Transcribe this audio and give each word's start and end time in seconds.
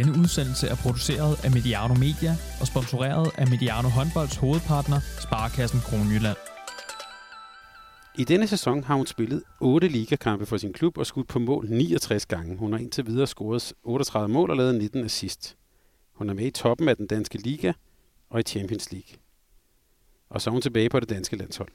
Denne 0.00 0.18
udsendelse 0.18 0.66
er 0.68 0.76
produceret 0.76 1.44
af 1.44 1.50
Mediano 1.50 1.94
Media 1.94 2.36
og 2.60 2.66
sponsoreret 2.66 3.30
af 3.38 3.46
Mediano 3.48 3.88
Håndbolds 3.88 4.36
hovedpartner, 4.36 5.00
Sparkassen 5.20 5.80
Kronjylland. 5.80 6.36
I 8.18 8.24
denne 8.24 8.46
sæson 8.46 8.84
har 8.84 8.94
hun 8.94 9.06
spillet 9.06 9.42
8 9.60 9.88
ligakampe 9.88 10.46
for 10.46 10.56
sin 10.56 10.72
klub 10.72 10.98
og 10.98 11.06
skudt 11.06 11.28
på 11.28 11.38
mål 11.38 11.66
69 11.68 12.26
gange. 12.26 12.56
Hun 12.56 12.72
har 12.72 12.78
indtil 12.78 13.06
videre 13.06 13.26
scoret 13.26 13.72
38 13.82 14.28
mål 14.28 14.50
og 14.50 14.56
lavet 14.56 14.74
19 14.74 15.04
assist. 15.04 15.56
Hun 16.12 16.28
er 16.30 16.34
med 16.34 16.46
i 16.46 16.50
toppen 16.50 16.88
af 16.88 16.96
den 16.96 17.06
danske 17.06 17.38
liga 17.38 17.72
og 18.30 18.40
i 18.40 18.42
Champions 18.42 18.92
League. 18.92 19.18
Og 20.30 20.40
så 20.40 20.50
er 20.50 20.52
hun 20.52 20.62
tilbage 20.62 20.88
på 20.88 21.00
det 21.00 21.08
danske 21.08 21.36
landshold. 21.36 21.68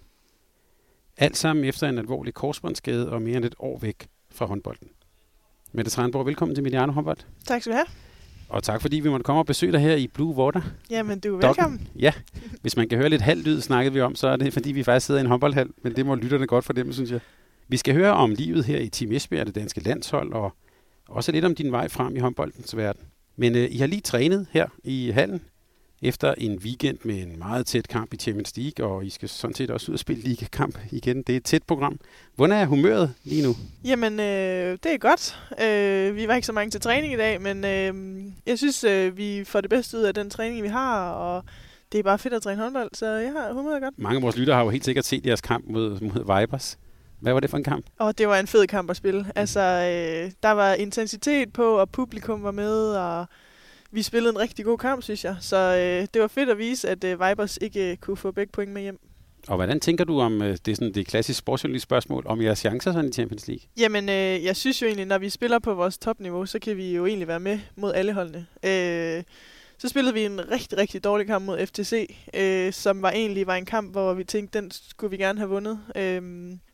Alt 1.17 1.37
sammen 1.37 1.65
efter 1.65 1.89
en 1.89 1.97
alvorlig 1.97 2.33
korsbåndsskade 2.33 3.11
og 3.11 3.21
mere 3.21 3.37
end 3.37 3.45
et 3.45 3.55
år 3.59 3.79
væk 3.79 4.07
fra 4.31 4.45
håndbolden. 4.45 4.87
Mette 5.71 5.91
Tranborg, 5.91 6.25
velkommen 6.25 6.55
til 6.55 6.63
Mediano 6.63 6.91
Håndbold. 6.91 7.19
Tak 7.45 7.61
skal 7.61 7.71
du 7.71 7.75
have. 7.75 8.04
Og 8.55 8.63
tak 8.63 8.81
fordi 8.81 8.99
vi 8.99 9.09
måtte 9.09 9.23
komme 9.23 9.41
og 9.41 9.45
besøge 9.45 9.71
dig 9.71 9.79
her 9.79 9.95
i 9.95 10.07
Blue 10.07 10.35
Water. 10.35 10.61
Jamen, 10.89 11.19
du 11.19 11.27
er 11.27 11.31
Dokken. 11.31 11.47
velkommen. 11.47 11.87
Ja, 11.99 12.13
hvis 12.61 12.77
man 12.77 12.89
kan 12.89 12.97
høre 12.97 13.09
lidt 13.09 13.21
halv 13.21 13.43
lyd, 13.43 13.61
snakkede 13.61 13.93
vi 13.93 14.01
om, 14.01 14.15
så 14.15 14.27
er 14.27 14.35
det 14.35 14.53
fordi 14.53 14.71
vi 14.71 14.83
faktisk 14.83 15.05
sidder 15.05 15.19
i 15.19 15.23
en 15.23 15.27
håndboldhal, 15.27 15.69
men 15.83 15.95
det 15.95 16.05
må 16.05 16.15
lytterne 16.15 16.47
godt 16.47 16.65
fornemme, 16.65 16.93
synes 16.93 17.11
jeg. 17.11 17.19
Vi 17.67 17.77
skal 17.77 17.93
høre 17.93 18.11
om 18.13 18.31
livet 18.31 18.65
her 18.65 18.79
i 18.79 18.89
Team 18.89 19.11
Esbjerg, 19.11 19.45
det 19.47 19.55
danske 19.55 19.83
landshold, 19.83 20.33
og 20.33 20.55
også 21.09 21.31
lidt 21.31 21.45
om 21.45 21.55
din 21.55 21.71
vej 21.71 21.87
frem 21.87 22.15
i 22.15 22.19
håndboldens 22.19 22.77
verden. 22.77 23.01
Men 23.35 23.55
øh, 23.55 23.67
I 23.71 23.77
har 23.77 23.87
lige 23.87 24.01
trænet 24.01 24.47
her 24.51 24.67
i 24.83 25.11
hallen, 25.11 25.41
efter 26.05 26.33
en 26.37 26.57
weekend 26.57 26.97
med 27.03 27.15
en 27.15 27.39
meget 27.39 27.65
tæt 27.65 27.87
kamp 27.87 28.13
i 28.13 28.17
Champions 28.17 28.57
League, 28.57 28.87
og 28.87 29.05
I 29.05 29.09
skal 29.09 29.29
sådan 29.29 29.55
set 29.55 29.71
også 29.71 29.91
ud 29.91 29.93
og 29.93 29.99
spille 29.99 30.23
ligakamp 30.23 30.79
igen. 30.91 31.17
Det 31.17 31.33
er 31.33 31.37
et 31.37 31.43
tæt 31.43 31.63
program. 31.63 31.99
Hvordan 32.35 32.57
er 32.57 32.65
humøret 32.65 33.13
lige 33.23 33.43
nu? 33.43 33.55
Jamen, 33.83 34.19
øh, 34.19 34.77
det 34.83 34.93
er 34.93 34.97
godt. 34.97 35.39
Øh, 35.61 36.15
vi 36.15 36.27
var 36.27 36.35
ikke 36.35 36.45
så 36.45 36.53
mange 36.53 36.71
til 36.71 36.81
træning 36.81 37.13
i 37.13 37.17
dag, 37.17 37.41
men 37.41 37.65
øh, 37.65 38.23
jeg 38.45 38.57
synes, 38.57 38.83
øh, 38.83 39.17
vi 39.17 39.43
får 39.43 39.61
det 39.61 39.69
bedste 39.69 39.97
ud 39.97 40.03
af 40.03 40.13
den 40.13 40.29
træning, 40.29 40.63
vi 40.63 40.67
har, 40.67 41.11
og 41.11 41.43
det 41.91 41.99
er 41.99 42.03
bare 42.03 42.19
fedt 42.19 42.33
at 42.33 42.41
træne 42.41 42.61
håndbold, 42.61 42.89
så 42.93 43.05
jeg 43.05 43.31
har 43.31 43.53
humøret 43.53 43.81
godt. 43.81 43.99
Mange 43.99 44.15
af 44.15 44.21
vores 44.21 44.37
lyttere 44.37 44.55
har 44.55 44.63
jo 44.63 44.69
helt 44.69 44.85
sikkert 44.85 45.05
set 45.05 45.25
jeres 45.25 45.41
kamp 45.41 45.65
mod, 45.67 45.99
mod 46.01 46.39
Vipers. 46.41 46.77
Hvad 47.19 47.33
var 47.33 47.39
det 47.39 47.49
for 47.49 47.57
en 47.57 47.63
kamp? 47.63 47.85
Og 47.99 48.17
det 48.17 48.27
var 48.27 48.39
en 48.39 48.47
fed 48.47 48.67
kamp 48.67 48.89
at 48.89 48.97
spille. 48.97 49.25
Altså, 49.35 49.59
øh, 49.59 50.31
der 50.43 50.51
var 50.51 50.73
intensitet 50.73 51.53
på, 51.53 51.79
og 51.79 51.89
publikum 51.89 52.43
var 52.43 52.51
med, 52.51 52.95
og 52.95 53.25
vi 53.95 54.01
spillede 54.01 54.33
en 54.33 54.39
rigtig 54.39 54.65
god 54.65 54.77
kamp, 54.77 55.03
synes 55.03 55.25
jeg. 55.25 55.35
Så 55.41 55.57
øh, 55.57 56.07
det 56.13 56.21
var 56.21 56.27
fedt 56.27 56.49
at 56.49 56.57
vise, 56.57 56.89
at 56.89 57.03
øh, 57.03 57.19
Vipers 57.29 57.57
ikke 57.61 57.91
øh, 57.91 57.97
kunne 57.97 58.17
få 58.17 58.31
begge 58.31 58.51
point 58.51 58.71
med 58.71 58.81
hjem. 58.81 58.99
Og 59.47 59.55
hvordan 59.55 59.79
tænker 59.79 60.03
du 60.03 60.19
om, 60.19 60.41
øh, 60.41 60.57
det 60.65 60.67
er 60.71 60.75
sådan 60.75 60.93
det 60.93 61.07
klassiske 61.07 61.37
sportsjournalist 61.37 61.83
spørgsmål, 61.83 62.23
om 62.27 62.41
jeres 62.41 62.59
chancer 62.59 62.93
sådan 62.93 63.09
i 63.09 63.13
Champions 63.13 63.47
League? 63.47 63.63
Jamen, 63.77 64.09
øh, 64.09 64.43
jeg 64.43 64.55
synes 64.55 64.81
jo 64.81 64.87
egentlig, 64.87 65.05
når 65.05 65.17
vi 65.17 65.29
spiller 65.29 65.59
på 65.59 65.73
vores 65.73 65.97
topniveau, 65.97 66.45
så 66.45 66.59
kan 66.59 66.77
vi 66.77 66.95
jo 66.95 67.05
egentlig 67.05 67.27
være 67.27 67.39
med 67.39 67.59
mod 67.75 67.93
alle 67.93 68.13
holdene. 68.13 68.45
Øh, 68.63 69.23
så 69.77 69.89
spillede 69.89 70.13
vi 70.13 70.25
en 70.25 70.51
rigtig, 70.51 70.77
rigtig 70.77 71.03
dårlig 71.03 71.27
kamp 71.27 71.45
mod 71.45 71.65
FTC, 71.65 72.15
øh, 72.33 72.73
som 72.73 73.01
var 73.01 73.11
egentlig 73.11 73.47
var 73.47 73.55
en 73.55 73.65
kamp, 73.65 73.91
hvor 73.91 74.13
vi 74.13 74.23
tænkte, 74.23 74.59
den 74.59 74.71
skulle 74.71 75.11
vi 75.11 75.17
gerne 75.17 75.39
have 75.39 75.49
vundet. 75.49 75.79
Øh, 75.95 76.21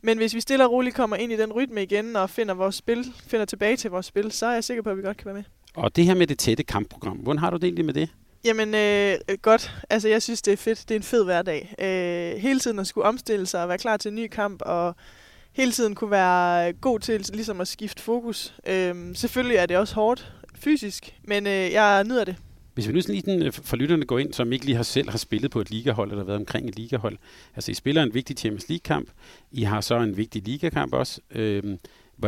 men 0.01 0.17
hvis 0.17 0.35
vi 0.35 0.41
stille 0.41 0.65
og 0.65 0.71
roligt 0.71 0.95
kommer 0.95 1.15
ind 1.15 1.31
i 1.31 1.37
den 1.37 1.53
rytme 1.53 1.83
igen 1.83 2.15
og 2.15 2.29
finder 2.29 2.53
vores 2.53 2.75
spil, 2.75 3.05
finder 3.27 3.45
tilbage 3.45 3.77
til 3.77 3.91
vores 3.91 4.05
spil, 4.05 4.31
så 4.31 4.45
er 4.45 4.53
jeg 4.53 4.63
sikker 4.63 4.83
på, 4.83 4.89
at 4.89 4.97
vi 4.97 5.01
godt 5.01 5.17
kan 5.17 5.25
være 5.25 5.35
med. 5.35 5.43
Og 5.73 5.95
det 5.95 6.05
her 6.05 6.13
med 6.13 6.27
det 6.27 6.39
tætte 6.39 6.63
kampprogram, 6.63 7.17
hvordan 7.17 7.39
har 7.39 7.49
du 7.49 7.57
det 7.57 7.63
egentlig 7.63 7.85
med 7.85 7.93
det? 7.93 8.09
Jamen, 8.43 8.75
øh, 8.75 9.37
godt. 9.41 9.71
Altså, 9.89 10.07
jeg 10.09 10.21
synes, 10.21 10.41
det 10.41 10.53
er 10.53 10.57
fedt. 10.57 10.79
Det 10.89 10.91
er 10.91 10.99
en 10.99 11.03
fed 11.03 11.23
hverdag. 11.23 11.75
Øh, 11.79 12.41
hele 12.41 12.59
tiden 12.59 12.79
at 12.79 12.87
skulle 12.87 13.07
omstille 13.07 13.45
sig 13.45 13.63
og 13.63 13.69
være 13.69 13.77
klar 13.77 13.97
til 13.97 14.09
en 14.09 14.15
ny 14.15 14.27
kamp, 14.27 14.61
og 14.65 14.95
hele 15.51 15.71
tiden 15.71 15.95
kunne 15.95 16.11
være 16.11 16.73
god 16.73 16.99
til 16.99 17.25
ligesom 17.33 17.61
at 17.61 17.67
skifte 17.67 18.03
fokus. 18.03 18.53
Øh, 18.67 18.95
selvfølgelig 19.15 19.57
er 19.57 19.65
det 19.65 19.77
også 19.77 19.95
hårdt 19.95 20.33
fysisk, 20.55 21.15
men 21.23 21.47
øh, 21.47 21.71
jeg 21.71 22.03
nyder 22.03 22.23
det. 22.23 22.35
Hvis 22.73 22.87
vi 22.87 22.93
nu 22.93 23.01
sådan 23.01 23.15
lige 23.15 23.43
den, 23.43 23.51
for 23.51 23.75
lytterne 23.75 24.05
går 24.05 24.19
ind, 24.19 24.33
som 24.33 24.53
ikke 24.53 24.65
lige 24.65 24.75
har 24.75 24.83
selv 24.83 25.09
har 25.09 25.17
spillet 25.17 25.51
på 25.51 25.61
et 25.61 25.71
ligahold, 25.71 26.11
eller 26.11 26.23
været 26.23 26.39
omkring 26.39 26.69
et 26.69 26.75
ligahold. 26.75 27.17
Altså, 27.55 27.71
I 27.71 27.73
spiller 27.73 28.03
en 28.03 28.13
vigtig 28.13 28.37
Champions 28.37 28.69
League-kamp. 28.69 29.09
I 29.51 29.63
har 29.63 29.81
så 29.81 29.99
en 29.99 30.17
vigtig 30.17 30.43
ligakamp 30.43 30.93
også. 30.93 31.21
Øh, 31.31 31.63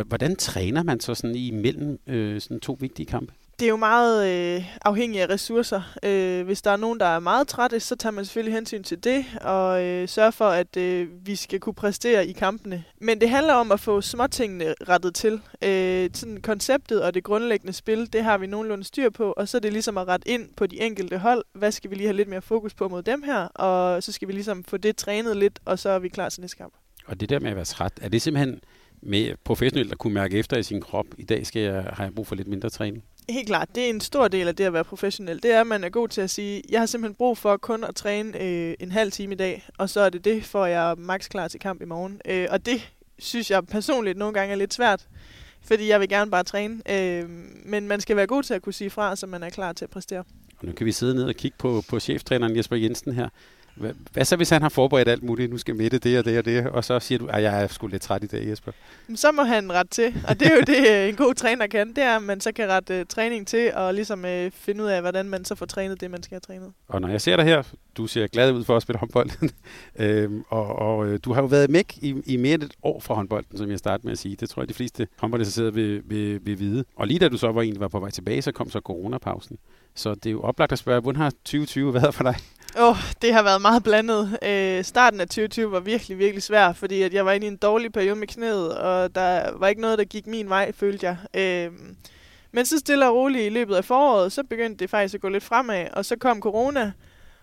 hvordan 0.02 0.36
træner 0.36 0.82
man 0.82 1.00
så 1.00 1.14
sådan 1.14 1.36
imellem 1.36 1.98
øh, 2.06 2.40
sådan 2.40 2.60
to 2.60 2.76
vigtige 2.80 3.06
kampe? 3.06 3.32
Det 3.58 3.64
er 3.64 3.70
jo 3.70 3.76
meget 3.76 4.28
øh, 4.28 4.64
afhængigt 4.84 5.22
af 5.22 5.34
ressourcer. 5.34 5.82
Øh, 6.02 6.44
hvis 6.44 6.62
der 6.62 6.70
er 6.70 6.76
nogen, 6.76 7.00
der 7.00 7.06
er 7.06 7.18
meget 7.18 7.48
trætte, 7.48 7.80
så 7.80 7.96
tager 7.96 8.10
man 8.10 8.24
selvfølgelig 8.24 8.54
hensyn 8.54 8.82
til 8.82 9.04
det, 9.04 9.24
og 9.40 9.84
øh, 9.84 10.08
sørger 10.08 10.30
for, 10.30 10.48
at 10.48 10.76
øh, 10.76 11.08
vi 11.26 11.36
skal 11.36 11.60
kunne 11.60 11.74
præstere 11.74 12.26
i 12.26 12.32
kampene. 12.32 12.84
Men 13.00 13.20
det 13.20 13.30
handler 13.30 13.54
om 13.54 13.72
at 13.72 13.80
få 13.80 14.00
småtingene 14.00 14.74
rettet 14.88 15.14
til. 15.14 15.40
Øh, 15.62 16.10
sådan 16.14 16.40
konceptet 16.40 17.02
og 17.02 17.14
det 17.14 17.24
grundlæggende 17.24 17.72
spil, 17.72 18.12
det 18.12 18.24
har 18.24 18.38
vi 18.38 18.46
nogenlunde 18.46 18.84
styr 18.84 19.10
på, 19.10 19.32
og 19.32 19.48
så 19.48 19.56
er 19.56 19.60
det 19.60 19.72
ligesom 19.72 19.98
at 19.98 20.08
rette 20.08 20.28
ind 20.28 20.48
på 20.56 20.66
de 20.66 20.80
enkelte 20.80 21.18
hold. 21.18 21.44
Hvad 21.52 21.72
skal 21.72 21.90
vi 21.90 21.94
lige 21.94 22.06
have 22.06 22.16
lidt 22.16 22.28
mere 22.28 22.42
fokus 22.42 22.74
på 22.74 22.88
mod 22.88 23.02
dem 23.02 23.22
her? 23.22 23.38
Og 23.44 24.02
så 24.02 24.12
skal 24.12 24.28
vi 24.28 24.32
ligesom 24.32 24.64
få 24.64 24.76
det 24.76 24.96
trænet 24.96 25.36
lidt, 25.36 25.60
og 25.64 25.78
så 25.78 25.88
er 25.88 25.98
vi 25.98 26.08
klar 26.08 26.28
til 26.28 26.40
næste 26.40 26.56
kamp. 26.56 26.74
Og 27.06 27.20
det 27.20 27.28
der 27.28 27.38
med 27.38 27.50
at 27.50 27.56
være 27.56 27.64
træt, 27.64 27.92
er 28.02 28.08
det 28.08 28.22
simpelthen 28.22 28.60
med 29.04 29.34
professionelt 29.44 29.92
at 29.92 29.98
kunne 29.98 30.14
mærke 30.14 30.38
efter 30.38 30.56
i 30.56 30.62
sin 30.62 30.80
krop, 30.80 31.06
i 31.18 31.24
dag 31.24 31.46
skal 31.46 31.62
jeg, 31.62 31.82
har 31.92 32.04
jeg 32.04 32.14
brug 32.14 32.26
for 32.26 32.34
lidt 32.34 32.48
mindre 32.48 32.70
træning? 32.70 33.04
Helt 33.28 33.46
klart, 33.46 33.68
det 33.74 33.84
er 33.84 33.90
en 33.90 34.00
stor 34.00 34.28
del 34.28 34.48
af 34.48 34.56
det 34.56 34.64
at 34.64 34.72
være 34.72 34.84
professionel. 34.84 35.42
Det 35.42 35.52
er, 35.52 35.60
at 35.60 35.66
man 35.66 35.84
er 35.84 35.88
god 35.88 36.08
til 36.08 36.20
at 36.20 36.30
sige, 36.30 36.62
jeg 36.70 36.80
har 36.80 36.86
simpelthen 36.86 37.14
brug 37.14 37.38
for 37.38 37.56
kun 37.56 37.84
at 37.84 37.94
træne 37.94 38.42
øh, 38.42 38.74
en 38.80 38.92
halv 38.92 39.12
time 39.12 39.32
i 39.32 39.36
dag, 39.36 39.68
og 39.78 39.90
så 39.90 40.00
er 40.00 40.10
det 40.10 40.24
det, 40.24 40.44
for 40.44 40.66
jeg 40.66 40.90
er 40.90 40.94
max 40.94 41.28
klar 41.28 41.48
til 41.48 41.60
kamp 41.60 41.82
i 41.82 41.84
morgen. 41.84 42.20
Øh, 42.28 42.46
og 42.50 42.66
det 42.66 42.92
synes 43.18 43.50
jeg 43.50 43.66
personligt 43.66 44.18
nogle 44.18 44.34
gange 44.34 44.52
er 44.52 44.56
lidt 44.56 44.74
svært, 44.74 45.06
fordi 45.62 45.88
jeg 45.88 46.00
vil 46.00 46.08
gerne 46.08 46.30
bare 46.30 46.44
træne. 46.44 46.82
Øh, 46.90 47.28
men 47.64 47.88
man 47.88 48.00
skal 48.00 48.16
være 48.16 48.26
god 48.26 48.42
til 48.42 48.54
at 48.54 48.62
kunne 48.62 48.72
sige 48.72 48.90
fra, 48.90 49.16
så 49.16 49.26
man 49.26 49.42
er 49.42 49.50
klar 49.50 49.72
til 49.72 49.84
at 49.84 49.90
præstere. 49.90 50.24
Og 50.58 50.66
nu 50.66 50.72
kan 50.72 50.86
vi 50.86 50.92
sidde 50.92 51.14
ned 51.14 51.24
og 51.24 51.34
kigge 51.34 51.56
på, 51.58 51.82
på 51.88 52.00
cheftræneren 52.00 52.56
Jesper 52.56 52.76
Jensen 52.76 53.12
her. 53.12 53.28
Hvad, 53.74 53.90
hvad 54.12 54.24
så, 54.24 54.36
hvis 54.36 54.50
han 54.50 54.62
har 54.62 54.68
forberedt 54.68 55.08
alt 55.08 55.22
muligt? 55.22 55.50
Nu 55.50 55.58
skal 55.58 55.74
Mette 55.76 55.98
det 55.98 56.18
og 56.18 56.24
det 56.24 56.38
og 56.38 56.44
det, 56.44 56.66
og 56.66 56.84
så 56.84 57.00
siger 57.00 57.18
du, 57.18 57.26
at 57.26 57.42
jeg 57.42 57.62
er 57.62 57.66
sgu 57.66 57.86
lidt 57.86 58.02
træt 58.02 58.24
i 58.24 58.26
dag, 58.26 58.48
Jesper. 58.48 58.72
Så 59.14 59.32
må 59.32 59.42
han 59.42 59.72
ret 59.72 59.90
til, 59.90 60.14
og 60.28 60.40
det 60.40 60.46
er 60.46 60.54
jo 60.54 60.60
det, 60.60 61.08
en 61.08 61.16
god 61.16 61.34
træner 61.34 61.66
kan. 61.66 61.88
Det 61.88 61.98
er, 61.98 62.16
at 62.16 62.22
man 62.22 62.40
så 62.40 62.52
kan 62.52 62.68
rette 62.68 63.00
uh, 63.00 63.06
træning 63.08 63.46
til, 63.46 63.72
og 63.74 63.94
ligesom 63.94 64.24
uh, 64.24 64.50
finde 64.52 64.84
ud 64.84 64.88
af, 64.88 65.00
hvordan 65.00 65.28
man 65.28 65.44
så 65.44 65.54
får 65.54 65.66
trænet 65.66 66.00
det, 66.00 66.10
man 66.10 66.22
skal 66.22 66.34
have 66.34 66.40
trænet. 66.40 66.72
Og 66.88 67.00
når 67.00 67.08
jeg 67.08 67.20
ser 67.20 67.36
dig 67.36 67.44
her, 67.44 67.62
du 67.96 68.06
ser 68.06 68.26
glad 68.26 68.52
ud 68.52 68.64
for 68.64 68.76
at 68.76 68.82
spille 68.82 68.98
håndbold, 68.98 69.30
øhm, 69.98 70.44
og, 70.48 70.66
og 70.66 71.06
øh, 71.06 71.20
du 71.24 71.32
har 71.32 71.42
jo 71.42 71.46
været 71.46 71.70
med 71.70 71.82
i, 71.96 72.14
i 72.26 72.36
mere 72.36 72.54
end 72.54 72.62
et 72.62 72.74
år 72.82 73.00
fra 73.00 73.14
håndbolden, 73.14 73.58
som 73.58 73.70
jeg 73.70 73.78
startede 73.78 74.06
med 74.06 74.12
at 74.12 74.18
sige. 74.18 74.36
Det 74.36 74.50
tror 74.50 74.62
jeg, 74.62 74.68
de 74.68 74.74
fleste 74.74 75.08
håndboldinteresserede 75.18 75.74
vil, 75.74 76.02
vil, 76.04 76.46
vil 76.46 76.58
vide. 76.58 76.84
Og 76.96 77.06
lige 77.06 77.18
da 77.18 77.28
du 77.28 77.38
så 77.38 77.52
var 77.52 77.62
egentlig 77.62 77.80
var 77.80 77.88
på 77.88 78.00
vej 78.00 78.10
tilbage, 78.10 78.42
så 78.42 78.52
kom 78.52 78.70
så 78.70 78.80
coronapausen. 78.80 79.58
Så 79.94 80.14
det 80.14 80.26
er 80.26 80.30
jo 80.30 80.40
oplagt 80.40 80.72
at 80.72 80.78
spørge, 80.78 81.00
hvordan 81.00 81.20
har 81.20 81.30
2020 81.30 81.94
været 81.94 82.14
for 82.14 82.24
dig? 82.24 82.36
Åh, 82.76 82.88
oh, 82.88 82.96
det 83.22 83.34
har 83.34 83.42
været 83.42 83.62
meget 83.62 83.82
blandet. 83.82 84.38
Øh, 84.42 84.84
starten 84.84 85.20
af 85.20 85.26
2020 85.26 85.72
var 85.72 85.80
virkelig, 85.80 86.18
virkelig 86.18 86.42
svær, 86.42 86.72
fordi 86.72 87.02
at 87.02 87.14
jeg 87.14 87.26
var 87.26 87.32
inde 87.32 87.46
i 87.46 87.50
en 87.50 87.56
dårlig 87.56 87.92
periode 87.92 88.16
med 88.16 88.28
knæet, 88.28 88.78
og 88.78 89.14
der 89.14 89.50
var 89.58 89.68
ikke 89.68 89.80
noget, 89.80 89.98
der 89.98 90.04
gik 90.04 90.26
min 90.26 90.48
vej, 90.48 90.72
følte 90.72 91.06
jeg. 91.06 91.16
Øh, 91.34 91.72
men 92.52 92.66
så 92.66 92.78
stille 92.78 93.08
og 93.08 93.14
roligt 93.14 93.46
i 93.46 93.48
løbet 93.48 93.74
af 93.74 93.84
foråret, 93.84 94.32
så 94.32 94.42
begyndte 94.42 94.78
det 94.78 94.90
faktisk 94.90 95.14
at 95.14 95.20
gå 95.20 95.28
lidt 95.28 95.44
fremad, 95.44 95.86
og 95.92 96.04
så 96.04 96.16
kom 96.16 96.40
corona, 96.40 96.92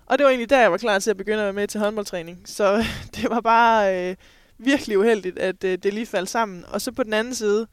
og 0.06 0.18
det 0.18 0.24
var 0.24 0.30
egentlig 0.30 0.50
der, 0.50 0.60
jeg 0.60 0.72
var 0.72 0.78
klar 0.78 1.00
til 1.00 1.10
at 1.10 1.18
begynde 1.18 1.40
at 1.40 1.44
være 1.44 1.54
med 1.54 1.68
til 1.68 1.80
håndboldtræning. 1.80 2.42
Så 2.46 2.86
det 3.16 3.30
var 3.30 3.42
bare 3.42 4.10
øh, 4.10 4.16
virkelig 4.58 5.00
uheldigt, 5.00 5.40
at 5.40 5.64
øh, 5.64 5.78
det 5.84 5.94
lige 5.94 6.06
faldt 6.06 6.30
sammen. 6.30 6.66
Og 6.68 6.82
så 6.82 6.92
på 6.92 7.04
den 7.04 7.14
anden 7.14 7.36
side, 7.36 7.68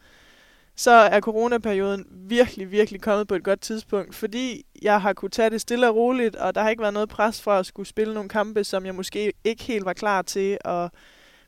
så 0.78 0.90
er 0.90 1.20
coronaperioden 1.20 2.06
virkelig, 2.10 2.70
virkelig 2.70 3.00
kommet 3.00 3.28
på 3.28 3.34
et 3.34 3.44
godt 3.44 3.60
tidspunkt, 3.60 4.14
fordi 4.14 4.66
jeg 4.82 5.00
har 5.00 5.12
kunne 5.12 5.30
tage 5.30 5.50
det 5.50 5.60
stille 5.60 5.88
og 5.88 5.96
roligt, 5.96 6.36
og 6.36 6.54
der 6.54 6.62
har 6.62 6.70
ikke 6.70 6.82
været 6.82 6.94
noget 6.94 7.08
pres 7.08 7.42
for 7.42 7.52
at 7.52 7.66
skulle 7.66 7.88
spille 7.88 8.14
nogle 8.14 8.28
kampe, 8.28 8.64
som 8.64 8.86
jeg 8.86 8.94
måske 8.94 9.32
ikke 9.44 9.62
helt 9.64 9.84
var 9.84 9.92
klar 9.92 10.22
til, 10.22 10.58
og 10.64 10.90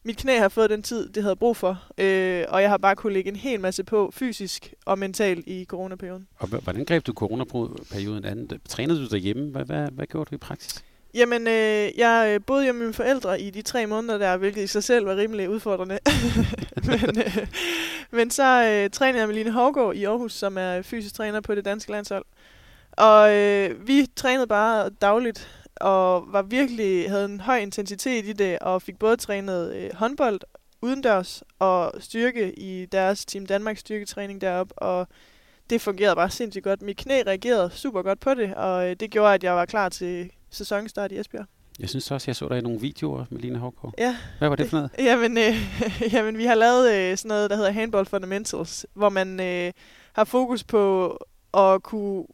mit 0.04 0.16
knæ 0.16 0.38
har 0.38 0.48
fået 0.48 0.70
den 0.70 0.82
tid, 0.82 1.08
det 1.08 1.22
havde 1.22 1.36
brug 1.36 1.56
for, 1.56 1.70
øh, 1.98 2.44
og 2.48 2.62
jeg 2.62 2.70
har 2.70 2.78
bare 2.78 2.96
kunne 2.96 3.12
lægge 3.12 3.30
en 3.30 3.36
hel 3.36 3.60
masse 3.60 3.84
på, 3.84 4.10
fysisk 4.14 4.74
og 4.86 4.98
mentalt, 4.98 5.46
i 5.46 5.64
coronaperioden. 5.64 6.26
Og 6.38 6.48
hvordan 6.48 6.84
greb 6.84 7.06
du 7.06 7.12
coronaperioden 7.12 8.24
an? 8.24 8.48
Trænede 8.68 9.00
du 9.00 9.06
derhjemme? 9.06 9.50
Hvad, 9.50 9.64
hvad, 9.64 9.88
hvad 9.90 10.06
gjorde 10.06 10.28
du 10.30 10.34
i 10.34 10.38
praksis? 10.38 10.84
Jamen, 11.14 11.46
øh, 11.46 11.98
jeg 11.98 12.32
øh, 12.34 12.40
boede 12.46 12.66
jo 12.66 12.72
med 12.72 12.80
mine 12.80 12.94
forældre 12.94 13.40
i 13.40 13.50
de 13.50 13.62
tre 13.62 13.86
måneder 13.86 14.18
der, 14.18 14.36
hvilket 14.36 14.62
i 14.62 14.66
sig 14.66 14.84
selv 14.84 15.06
var 15.06 15.16
rimelig 15.16 15.50
udfordrende. 15.50 15.98
men, 16.90 17.18
øh, 17.18 17.46
men 18.10 18.30
så 18.30 18.64
øh, 18.64 18.90
trænede 18.90 19.18
jeg 19.18 19.28
med 19.28 19.36
Line 19.36 19.50
Hovgaard 19.50 19.94
i 19.94 20.04
Aarhus, 20.04 20.32
som 20.32 20.58
er 20.58 20.82
fysisk 20.82 21.14
træner 21.14 21.40
på 21.40 21.54
det 21.54 21.64
danske 21.64 21.92
landshold. 21.92 22.24
Og 22.92 23.36
øh, 23.36 23.88
vi 23.88 24.06
trænede 24.16 24.46
bare 24.46 24.90
dagligt, 24.90 25.48
og 25.76 26.32
var 26.32 26.42
virkelig 26.42 27.10
havde 27.10 27.24
en 27.24 27.40
høj 27.40 27.58
intensitet 27.58 28.26
i 28.26 28.32
det, 28.32 28.58
og 28.58 28.82
fik 28.82 28.98
både 28.98 29.16
trænet 29.16 29.74
øh, 29.74 29.90
håndbold 29.94 30.40
udendørs 30.82 31.42
og 31.58 31.92
styrke 31.98 32.58
i 32.58 32.86
deres 32.86 33.24
Team 33.24 33.46
Danmarks 33.46 33.80
styrketræning 33.80 34.40
deroppe, 34.40 34.78
og 34.78 35.08
det 35.70 35.80
fungerede 35.80 36.16
bare 36.16 36.30
sindssygt 36.30 36.64
godt. 36.64 36.82
Mit 36.82 36.96
knæ 36.96 37.22
reagerede 37.26 37.70
super 37.70 38.02
godt 38.02 38.20
på 38.20 38.34
det, 38.34 38.54
og 38.54 38.90
øh, 38.90 38.96
det 39.00 39.10
gjorde, 39.10 39.34
at 39.34 39.44
jeg 39.44 39.54
var 39.54 39.64
klar 39.64 39.88
til 39.88 40.30
sæsonstart 40.50 41.12
i 41.12 41.18
Esbjerg. 41.18 41.46
Jeg 41.80 41.88
synes 41.88 42.10
også, 42.10 42.24
jeg 42.28 42.36
så 42.36 42.48
dig 42.48 42.58
i 42.58 42.60
nogle 42.60 42.80
videoer 42.80 43.24
med 43.30 43.40
Line 43.40 43.58
Hårgaard. 43.58 43.94
Ja. 43.98 44.16
Hvad 44.38 44.48
var 44.48 44.56
det 44.56 44.70
for 44.70 44.76
noget? 44.76 44.90
Jamen, 45.08 45.38
øh, 45.38 45.54
jamen 46.12 46.38
vi 46.38 46.44
har 46.44 46.54
lavet 46.54 46.92
øh, 46.94 47.16
sådan 47.16 47.28
noget, 47.28 47.50
der 47.50 47.56
hedder 47.56 47.70
Handball 47.70 48.06
Fundamentals, 48.06 48.86
hvor 48.94 49.08
man 49.08 49.40
øh, 49.40 49.72
har 50.12 50.24
fokus 50.24 50.64
på 50.64 51.16
at 51.54 51.82
kunne 51.82 52.24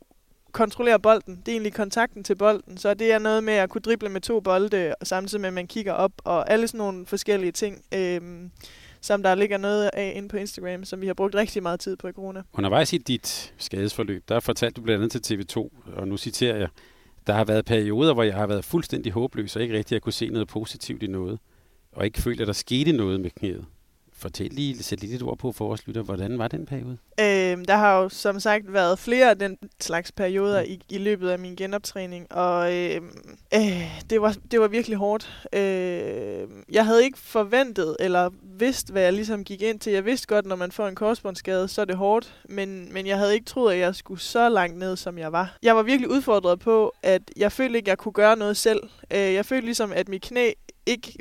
kontrollere 0.52 1.00
bolden. 1.00 1.36
Det 1.36 1.48
er 1.48 1.52
egentlig 1.52 1.72
kontakten 1.72 2.24
til 2.24 2.34
bolden. 2.34 2.78
Så 2.78 2.94
det 2.94 3.12
er 3.12 3.18
noget 3.18 3.44
med 3.44 3.54
at 3.54 3.70
kunne 3.70 3.80
drible 3.80 4.08
med 4.08 4.20
to 4.20 4.40
bolde, 4.40 4.94
og 5.00 5.06
samtidig 5.06 5.40
med, 5.40 5.48
at 5.48 5.54
man 5.54 5.66
kigger 5.66 5.92
op, 5.92 6.12
og 6.24 6.50
alle 6.50 6.68
sådan 6.68 6.78
nogle 6.78 7.06
forskellige 7.06 7.52
ting, 7.52 7.84
øhm, 7.94 8.50
som 9.06 9.22
der 9.22 9.34
ligger 9.34 9.58
noget 9.58 9.90
af 9.92 10.12
inde 10.16 10.28
på 10.28 10.36
Instagram, 10.36 10.84
som 10.84 11.00
vi 11.00 11.06
har 11.06 11.14
brugt 11.14 11.34
rigtig 11.34 11.62
meget 11.62 11.80
tid 11.80 11.96
på 11.96 12.08
i 12.08 12.12
corona. 12.12 12.42
Undervejs 12.52 12.92
i 12.92 12.98
dit 12.98 13.54
skadesforløb, 13.58 14.28
der 14.28 14.40
fortalte 14.40 14.74
du 14.74 14.84
blandt 14.84 15.04
andet 15.04 15.22
til 15.22 15.36
TV2, 15.36 15.56
og 15.96 16.08
nu 16.08 16.16
citerer 16.16 16.56
jeg, 16.56 16.68
der 17.26 17.32
har 17.32 17.44
været 17.44 17.64
perioder, 17.64 18.14
hvor 18.14 18.22
jeg 18.22 18.34
har 18.34 18.46
været 18.46 18.64
fuldstændig 18.64 19.12
håbløs, 19.12 19.56
og 19.56 19.62
ikke 19.62 19.76
rigtig 19.76 19.94
har 19.94 20.00
kunne 20.00 20.12
se 20.12 20.28
noget 20.28 20.48
positivt 20.48 21.02
i 21.02 21.06
noget, 21.06 21.38
og 21.92 22.04
ikke 22.04 22.22
følt, 22.22 22.40
at 22.40 22.46
der 22.46 22.52
skete 22.52 22.92
noget 22.92 23.20
med 23.20 23.30
knæet. 23.30 23.64
Fortæl 24.18 24.50
lige, 24.50 24.82
sæt 24.82 25.00
lige 25.00 25.10
lidt 25.10 25.22
ord 25.22 25.38
på 25.38 25.52
for 25.52 25.66
vores 25.66 25.86
lytter. 25.86 26.02
Hvordan 26.02 26.38
var 26.38 26.48
den 26.48 26.66
periode? 26.66 26.98
Øh, 27.20 27.64
der 27.68 27.76
har 27.76 27.98
jo 27.98 28.08
som 28.08 28.40
sagt 28.40 28.72
været 28.72 28.98
flere 28.98 29.30
af 29.30 29.38
den 29.38 29.58
slags 29.80 30.12
perioder 30.12 30.62
i, 30.62 30.80
i 30.88 30.98
løbet 30.98 31.28
af 31.28 31.38
min 31.38 31.56
genoptræning, 31.56 32.32
og 32.32 32.74
øh, 32.74 33.00
øh, 33.54 34.02
det, 34.10 34.22
var, 34.22 34.36
det 34.50 34.60
var 34.60 34.68
virkelig 34.68 34.98
hårdt. 34.98 35.46
Øh, 35.52 36.48
jeg 36.72 36.86
havde 36.86 37.04
ikke 37.04 37.18
forventet 37.18 37.96
eller 38.00 38.30
vidst, 38.42 38.90
hvad 38.90 39.02
jeg 39.02 39.12
ligesom 39.12 39.44
gik 39.44 39.62
ind 39.62 39.80
til. 39.80 39.92
Jeg 39.92 40.04
vidste 40.04 40.26
godt, 40.26 40.46
når 40.46 40.56
man 40.56 40.72
får 40.72 40.88
en 40.88 40.94
korsbåndsskade, 40.94 41.68
så 41.68 41.80
er 41.80 41.84
det 41.84 41.96
hårdt, 41.96 42.34
men, 42.48 42.92
men 42.92 43.06
jeg 43.06 43.18
havde 43.18 43.34
ikke 43.34 43.46
troet, 43.46 43.72
at 43.72 43.78
jeg 43.78 43.94
skulle 43.94 44.20
så 44.20 44.48
langt 44.48 44.78
ned, 44.78 44.96
som 44.96 45.18
jeg 45.18 45.32
var. 45.32 45.56
Jeg 45.62 45.76
var 45.76 45.82
virkelig 45.82 46.10
udfordret 46.10 46.58
på, 46.58 46.92
at 47.02 47.22
jeg 47.36 47.52
følte 47.52 47.76
ikke, 47.78 47.86
at 47.86 47.90
jeg 47.90 47.98
kunne 47.98 48.12
gøre 48.12 48.36
noget 48.36 48.56
selv. 48.56 48.80
Øh, 49.10 49.18
jeg 49.18 49.46
følte 49.46 49.64
ligesom, 49.64 49.92
at 49.92 50.08
mit 50.08 50.22
knæ 50.22 50.50
ikke 50.86 51.12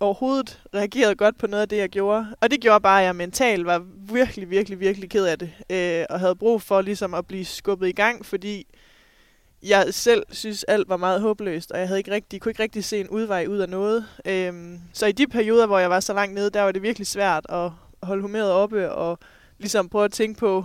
overhovedet 0.00 0.62
reagerede 0.74 1.14
godt 1.14 1.38
på 1.38 1.46
noget 1.46 1.62
af 1.62 1.68
det, 1.68 1.76
jeg 1.76 1.88
gjorde. 1.88 2.26
Og 2.40 2.50
det 2.50 2.60
gjorde 2.60 2.80
bare, 2.80 3.00
at 3.00 3.06
jeg 3.06 3.16
mentalt 3.16 3.66
var 3.66 3.84
virkelig, 4.12 4.50
virkelig, 4.50 4.80
virkelig 4.80 5.10
ked 5.10 5.26
af 5.26 5.38
det. 5.38 5.50
Øh, 5.70 6.04
og 6.10 6.20
havde 6.20 6.36
brug 6.36 6.62
for 6.62 6.80
ligesom 6.80 7.14
at 7.14 7.26
blive 7.26 7.44
skubbet 7.44 7.88
i 7.88 7.92
gang, 7.92 8.26
fordi 8.26 8.66
jeg 9.62 9.86
selv 9.90 10.22
synes, 10.30 10.64
alt 10.64 10.88
var 10.88 10.96
meget 10.96 11.20
håbløst, 11.20 11.70
og 11.70 11.78
jeg 11.78 11.88
havde 11.88 12.00
ikke 12.00 12.10
rigtig, 12.10 12.40
kunne 12.40 12.50
ikke 12.50 12.62
rigtig 12.62 12.84
se 12.84 13.00
en 13.00 13.08
udvej 13.08 13.46
ud 13.48 13.58
af 13.58 13.68
noget. 13.68 14.06
Øhm, 14.26 14.80
så 14.92 15.06
i 15.06 15.12
de 15.12 15.26
perioder, 15.26 15.66
hvor 15.66 15.78
jeg 15.78 15.90
var 15.90 16.00
så 16.00 16.12
langt 16.14 16.34
nede, 16.34 16.50
der 16.50 16.62
var 16.62 16.72
det 16.72 16.82
virkelig 16.82 17.06
svært 17.06 17.46
at 17.48 17.70
holde 18.02 18.22
humøret 18.22 18.52
oppe, 18.52 18.92
og 18.92 19.18
ligesom 19.58 19.88
prøve 19.88 20.04
at 20.04 20.12
tænke 20.12 20.38
på, 20.38 20.64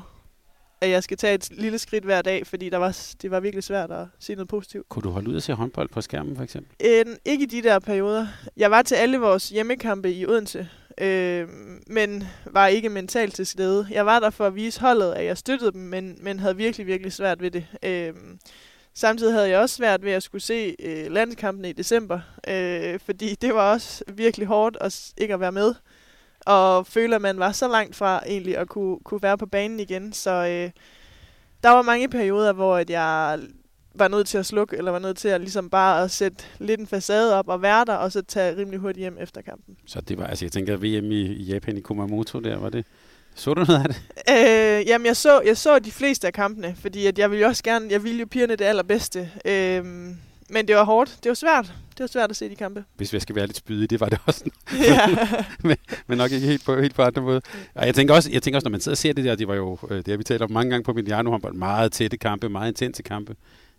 at 0.81 0.89
jeg 0.89 1.03
skal 1.03 1.17
tage 1.17 1.33
et 1.33 1.49
lille 1.51 1.79
skridt 1.79 2.03
hver 2.03 2.21
dag, 2.21 2.47
fordi 2.47 2.69
der 2.69 2.77
var, 2.77 2.97
det 3.21 3.31
var 3.31 3.39
virkelig 3.39 3.63
svært 3.63 3.91
at 3.91 4.07
sige 4.19 4.35
noget 4.35 4.49
positivt. 4.49 4.89
Kunne 4.89 5.03
du 5.03 5.09
holde 5.09 5.29
ud 5.29 5.35
at 5.35 5.43
se 5.43 5.53
håndbold 5.53 5.89
på 5.89 6.01
skærmen, 6.01 6.35
for 6.35 6.43
eksempel? 6.43 6.75
En, 6.79 7.17
ikke 7.25 7.43
i 7.43 7.47
de 7.47 7.61
der 7.61 7.79
perioder. 7.79 8.27
Jeg 8.57 8.71
var 8.71 8.81
til 8.81 8.95
alle 8.95 9.17
vores 9.17 9.49
hjemmekampe 9.49 10.11
i 10.11 10.25
Odense, 10.25 10.69
øh, 10.97 11.47
men 11.87 12.23
var 12.45 12.67
ikke 12.67 12.89
mentalt 12.89 13.35
til 13.35 13.45
stede. 13.45 13.87
Jeg 13.91 14.05
var 14.05 14.19
der 14.19 14.29
for 14.29 14.47
at 14.47 14.55
vise 14.55 14.81
holdet, 14.81 15.11
at 15.11 15.25
jeg 15.25 15.37
støttede 15.37 15.71
dem, 15.71 15.81
men, 15.81 16.17
men 16.21 16.39
havde 16.39 16.57
virkelig, 16.57 16.87
virkelig 16.87 17.13
svært 17.13 17.41
ved 17.41 17.51
det. 17.51 17.65
Øh, 17.83 18.13
samtidig 18.93 19.33
havde 19.33 19.49
jeg 19.49 19.59
også 19.59 19.75
svært 19.75 20.03
ved 20.03 20.11
at 20.11 20.23
skulle 20.23 20.41
se 20.41 20.75
øh, 20.79 21.11
landskampene 21.11 21.69
i 21.69 21.73
december, 21.73 22.19
øh, 22.47 22.99
fordi 23.05 23.35
det 23.35 23.53
var 23.53 23.71
også 23.71 24.03
virkelig 24.07 24.47
hårdt 24.47 24.77
at 24.81 25.13
ikke 25.17 25.33
at 25.33 25.39
være 25.39 25.51
med 25.51 25.73
og 26.45 26.87
føle, 26.87 27.15
at 27.15 27.21
man 27.21 27.39
var 27.39 27.51
så 27.51 27.67
langt 27.67 27.95
fra 27.95 28.23
egentlig 28.27 28.57
at 28.57 28.67
kunne, 28.67 28.97
kunne 29.03 29.21
være 29.21 29.37
på 29.37 29.45
banen 29.45 29.79
igen. 29.79 30.13
Så 30.13 30.31
øh, 30.31 30.71
der 31.63 31.69
var 31.69 31.81
mange 31.81 32.09
perioder, 32.09 32.53
hvor 32.53 32.77
at 32.77 32.89
jeg 32.89 33.39
var 33.95 34.07
nødt 34.07 34.27
til 34.27 34.37
at 34.37 34.45
slukke, 34.45 34.77
eller 34.77 34.91
var 34.91 34.99
nødt 34.99 35.17
til 35.17 35.27
at 35.27 35.41
ligesom 35.41 35.69
bare 35.69 36.03
at 36.03 36.11
sætte 36.11 36.43
lidt 36.59 36.79
en 36.79 36.87
facade 36.87 37.35
op 37.35 37.47
og 37.47 37.61
være 37.61 37.85
der, 37.85 37.95
og 37.95 38.11
så 38.11 38.21
tage 38.21 38.57
rimelig 38.57 38.79
hurtigt 38.79 38.99
hjem 38.99 39.17
efter 39.19 39.41
kampen. 39.41 39.77
Så 39.85 40.01
det 40.01 40.17
var, 40.17 40.27
altså 40.27 40.45
jeg 40.45 40.51
tænker, 40.51 40.77
VM 40.77 41.11
i, 41.11 41.21
i 41.21 41.43
Japan 41.43 41.77
i 41.77 41.81
Kumamoto 41.81 42.39
der, 42.39 42.57
var 42.57 42.69
det? 42.69 42.85
Så 43.35 43.53
du 43.53 43.63
noget 43.67 43.83
af 43.83 43.89
det? 43.89 44.01
Øh, 44.29 44.87
jamen, 44.87 45.05
jeg 45.05 45.17
så, 45.17 45.41
jeg 45.41 45.57
så 45.57 45.79
de 45.79 45.91
fleste 45.91 46.27
af 46.27 46.33
kampene, 46.33 46.75
fordi 46.79 47.05
at 47.05 47.19
jeg 47.19 47.31
ville 47.31 47.41
jo 47.41 47.47
også 47.47 47.63
gerne, 47.63 47.87
jeg 47.89 48.03
ville 48.03 48.19
jo 48.19 48.25
pigerne 48.25 48.55
det 48.55 48.65
allerbedste. 48.65 49.31
Øh, 49.45 49.85
men 50.51 50.67
det 50.67 50.75
var 50.75 50.83
hårdt. 50.83 51.17
Det 51.23 51.29
var 51.29 51.35
svært. 51.35 51.65
Det 51.65 51.99
var 51.99 52.07
svært 52.07 52.29
at 52.29 52.35
se 52.35 52.49
de 52.49 52.55
kampe. 52.55 52.83
Hvis 52.95 53.13
vi 53.13 53.19
skal 53.19 53.35
være 53.35 53.47
lidt 53.47 53.57
spydige, 53.57 53.87
det 53.87 53.99
var 53.99 54.09
det 54.09 54.19
også. 54.25 54.43
ja. 54.87 55.07
men, 55.67 55.77
men, 56.07 56.17
nok 56.17 56.31
ikke 56.31 56.47
helt 56.47 56.65
på, 56.65 56.79
helt 56.79 56.95
på 56.95 57.01
andre 57.01 57.21
måde. 57.21 57.41
Og 57.75 57.85
jeg 57.85 57.95
tænker, 57.95 58.13
også, 58.13 58.31
jeg 58.31 58.43
tænker 58.43 58.57
også, 58.57 58.65
når 58.65 58.71
man 58.71 58.81
sidder 58.81 58.93
og 58.93 58.97
ser 58.97 59.13
det 59.13 59.25
der, 59.25 59.35
det 59.35 59.47
var 59.47 59.55
jo, 59.55 59.77
øh, 59.89 59.97
det 59.97 60.07
har 60.07 60.17
vi 60.17 60.23
talt 60.23 60.41
om 60.41 60.51
mange 60.51 60.69
gange 60.69 60.83
på 60.83 60.93
Mediano 60.93 61.31
håndbold, 61.31 61.53
meget 61.53 61.91
tætte 61.91 62.17
kampe, 62.17 62.49
meget 62.49 62.67
intense 62.67 63.03
kampe. 63.03 63.35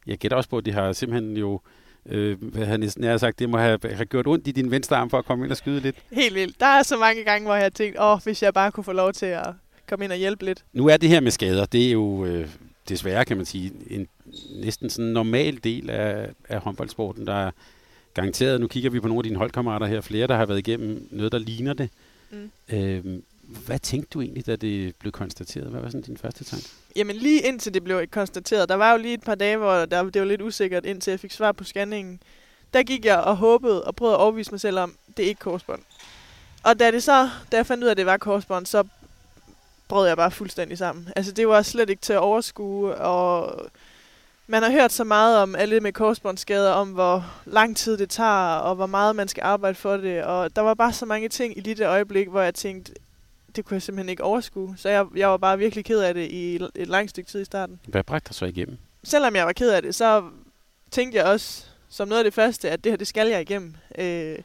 Jeg 0.06 0.18
gætter 0.18 0.36
også 0.36 0.50
på, 0.50 0.58
at 0.58 0.66
de 0.66 0.72
har 0.72 0.92
simpelthen 0.92 1.36
jo 1.36 1.60
øh, 2.06 2.42
hvad 2.42 2.66
han 2.66 2.80
næsten 2.80 3.04
har 3.04 3.16
sagt, 3.16 3.38
det 3.38 3.50
må 3.50 3.58
have, 3.58 3.78
have 3.84 4.04
gjort 4.04 4.26
ondt 4.26 4.48
i 4.48 4.52
din 4.52 4.70
venstre 4.70 4.96
arm 4.96 5.10
for 5.10 5.18
at 5.18 5.24
komme 5.24 5.44
ind 5.44 5.50
og 5.50 5.56
skyde 5.56 5.80
lidt. 5.80 5.96
Helt 6.12 6.34
vildt. 6.34 6.60
Der 6.60 6.66
er 6.66 6.82
så 6.82 6.96
mange 6.96 7.24
gange, 7.24 7.46
hvor 7.46 7.54
jeg 7.54 7.62
har 7.62 7.70
tænkt, 7.70 8.00
åh, 8.00 8.18
hvis 8.24 8.42
jeg 8.42 8.54
bare 8.54 8.72
kunne 8.72 8.84
få 8.84 8.92
lov 8.92 9.12
til 9.12 9.26
at 9.26 9.46
komme 9.88 10.04
ind 10.04 10.12
og 10.12 10.18
hjælpe 10.18 10.44
lidt. 10.44 10.64
Nu 10.72 10.86
er 10.86 10.96
det 10.96 11.08
her 11.08 11.20
med 11.20 11.30
skader, 11.30 11.64
det 11.64 11.86
er 11.86 11.92
jo 11.92 12.24
øh, 12.24 12.48
desværre, 12.88 13.24
kan 13.24 13.36
man 13.36 13.46
sige, 13.46 13.72
en 13.90 14.08
næsten 14.54 14.90
sådan 14.90 15.10
normal 15.10 15.60
del 15.64 15.90
af, 15.90 16.30
af 16.48 16.60
håndboldsporten, 16.60 17.26
der 17.26 17.34
er 17.34 17.50
garanteret, 18.14 18.60
nu 18.60 18.66
kigger 18.66 18.90
vi 18.90 19.00
på 19.00 19.08
nogle 19.08 19.18
af 19.18 19.24
dine 19.24 19.36
holdkammerater 19.36 19.86
her, 19.86 20.00
flere, 20.00 20.26
der 20.26 20.36
har 20.36 20.46
været 20.46 20.58
igennem 20.58 21.08
noget, 21.10 21.32
der 21.32 21.38
ligner 21.38 21.72
det. 21.72 21.90
Mm. 22.30 22.50
Øhm, 22.72 23.24
hvad 23.66 23.78
tænkte 23.78 24.08
du 24.14 24.20
egentlig, 24.20 24.46
da 24.46 24.56
det 24.56 24.96
blev 24.96 25.12
konstateret? 25.12 25.66
Hvad 25.66 25.80
var 25.80 25.88
sådan 25.88 26.02
din 26.02 26.16
første 26.16 26.44
tanke? 26.44 26.68
Jamen 26.96 27.16
lige 27.16 27.40
indtil 27.42 27.74
det 27.74 27.84
blev 27.84 28.06
konstateret, 28.06 28.68
der 28.68 28.74
var 28.74 28.92
jo 28.92 28.98
lige 28.98 29.14
et 29.14 29.22
par 29.22 29.34
dage, 29.34 29.56
hvor 29.56 29.72
der, 29.72 30.02
det 30.02 30.22
var 30.22 30.28
lidt 30.28 30.42
usikkert, 30.42 30.86
indtil 30.86 31.10
jeg 31.10 31.20
fik 31.20 31.32
svar 31.32 31.52
på 31.52 31.64
scanningen. 31.64 32.20
Der 32.72 32.82
gik 32.82 33.04
jeg 33.04 33.20
og 33.20 33.36
håbede 33.36 33.84
og 33.84 33.96
prøvede 33.96 34.14
at 34.14 34.20
overbevise 34.20 34.50
mig 34.50 34.60
selv 34.60 34.78
om, 34.78 34.94
det 35.16 35.24
er 35.24 35.28
ikke 35.28 35.38
korsbånd. 35.38 35.82
Og 36.62 36.80
da, 36.80 36.90
det 36.90 37.02
så, 37.02 37.30
da 37.52 37.56
jeg 37.56 37.66
fandt 37.66 37.84
ud 37.84 37.88
af, 37.88 37.90
at 37.90 37.96
det 37.96 38.06
var 38.06 38.16
korsbånd, 38.16 38.66
så 38.66 38.84
brød 39.88 40.08
jeg 40.08 40.16
bare 40.16 40.30
fuldstændig 40.30 40.78
sammen. 40.78 41.08
Altså 41.16 41.32
det 41.32 41.48
var 41.48 41.62
slet 41.62 41.90
ikke 41.90 42.02
til 42.02 42.12
at 42.12 42.18
overskue, 42.18 42.94
og 42.94 43.60
man 44.46 44.62
har 44.62 44.70
hørt 44.70 44.92
så 44.92 45.04
meget 45.04 45.38
om 45.38 45.54
alle 45.54 45.80
med 45.80 45.92
korsbåndsskader, 45.92 46.70
om 46.70 46.88
hvor 46.88 47.24
lang 47.44 47.76
tid 47.76 47.98
det 47.98 48.10
tager, 48.10 48.54
og 48.56 48.74
hvor 48.74 48.86
meget 48.86 49.16
man 49.16 49.28
skal 49.28 49.42
arbejde 49.42 49.74
for 49.74 49.96
det. 49.96 50.24
Og 50.24 50.56
der 50.56 50.62
var 50.62 50.74
bare 50.74 50.92
så 50.92 51.06
mange 51.06 51.28
ting 51.28 51.58
i 51.58 51.60
det 51.60 51.86
øjeblik, 51.86 52.28
hvor 52.28 52.40
jeg 52.40 52.54
tænkte, 52.54 52.92
det 53.56 53.64
kunne 53.64 53.74
jeg 53.74 53.82
simpelthen 53.82 54.08
ikke 54.08 54.24
overskue. 54.24 54.74
Så 54.76 54.88
jeg, 54.88 55.06
jeg 55.16 55.28
var 55.28 55.36
bare 55.36 55.58
virkelig 55.58 55.84
ked 55.84 56.00
af 56.00 56.14
det 56.14 56.30
i 56.30 56.54
et 56.74 56.88
langt 56.88 57.10
stykke 57.10 57.30
tid 57.30 57.40
i 57.40 57.44
starten. 57.44 57.80
Hvad 57.86 58.04
bragte 58.04 58.28
dig 58.28 58.34
så 58.34 58.44
igennem? 58.44 58.78
Selvom 59.04 59.36
jeg 59.36 59.46
var 59.46 59.52
ked 59.52 59.70
af 59.70 59.82
det, 59.82 59.94
så 59.94 60.24
tænkte 60.90 61.18
jeg 61.18 61.26
også, 61.26 61.64
som 61.88 62.08
noget 62.08 62.18
af 62.20 62.24
det 62.24 62.34
første, 62.34 62.70
at 62.70 62.84
det 62.84 62.92
her, 62.92 62.96
det 62.96 63.06
skal 63.06 63.28
jeg 63.28 63.40
igennem. 63.40 63.74
Øh, 63.98 64.38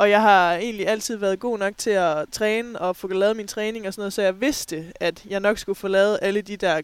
og 0.00 0.10
jeg 0.10 0.22
har 0.22 0.54
egentlig 0.54 0.88
altid 0.88 1.16
været 1.16 1.40
god 1.40 1.58
nok 1.58 1.78
til 1.78 1.90
at 1.90 2.26
træne 2.32 2.78
og 2.78 2.96
få 2.96 3.08
lavet 3.08 3.36
min 3.36 3.46
træning 3.46 3.86
og 3.86 3.94
sådan 3.94 4.00
noget, 4.00 4.12
så 4.12 4.22
jeg 4.22 4.40
vidste, 4.40 4.92
at 5.00 5.24
jeg 5.28 5.40
nok 5.40 5.58
skulle 5.58 5.76
få 5.76 5.88
lavet 5.88 6.18
alle 6.22 6.40
de 6.40 6.56
der 6.56 6.80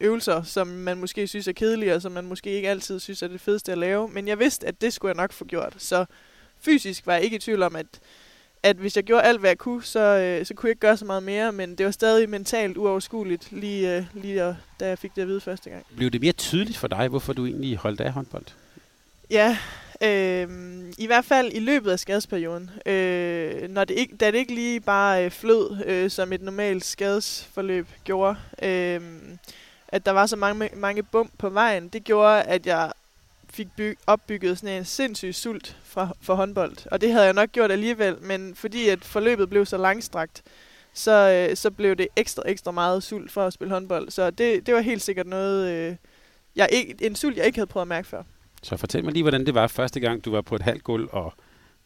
øvelser, 0.00 0.42
som 0.42 0.66
man 0.66 0.98
måske 0.98 1.26
synes 1.26 1.48
er 1.48 1.52
kedelige, 1.52 1.94
og 1.94 2.02
som 2.02 2.12
man 2.12 2.26
måske 2.26 2.50
ikke 2.50 2.68
altid 2.68 3.00
synes 3.00 3.22
er 3.22 3.28
det 3.28 3.40
fedeste 3.40 3.72
at 3.72 3.78
lave. 3.78 4.08
Men 4.08 4.28
jeg 4.28 4.38
vidste, 4.38 4.66
at 4.66 4.80
det 4.80 4.92
skulle 4.92 5.10
jeg 5.10 5.16
nok 5.16 5.32
få 5.32 5.44
gjort. 5.44 5.74
Så 5.78 6.04
fysisk 6.60 7.06
var 7.06 7.14
jeg 7.14 7.22
ikke 7.22 7.36
i 7.36 7.38
tvivl 7.38 7.62
om, 7.62 7.76
at, 7.76 7.86
at 8.62 8.76
hvis 8.76 8.96
jeg 8.96 9.04
gjorde 9.04 9.22
alt, 9.22 9.40
hvad 9.40 9.50
jeg 9.50 9.58
kunne, 9.58 9.82
så, 9.82 10.00
øh, 10.00 10.46
så 10.46 10.54
kunne 10.54 10.68
jeg 10.68 10.72
ikke 10.72 10.80
gøre 10.80 10.96
så 10.96 11.04
meget 11.04 11.22
mere. 11.22 11.52
Men 11.52 11.74
det 11.74 11.86
var 11.86 11.92
stadig 11.92 12.28
mentalt 12.28 12.76
uoverskueligt, 12.76 13.52
lige, 13.52 13.96
øh, 13.96 14.04
lige 14.14 14.56
da 14.80 14.88
jeg 14.88 14.98
fik 14.98 15.16
det 15.16 15.22
at 15.22 15.28
vide 15.28 15.40
første 15.40 15.70
gang. 15.70 15.86
Blev 15.96 16.10
det 16.10 16.20
mere 16.20 16.32
tydeligt 16.32 16.78
for 16.78 16.88
dig, 16.88 17.08
hvorfor 17.08 17.32
du 17.32 17.46
egentlig 17.46 17.76
holdt 17.76 18.00
af 18.00 18.12
håndbold? 18.12 18.46
Ja, 19.30 19.58
øh, 20.04 20.48
i 20.98 21.06
hvert 21.06 21.24
fald 21.24 21.52
i 21.52 21.58
løbet 21.58 21.90
af 21.90 21.98
skadesperioden. 21.98 22.70
Øh, 22.86 23.68
når 23.68 23.84
det 23.84 23.94
ikke, 23.94 24.16
da 24.16 24.26
det 24.26 24.34
ikke 24.34 24.54
lige 24.54 24.80
bare 24.80 25.24
øh, 25.24 25.30
flød, 25.30 25.84
øh, 25.86 26.10
som 26.10 26.32
et 26.32 26.42
normalt 26.42 26.84
skadesforløb 26.84 27.86
gjorde. 28.04 28.36
Øh, 28.62 29.00
at 29.88 30.06
der 30.06 30.12
var 30.12 30.26
så 30.26 30.36
mange, 30.36 30.70
mange 30.76 31.02
bump 31.02 31.30
på 31.38 31.48
vejen, 31.48 31.88
det 31.88 32.04
gjorde, 32.04 32.42
at 32.42 32.66
jeg 32.66 32.92
fik 33.50 33.68
byg, 33.76 33.98
opbygget 34.06 34.58
sådan 34.58 34.78
en 34.78 34.84
sindssyg 34.84 35.34
sult 35.34 35.76
fra, 35.84 36.08
for 36.20 36.34
håndbold. 36.34 36.76
Og 36.90 37.00
det 37.00 37.12
havde 37.12 37.24
jeg 37.24 37.34
nok 37.34 37.52
gjort 37.52 37.70
alligevel, 37.70 38.16
men 38.20 38.54
fordi 38.54 38.88
at 38.88 39.04
forløbet 39.04 39.50
blev 39.50 39.66
så 39.66 39.76
langstrakt, 39.76 40.42
så, 40.94 41.46
øh, 41.50 41.56
så 41.56 41.70
blev 41.70 41.96
det 41.96 42.08
ekstra, 42.16 42.42
ekstra 42.46 42.70
meget 42.70 43.02
sult 43.02 43.32
for 43.32 43.46
at 43.46 43.52
spille 43.52 43.74
håndbold. 43.74 44.10
Så 44.10 44.30
det, 44.30 44.66
det 44.66 44.74
var 44.74 44.80
helt 44.80 45.02
sikkert 45.02 45.26
noget, 45.26 45.70
øh, 45.70 45.96
jeg 46.56 46.68
ikke, 46.72 46.96
en 47.00 47.16
sult, 47.16 47.36
jeg 47.36 47.46
ikke 47.46 47.58
havde 47.58 47.66
prøvet 47.66 47.84
at 47.84 47.88
mærke 47.88 48.08
før. 48.08 48.22
Så 48.64 48.76
fortæl 48.76 49.04
mig 49.04 49.12
lige, 49.12 49.22
hvordan 49.22 49.46
det 49.46 49.54
var 49.54 49.66
første 49.66 50.00
gang, 50.00 50.24
du 50.24 50.30
var 50.30 50.40
på 50.40 50.54
et 50.54 50.62
halvt 50.62 50.84
gulv 50.84 51.08
og 51.12 51.32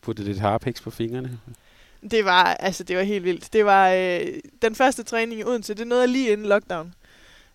puttede 0.03 0.29
lidt 0.29 0.41
harpex 0.41 0.83
på 0.83 0.91
fingrene. 0.91 1.39
Det 2.11 2.25
var, 2.25 2.45
altså, 2.45 2.85
det 2.85 2.97
var 2.97 3.03
helt 3.03 3.25
vildt. 3.25 3.53
Det 3.53 3.65
var 3.65 3.91
øh, 3.91 4.21
den 4.63 4.75
første 4.75 5.03
træning 5.03 5.41
i 5.41 5.45
Odense, 5.45 5.75
det 5.75 5.87
nåede 5.87 6.07
lige 6.07 6.33
inden 6.33 6.47
lockdown. 6.47 6.95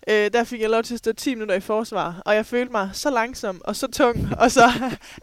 Øh, 0.08 0.30
der 0.32 0.44
fik 0.44 0.60
jeg 0.60 0.70
lov 0.70 0.82
til 0.82 0.94
at 0.94 0.98
stå 0.98 1.12
10 1.12 1.34
minutter 1.34 1.54
i 1.54 1.60
forsvar, 1.60 2.22
og 2.24 2.34
jeg 2.34 2.46
følte 2.46 2.72
mig 2.72 2.90
så 2.92 3.10
langsom 3.10 3.60
og 3.64 3.76
så 3.76 3.86
tung, 3.86 4.28
og 4.42 4.50
så 4.50 4.72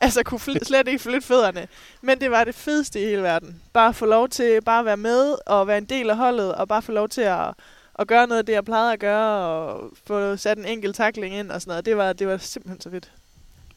altså, 0.02 0.24
kunne 0.24 0.40
fl- 0.40 0.64
slet 0.64 0.88
ikke 0.88 1.00
flytte 1.00 1.28
fødderne. 1.28 1.68
Men 2.02 2.22
det 2.22 2.32
var 2.32 2.44
det 2.44 2.56
fedeste 2.56 3.02
i 3.02 3.06
hele 3.06 3.22
verden. 3.24 3.62
Bare 3.74 3.90
at 3.90 3.96
få 3.96 4.06
lov 4.06 4.30
til 4.30 4.62
bare 4.62 4.80
at 4.80 4.86
være 4.86 4.98
med 4.98 5.36
og 5.46 5.68
være 5.68 5.78
en 5.78 5.86
del 5.86 6.10
af 6.10 6.18
holdet, 6.18 6.56
og 6.56 6.68
bare 6.68 6.82
få 6.82 6.92
lov 6.92 7.10
til 7.10 7.22
at, 7.22 7.54
at 8.00 8.08
gøre 8.08 8.28
noget 8.28 8.40
af 8.40 8.46
det, 8.46 8.54
jeg 8.54 8.66
plejede 8.66 8.94
at 8.94 9.00
gøre, 9.00 9.48
og 9.48 9.92
få 10.08 10.38
sat 10.38 10.58
en 10.58 10.66
enkelt 10.66 10.96
takling 10.96 11.36
ind 11.36 11.52
og 11.52 11.62
sådan 11.62 11.72
noget. 11.72 11.86
Det 11.86 11.98
var, 11.98 12.14
det 12.14 12.28
var 12.28 12.38
simpelthen 12.38 12.82
så 12.82 12.90
fedt. 12.90 13.12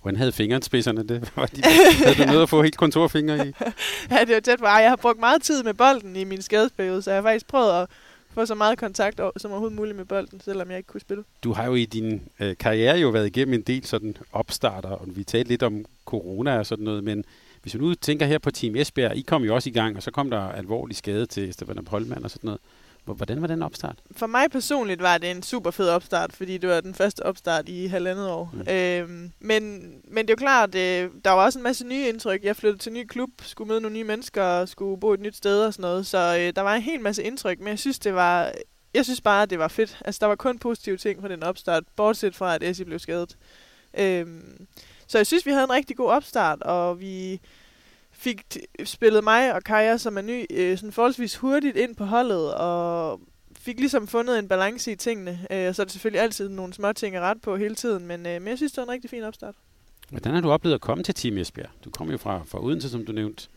Hvordan 0.05 0.17
havde 0.17 0.33
fingerspidserne 0.33 1.03
det? 1.03 1.31
Var 1.37 1.47
de, 1.47 1.63
havde 1.63 2.15
du 2.15 2.25
noget 2.25 2.43
at 2.43 2.49
få 2.49 2.63
helt 2.63 2.77
kontorfingre 2.77 3.49
i? 3.49 3.53
ja, 4.11 4.21
det 4.21 4.35
var 4.35 4.41
tæt 4.41 4.59
på. 4.59 4.67
Jeg 4.67 4.89
har 4.89 4.97
brugt 4.97 5.21
meget 5.21 5.43
tid 5.43 5.63
med 5.63 5.75
bolden 5.75 6.17
i 6.17 6.25
min 6.25 6.43
skadesperiode, 6.43 7.03
så 7.03 7.11
jeg 7.11 7.17
har 7.17 7.23
faktisk 7.23 7.47
prøvet 7.47 7.83
at 7.83 7.87
få 8.35 8.47
så 8.47 8.55
meget 8.55 8.79
kontakt 8.79 9.21
som 9.37 9.51
overhovedet 9.51 9.77
muligt 9.77 9.97
med 9.97 10.05
bolden, 10.05 10.41
selvom 10.41 10.71
jeg 10.71 10.79
ikke 10.79 10.87
kunne 10.87 11.01
spille. 11.01 11.25
Du 11.45 11.53
har 11.53 11.67
jo 11.67 11.75
i 11.75 11.85
din 11.85 12.23
øh, 12.41 12.57
karriere 12.57 12.97
jo 12.97 13.09
været 13.09 13.27
igennem 13.27 13.55
en 13.55 13.63
del 13.63 13.87
sådan 13.87 14.17
opstarter, 14.33 14.89
og 14.89 15.07
vi 15.17 15.25
talte 15.25 15.49
lidt 15.49 15.63
om 15.63 15.85
corona 16.05 16.59
og 16.59 16.67
sådan 16.67 16.85
noget, 16.85 17.05
men 17.05 17.25
hvis 17.63 17.75
vi 17.75 17.79
nu 17.79 17.95
tænker 17.95 18.27
her 18.27 18.39
på 18.39 18.51
Team 18.51 18.77
Esbjerg, 18.77 19.17
I 19.17 19.23
kom 19.23 19.45
jo 19.45 19.55
også 19.55 19.71
i 19.71 19.73
gang, 19.73 19.97
og 19.97 20.03
så 20.03 20.11
kom 20.11 20.31
der 20.31 20.41
alvorlig 20.41 20.97
skade 20.97 21.27
til 21.27 21.53
Stefan 21.53 21.85
Polman 21.85 22.25
og 22.25 22.31
sådan 22.31 22.49
noget. 22.49 22.61
Hvordan 23.05 23.41
var 23.41 23.47
den 23.47 23.63
opstart? 23.63 23.99
For 24.17 24.27
mig 24.27 24.51
personligt 24.51 25.03
var 25.03 25.19
det 25.19 25.31
en 25.31 25.43
super 25.43 25.71
fed 25.71 25.89
opstart, 25.89 26.33
fordi 26.33 26.59
det 26.59 26.71
var 26.71 26.81
den 26.81 26.95
første 26.95 27.27
opstart 27.27 27.69
i 27.69 27.87
halvandet 27.87 28.31
år. 28.31 28.51
Mm. 28.53 28.73
Øhm, 28.73 29.33
men, 29.41 29.63
men 30.09 30.27
det 30.27 30.31
er 30.31 30.33
jo 30.33 30.37
klart, 30.37 30.75
øh, 30.75 31.11
der 31.25 31.31
var 31.31 31.45
også 31.45 31.59
en 31.59 31.63
masse 31.63 31.87
nye 31.87 32.09
indtryk. 32.09 32.45
Jeg 32.45 32.57
flyttede 32.57 32.83
til 32.83 32.91
en 32.91 32.95
ny 32.95 33.07
klub, 33.07 33.31
skulle 33.43 33.69
møde 33.69 33.81
nogle 33.81 33.97
nye 33.97 34.05
mennesker 34.05 34.67
skulle 34.67 35.01
bo 35.01 35.13
et 35.13 35.21
nyt 35.21 35.37
sted 35.37 35.67
og 35.67 35.75
sådan 35.75 35.83
noget. 35.83 36.07
Så 36.07 36.37
øh, 36.41 36.53
der 36.57 36.63
var 36.63 36.75
en 36.75 36.83
hel 36.83 37.01
masse 37.01 37.23
indtryk, 37.23 37.59
men 37.59 37.69
jeg 37.69 37.79
synes, 37.79 37.99
det 37.99 38.15
var, 38.15 38.53
jeg 38.95 39.05
synes 39.05 39.21
bare, 39.21 39.43
at 39.43 39.51
det 39.51 39.59
var 39.59 39.69
fedt. 39.69 39.99
Altså, 40.05 40.19
der 40.21 40.27
var 40.27 40.35
kun 40.35 40.59
positive 40.59 40.97
ting 40.97 41.21
fra 41.21 41.29
den 41.29 41.43
opstart, 41.43 41.83
bortset 41.97 42.37
fra, 42.37 42.55
at 42.55 42.63
Essie 42.63 42.87
blev 42.87 42.99
skadet. 42.99 43.37
Øhm, 43.99 44.67
så 45.07 45.19
jeg 45.19 45.27
synes, 45.27 45.47
vi 45.47 45.51
havde 45.51 45.65
en 45.65 45.71
rigtig 45.73 45.97
god 45.97 46.11
opstart, 46.11 46.63
og 46.63 47.01
vi 47.01 47.41
fik 48.25 48.59
spillet 48.85 49.25
mig 49.25 49.55
og 49.55 49.65
Kaja, 49.65 49.97
som 49.97 50.17
er 50.19 50.23
ny, 50.23 50.47
øh, 50.51 50.79
sådan 50.79 50.93
forholdsvis 50.93 51.37
hurtigt 51.37 51.77
ind 51.77 51.97
på 51.97 52.05
holdet, 52.05 52.55
og 52.55 53.21
fik 53.57 53.79
ligesom 53.79 54.07
fundet 54.07 54.39
en 54.39 54.49
balance 54.49 54.93
i 54.93 54.97
tingene. 54.97 55.47
Øh, 55.51 55.75
så 55.75 55.83
er 55.83 55.85
det 55.85 55.93
selvfølgelig 55.93 56.23
altid 56.23 56.49
nogle 56.49 56.73
små 56.73 56.93
ting 56.93 57.17
at 57.17 57.23
ret 57.23 57.41
på 57.41 57.57
hele 57.57 57.75
tiden, 57.75 58.07
men, 58.07 58.27
øh, 58.27 58.43
men 58.43 58.49
jeg 58.49 58.57
synes, 58.57 58.73
det 58.73 58.77
var 58.77 58.85
en 58.85 58.91
rigtig 58.91 59.11
fin 59.11 59.23
opstart. 59.23 59.55
Hvordan 60.11 60.35
har 60.35 60.41
du 60.41 60.51
oplevet 60.51 60.75
at 60.75 60.81
komme 60.81 61.05
til 61.05 61.15
Team 61.15 61.39
Esbjerg? 61.39 61.69
Du 61.85 61.91
kom 61.91 62.11
jo 62.11 62.19
fra, 62.19 62.43
fra 62.47 62.65
Odense, 62.65 62.91
som 62.91 63.05
du 63.05 63.13
nævnte. 63.13 63.49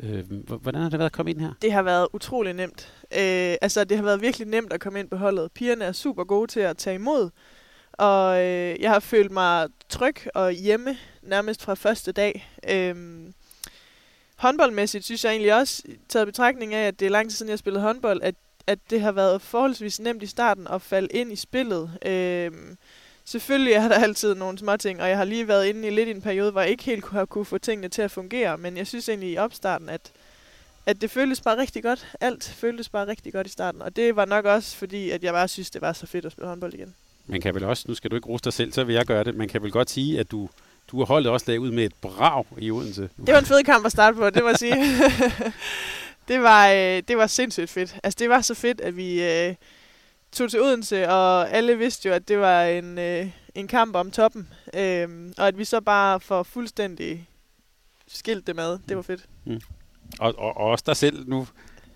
Øh, 0.00 0.32
hvordan 0.46 0.82
har 0.82 0.88
det 0.88 0.98
været 0.98 1.10
at 1.10 1.12
komme 1.12 1.30
ind 1.30 1.40
her? 1.40 1.52
Det 1.62 1.72
har 1.72 1.82
været 1.82 2.08
utrolig 2.12 2.52
nemt. 2.54 2.92
Øh, 3.02 3.56
altså, 3.62 3.84
det 3.84 3.96
har 3.96 4.04
været 4.04 4.20
virkelig 4.20 4.48
nemt 4.48 4.72
at 4.72 4.80
komme 4.80 5.00
ind 5.00 5.10
på 5.10 5.16
holdet. 5.16 5.52
Pigerne 5.52 5.84
er 5.84 5.92
super 5.92 6.24
gode 6.24 6.50
til 6.50 6.60
at 6.60 6.76
tage 6.76 6.94
imod, 6.94 7.30
og 7.92 8.44
øh, 8.44 8.80
jeg 8.80 8.90
har 8.90 9.00
følt 9.00 9.30
mig 9.30 9.68
tryg 9.88 10.16
og 10.34 10.52
hjemme 10.52 10.96
nærmest 11.22 11.62
fra 11.62 11.74
første 11.74 12.12
dag. 12.12 12.48
Øh, 12.68 12.94
håndboldmæssigt 14.42 15.04
synes 15.04 15.24
jeg 15.24 15.30
egentlig 15.30 15.54
også, 15.54 15.82
taget 16.08 16.26
betragtning 16.26 16.74
af, 16.74 16.86
at 16.86 17.00
det 17.00 17.06
er 17.06 17.10
lang 17.10 17.30
tid 17.30 17.36
siden, 17.36 17.50
jeg 17.50 17.58
spillede 17.58 17.82
håndbold, 17.82 18.22
at, 18.22 18.34
at 18.66 18.78
det 18.90 19.00
har 19.00 19.12
været 19.12 19.42
forholdsvis 19.42 20.00
nemt 20.00 20.22
i 20.22 20.26
starten 20.26 20.66
at 20.66 20.82
falde 20.82 21.08
ind 21.08 21.32
i 21.32 21.36
spillet. 21.36 21.90
Øhm, 22.06 22.76
selvfølgelig 23.24 23.72
er 23.72 23.88
der 23.88 23.94
altid 23.94 24.34
nogle 24.34 24.58
små 24.58 24.76
ting, 24.76 25.02
og 25.02 25.08
jeg 25.08 25.16
har 25.16 25.24
lige 25.24 25.48
været 25.48 25.66
inde 25.66 25.88
i 25.88 25.90
lidt 25.90 26.08
i 26.08 26.12
en 26.12 26.22
periode, 26.22 26.50
hvor 26.50 26.60
jeg 26.60 26.70
ikke 26.70 26.84
helt 26.84 27.04
kunne 27.04 27.26
kunne 27.26 27.44
få 27.44 27.58
tingene 27.58 27.88
til 27.88 28.02
at 28.02 28.10
fungere, 28.10 28.58
men 28.58 28.76
jeg 28.76 28.86
synes 28.86 29.08
egentlig 29.08 29.30
i 29.32 29.36
opstarten, 29.36 29.88
at, 29.88 30.12
at 30.86 31.00
det 31.00 31.10
føltes 31.10 31.40
bare 31.40 31.58
rigtig 31.58 31.82
godt. 31.82 32.08
Alt 32.20 32.44
føltes 32.44 32.88
bare 32.88 33.06
rigtig 33.06 33.32
godt 33.32 33.46
i 33.46 33.50
starten, 33.50 33.82
og 33.82 33.96
det 33.96 34.16
var 34.16 34.24
nok 34.24 34.44
også 34.44 34.76
fordi, 34.76 35.10
at 35.10 35.24
jeg 35.24 35.32
bare 35.32 35.48
synes, 35.48 35.70
det 35.70 35.82
var 35.82 35.92
så 35.92 36.06
fedt 36.06 36.24
at 36.24 36.32
spille 36.32 36.48
håndbold 36.48 36.74
igen. 36.74 36.94
Man 37.26 37.40
kan 37.40 37.54
vel 37.54 37.64
også, 37.64 37.84
nu 37.88 37.94
skal 37.94 38.10
du 38.10 38.16
ikke 38.16 38.28
rose 38.28 38.44
dig 38.44 38.52
selv, 38.52 38.72
så 38.72 38.84
vil 38.84 38.94
jeg 38.94 39.06
gøre 39.06 39.24
det, 39.24 39.34
man 39.34 39.48
kan 39.48 39.62
vel 39.62 39.70
godt 39.70 39.90
sige, 39.90 40.20
at 40.20 40.30
du 40.30 40.48
du 40.92 40.98
har 40.98 41.04
holdet 41.04 41.32
også 41.32 41.52
ud 41.52 41.70
med 41.70 41.84
et 41.84 41.94
brag 42.00 42.44
i 42.58 42.70
Odense. 42.70 43.10
Det 43.26 43.34
var 43.34 43.38
en 43.38 43.46
fed 43.46 43.62
kamp 43.64 43.86
at 43.86 43.92
starte 43.92 44.16
på, 44.16 44.30
det 44.30 44.42
må 44.42 44.48
jeg 44.48 44.58
sige. 44.58 44.76
det, 46.28 46.42
var, 46.42 46.68
øh, 46.68 47.02
det 47.08 47.16
var 47.16 47.26
sindssygt 47.26 47.70
fedt. 47.70 47.96
Altså, 48.02 48.16
det 48.18 48.28
var 48.28 48.40
så 48.40 48.54
fedt, 48.54 48.80
at 48.80 48.96
vi 48.96 49.22
øh, 49.22 49.54
tog 50.32 50.50
til 50.50 50.60
Odense, 50.60 51.08
og 51.08 51.50
alle 51.50 51.78
vidste 51.78 52.08
jo, 52.08 52.14
at 52.14 52.28
det 52.28 52.38
var 52.38 52.62
en, 52.64 52.98
øh, 52.98 53.26
en 53.54 53.68
kamp 53.68 53.96
om 53.96 54.10
toppen. 54.10 54.48
Øh, 54.74 55.08
og 55.38 55.48
at 55.48 55.58
vi 55.58 55.64
så 55.64 55.80
bare 55.80 56.20
får 56.20 56.42
fuldstændig 56.42 57.28
skilt 58.08 58.46
det 58.46 58.56
med. 58.56 58.78
Det 58.88 58.96
var 58.96 59.02
fedt. 59.02 59.26
Mm. 59.44 59.60
Og, 60.18 60.34
og, 60.38 60.56
og 60.56 60.70
også 60.70 60.84
dig 60.86 60.96
selv 60.96 61.28
nu 61.28 61.46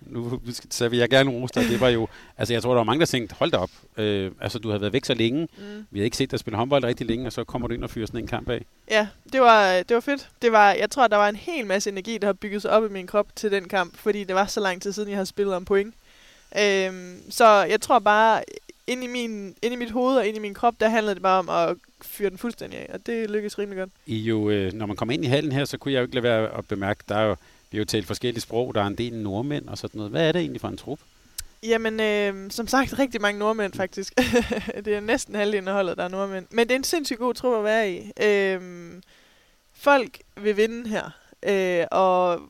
nu 0.07 0.41
så 0.71 0.89
vil 0.89 0.99
jeg 0.99 1.09
gerne 1.09 1.31
rose 1.31 1.55
dig. 1.55 1.69
Det 1.69 1.81
var 1.81 1.89
jo, 1.89 2.09
altså 2.39 2.55
jeg 2.55 2.63
tror, 2.63 2.71
der 2.71 2.77
var 2.77 2.85
mange, 2.85 3.01
der 3.01 3.07
tænkte, 3.07 3.35
hold 3.35 3.51
da 3.51 3.57
op. 3.57 3.71
Øh, 3.97 4.31
altså 4.41 4.59
du 4.59 4.71
har 4.71 4.79
været 4.79 4.93
væk 4.93 5.05
så 5.05 5.15
længe. 5.15 5.49
Mm. 5.59 5.87
Vi 5.91 5.99
har 5.99 6.05
ikke 6.05 6.17
set 6.17 6.31
dig 6.31 6.39
spille 6.39 6.57
håndbold 6.57 6.85
rigtig 6.85 7.07
længe, 7.07 7.27
og 7.27 7.33
så 7.33 7.45
kommer 7.45 7.69
du 7.69 7.75
ind 7.75 7.85
og 7.85 7.91
fyrer 7.91 8.07
sådan 8.07 8.21
en 8.21 8.27
kamp 8.27 8.51
af. 8.51 8.67
Ja, 8.91 9.09
det 9.33 9.41
var, 9.41 9.83
det 9.83 9.95
var 9.95 10.01
fedt. 10.01 10.29
Det 10.43 10.53
var, 10.53 10.73
jeg 10.73 10.91
tror, 10.91 11.07
der 11.07 11.17
var 11.17 11.29
en 11.29 11.37
hel 11.37 11.67
masse 11.67 11.91
energi, 11.91 12.19
der 12.19 12.27
har 12.27 12.33
bygget 12.33 12.63
sig 12.63 12.71
op 12.71 12.85
i 12.85 12.89
min 12.89 13.07
krop 13.07 13.27
til 13.37 13.51
den 13.53 13.69
kamp, 13.69 13.97
fordi 13.97 14.25
det 14.25 14.35
var 14.35 14.47
så 14.47 14.61
lang 14.61 14.83
tid 14.83 14.93
siden, 14.93 15.09
jeg 15.09 15.19
har 15.19 15.25
spillet 15.25 15.55
om 15.55 15.65
point. 15.65 15.95
Øhm, 16.59 17.23
så 17.31 17.47
jeg 17.47 17.81
tror 17.81 17.99
bare, 17.99 18.43
ind 18.87 19.05
i, 19.05 19.07
min, 19.07 19.55
ind 19.63 19.75
i 19.75 19.77
mit 19.77 19.91
hoved 19.91 20.17
og 20.17 20.27
ind 20.27 20.37
i 20.37 20.41
min 20.41 20.55
krop, 20.55 20.75
der 20.81 20.89
handlede 20.89 21.15
det 21.15 21.23
bare 21.23 21.39
om 21.39 21.49
at 21.49 21.77
fyre 22.03 22.31
den 22.31 22.39
fuldstændig 22.39 22.79
af, 22.79 22.91
og 22.95 23.07
det 23.07 23.31
lykkedes 23.31 23.59
rimelig 23.59 23.79
godt. 23.79 23.91
I 24.07 24.17
jo, 24.19 24.51
øh, 24.51 24.73
når 24.73 24.87
man 24.87 24.97
kommer 24.97 25.15
ind 25.15 25.25
i 25.25 25.29
hallen 25.29 25.53
her, 25.53 25.65
så 25.65 25.79
kunne 25.79 25.93
jeg 25.93 25.99
jo 25.99 26.03
ikke 26.03 26.15
lade 26.15 26.23
være 26.23 26.59
at 26.59 26.69
bemærke, 26.69 27.05
der 27.09 27.17
er 27.17 27.25
jo 27.25 27.37
vi 27.71 27.79
har 27.79 27.81
jo 27.81 27.85
talt 27.85 28.07
forskellige 28.07 28.41
sprog, 28.41 28.75
der 28.75 28.83
er 28.83 28.87
en 28.87 28.99
del 28.99 29.15
nordmænd 29.15 29.69
og 29.69 29.79
sådan 29.79 29.99
noget. 29.99 30.11
Hvad 30.11 30.29
er 30.29 30.33
det 30.33 30.41
egentlig 30.41 30.61
for 30.61 30.69
en 30.69 30.77
trup? 30.77 30.99
Jamen, 31.63 32.01
øh, 32.01 32.51
som 32.51 32.67
sagt, 32.67 32.99
rigtig 32.99 33.21
mange 33.21 33.39
nordmænd 33.39 33.73
faktisk. 33.73 34.13
det 34.85 34.95
er 34.95 35.01
næsten 35.01 35.35
halvdelen 35.35 35.69
af 35.69 35.75
holdet, 35.75 35.97
der 35.97 36.05
er 36.05 36.09
nordmænd. 36.09 36.47
Men 36.51 36.69
det 36.69 36.75
er 36.75 36.79
en 36.79 36.85
sindssygt 36.85 37.19
god 37.19 37.35
trup 37.35 37.59
at 37.59 37.65
være 37.65 37.93
i. 37.93 38.13
Øh, 38.23 38.93
folk 39.75 40.19
vil 40.37 40.57
vinde 40.57 40.89
her. 40.89 41.11
Øh, 41.43 41.87
og 41.91 42.41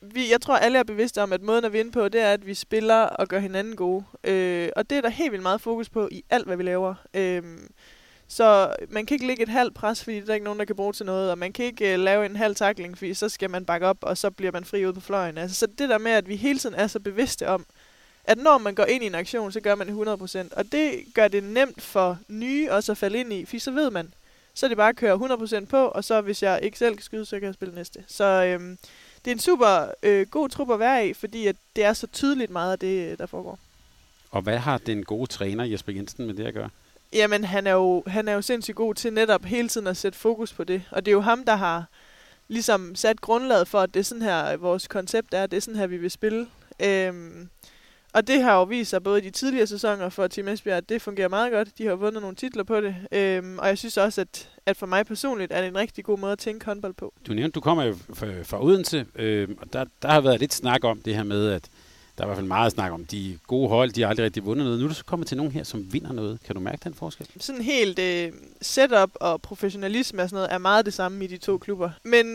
vi, 0.00 0.30
jeg 0.30 0.40
tror, 0.40 0.56
alle 0.56 0.78
er 0.78 0.82
bevidste 0.82 1.22
om, 1.22 1.32
at 1.32 1.42
måden 1.42 1.64
at 1.64 1.72
vinde 1.72 1.92
på, 1.92 2.08
det 2.08 2.20
er, 2.20 2.32
at 2.32 2.46
vi 2.46 2.54
spiller 2.54 3.02
og 3.02 3.28
gør 3.28 3.38
hinanden 3.38 3.76
gode. 3.76 4.04
Øh, 4.24 4.68
og 4.76 4.90
det 4.90 4.98
er 4.98 5.02
der 5.02 5.08
helt 5.08 5.32
vildt 5.32 5.42
meget 5.42 5.60
fokus 5.60 5.88
på 5.88 6.08
i 6.12 6.24
alt, 6.30 6.46
hvad 6.46 6.56
vi 6.56 6.62
laver. 6.62 6.94
Øh, 7.14 7.42
så 8.28 8.76
man 8.88 9.06
kan 9.06 9.14
ikke 9.14 9.26
lægge 9.26 9.42
et 9.42 9.48
halvt 9.48 9.74
pres, 9.74 10.04
fordi 10.04 10.20
der 10.20 10.30
er 10.30 10.34
ikke 10.34 10.44
nogen, 10.44 10.58
der 10.58 10.64
kan 10.64 10.76
bruge 10.76 10.92
til 10.92 11.06
noget, 11.06 11.30
og 11.30 11.38
man 11.38 11.52
kan 11.52 11.64
ikke 11.64 11.94
uh, 11.94 12.00
lave 12.00 12.26
en 12.26 12.36
halv 12.36 12.56
takling, 12.56 12.98
fordi 12.98 13.14
så 13.14 13.28
skal 13.28 13.50
man 13.50 13.64
bakke 13.64 13.86
op, 13.86 13.98
og 14.00 14.18
så 14.18 14.30
bliver 14.30 14.52
man 14.52 14.64
fri 14.64 14.86
ud 14.86 14.92
på 14.92 15.00
fløjen. 15.00 15.38
Altså, 15.38 15.56
så 15.56 15.66
det 15.66 15.88
der 15.88 15.98
med, 15.98 16.12
at 16.12 16.28
vi 16.28 16.36
hele 16.36 16.58
tiden 16.58 16.74
er 16.74 16.86
så 16.86 17.00
bevidste 17.00 17.48
om, 17.48 17.66
at 18.24 18.38
når 18.38 18.58
man 18.58 18.74
går 18.74 18.84
ind 18.84 19.04
i 19.04 19.06
en 19.06 19.14
aktion, 19.14 19.52
så 19.52 19.60
gør 19.60 19.74
man 19.74 19.86
det 19.86 20.06
100%. 20.46 20.58
Og 20.58 20.72
det 20.72 21.04
gør 21.14 21.28
det 21.28 21.44
nemt 21.44 21.82
for 21.82 22.18
nye 22.28 22.70
også 22.70 22.92
at 22.92 22.98
falde 22.98 23.18
ind 23.18 23.32
i, 23.32 23.44
fordi 23.44 23.58
så 23.58 23.70
ved 23.70 23.90
man, 23.90 24.14
så 24.54 24.66
er 24.66 24.68
det 24.68 24.76
bare 24.76 24.88
at 24.88 24.96
køre 24.96 25.16
100% 25.62 25.64
på, 25.64 25.76
og 25.76 26.04
så 26.04 26.20
hvis 26.20 26.42
jeg 26.42 26.60
ikke 26.62 26.78
selv 26.78 26.94
kan 26.94 27.02
skyde, 27.02 27.26
så 27.26 27.36
kan 27.36 27.46
jeg 27.46 27.54
spille 27.54 27.74
næste. 27.74 28.04
Så 28.06 28.24
øhm, 28.24 28.78
det 29.24 29.30
er 29.30 29.34
en 29.34 29.40
super 29.40 29.90
øh, 30.02 30.26
god 30.26 30.48
trup 30.48 30.70
at 30.70 30.78
være 30.78 31.08
i, 31.08 31.14
fordi 31.14 31.46
at 31.46 31.56
det 31.76 31.84
er 31.84 31.92
så 31.92 32.06
tydeligt 32.06 32.50
meget 32.50 32.72
af 32.72 32.78
det, 32.78 33.12
øh, 33.12 33.18
der 33.18 33.26
foregår. 33.26 33.58
Og 34.30 34.42
hvad 34.42 34.58
har 34.58 34.78
den 34.78 35.04
gode 35.04 35.26
træner 35.26 35.64
Jesper 35.64 35.92
Jensen 35.92 36.26
med 36.26 36.34
det 36.34 36.46
at 36.46 36.54
gøre? 36.54 36.70
Jamen, 37.12 37.44
han 37.44 37.66
er, 37.66 37.72
jo, 37.72 38.02
han 38.06 38.28
er 38.28 38.32
jo 38.32 38.42
sindssygt 38.42 38.76
god 38.76 38.94
til 38.94 39.12
netop 39.12 39.44
hele 39.44 39.68
tiden 39.68 39.86
at 39.86 39.96
sætte 39.96 40.18
fokus 40.18 40.52
på 40.52 40.64
det. 40.64 40.82
Og 40.90 41.06
det 41.06 41.10
er 41.10 41.14
jo 41.14 41.20
ham, 41.20 41.44
der 41.44 41.56
har 41.56 41.84
ligesom 42.48 42.94
sat 42.94 43.20
grundlaget 43.20 43.68
for, 43.68 43.80
at 43.80 43.94
det 43.94 44.00
er 44.00 44.04
sådan 44.04 44.22
her, 44.22 44.56
vores 44.56 44.88
koncept 44.88 45.34
er, 45.34 45.46
det 45.46 45.56
er 45.56 45.60
sådan 45.60 45.78
her, 45.78 45.86
vi 45.86 45.96
vil 45.96 46.10
spille. 46.10 46.46
Øhm, 46.84 47.48
og 48.12 48.26
det 48.26 48.42
har 48.42 48.54
jo 48.56 48.62
vist 48.62 48.90
sig 48.90 49.02
både 49.02 49.18
i 49.18 49.24
de 49.24 49.30
tidligere 49.30 49.66
sæsoner 49.66 50.08
for 50.08 50.26
Team 50.26 50.48
Esbjerg, 50.48 50.76
at 50.76 50.88
det 50.88 51.02
fungerer 51.02 51.28
meget 51.28 51.52
godt. 51.52 51.78
De 51.78 51.86
har 51.86 51.94
vundet 51.94 52.22
nogle 52.22 52.36
titler 52.36 52.64
på 52.64 52.80
det. 52.80 52.96
Øhm, 53.12 53.58
og 53.58 53.68
jeg 53.68 53.78
synes 53.78 53.96
også, 53.96 54.20
at, 54.20 54.50
at 54.66 54.76
for 54.76 54.86
mig 54.86 55.06
personligt 55.06 55.52
er 55.52 55.60
det 55.60 55.68
en 55.68 55.76
rigtig 55.76 56.04
god 56.04 56.18
måde 56.18 56.32
at 56.32 56.38
tænke 56.38 56.66
håndbold 56.66 56.94
på. 56.94 57.14
Du 57.26 57.32
nævnte, 57.32 57.54
du 57.54 57.60
kommer 57.60 57.84
jo 57.84 57.96
fra, 58.14 58.42
fra 58.42 58.64
Odense, 58.64 59.06
øh, 59.14 59.48
og 59.58 59.72
der, 59.72 59.84
der 60.02 60.08
har 60.08 60.20
været 60.20 60.40
lidt 60.40 60.54
snak 60.54 60.84
om 60.84 61.00
det 61.00 61.14
her 61.14 61.22
med, 61.24 61.48
at 61.50 61.68
der 62.18 62.24
er 62.24 62.26
i 62.26 62.28
hvert 62.28 62.36
fald 62.36 62.46
meget 62.46 62.72
snak 62.72 62.92
om, 62.92 63.04
de 63.04 63.38
gode 63.46 63.68
hold, 63.68 63.90
de 63.90 64.02
har 64.02 64.08
aldrig 64.08 64.24
rigtig 64.24 64.44
vundet 64.44 64.64
noget. 64.64 64.80
Nu 64.80 64.84
er 64.84 64.88
du 64.88 64.94
så 64.94 65.04
kommet 65.04 65.28
til 65.28 65.36
nogen 65.36 65.52
her, 65.52 65.64
som 65.64 65.92
vinder 65.92 66.12
noget. 66.12 66.38
Kan 66.46 66.54
du 66.54 66.60
mærke 66.60 66.80
den 66.84 66.94
forskel? 66.94 67.26
Sådan 67.40 67.62
helt 67.62 67.98
øh, 67.98 68.32
setup 68.62 69.10
og 69.14 69.42
professionalisme 69.42 70.22
og 70.22 70.28
sådan 70.28 70.36
noget 70.36 70.52
er 70.52 70.58
meget 70.58 70.84
det 70.86 70.94
samme 70.94 71.24
i 71.24 71.26
de 71.26 71.36
to 71.36 71.58
klubber. 71.58 71.90
Men 72.02 72.26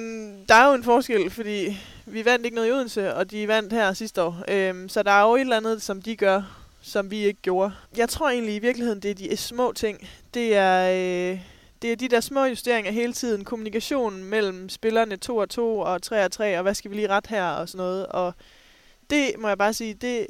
der 0.50 0.56
er 0.56 0.68
jo 0.68 0.74
en 0.74 0.84
forskel, 0.84 1.30
fordi 1.30 1.78
vi 2.06 2.26
vandt 2.26 2.46
ikke 2.46 2.56
noget 2.56 2.70
i 2.70 2.72
Odense, 2.72 3.16
og 3.16 3.32
de 3.32 3.48
vandt 3.48 3.74
her 3.74 3.94
sidste 3.94 4.24
år. 4.24 4.44
Øhm, 4.48 4.90
så 4.90 5.04
der 5.04 5.12
er 5.12 5.22
jo 5.22 5.36
et 5.36 5.42
eller 5.42 5.58
andet, 5.58 5.82
som 5.82 6.02
de 6.02 6.16
gør, 6.16 6.42
som 6.82 7.12
vi 7.12 7.18
ikke 7.18 7.42
gjorde. 7.42 7.72
Jeg 7.98 8.10
tror 8.10 8.30
egentlig 8.30 8.56
i 8.56 8.60
virkeligheden, 8.60 9.00
det 9.00 9.12
er 9.12 9.16
de 9.16 9.38
små 9.38 9.74
ting. 9.76 10.10
Det 10.34 10.56
er... 10.56 11.32
Øh, 11.32 11.42
det 11.82 11.92
er 11.92 11.96
de 11.96 12.08
der 12.08 12.20
små 12.20 12.46
justeringer 12.46 12.92
hele 12.92 13.14
tiden. 13.14 13.46
Kommunikationen 13.46 14.24
mellem 14.24 14.70
spillerne 14.70 15.16
2 15.16 15.38
og 15.38 15.50
2 15.50 15.80
og 15.80 16.02
3 16.02 16.26
og 16.26 16.32
3, 16.32 16.58
og 16.58 16.62
hvad 16.62 16.74
skal 16.74 16.92
vi 16.92 16.96
lige 16.96 17.08
ret 17.08 17.28
her 17.28 17.46
og 17.46 17.70
sådan 17.70 17.86
noget. 17.86 18.06
Og 18.06 18.34
det 19.12 19.32
må 19.40 19.48
jeg 19.48 19.58
bare 19.58 19.74
sige, 19.74 19.94
det 19.94 20.28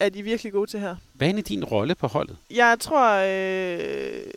er 0.00 0.08
de 0.08 0.22
virkelig 0.22 0.52
gode 0.52 0.70
til 0.70 0.80
her. 0.80 0.96
Hvad 1.12 1.34
er 1.34 1.42
din 1.42 1.64
rolle 1.64 1.94
på 1.94 2.06
holdet? 2.06 2.36
Jeg 2.50 2.76
tror, 2.80 3.10
øh, 3.12 4.32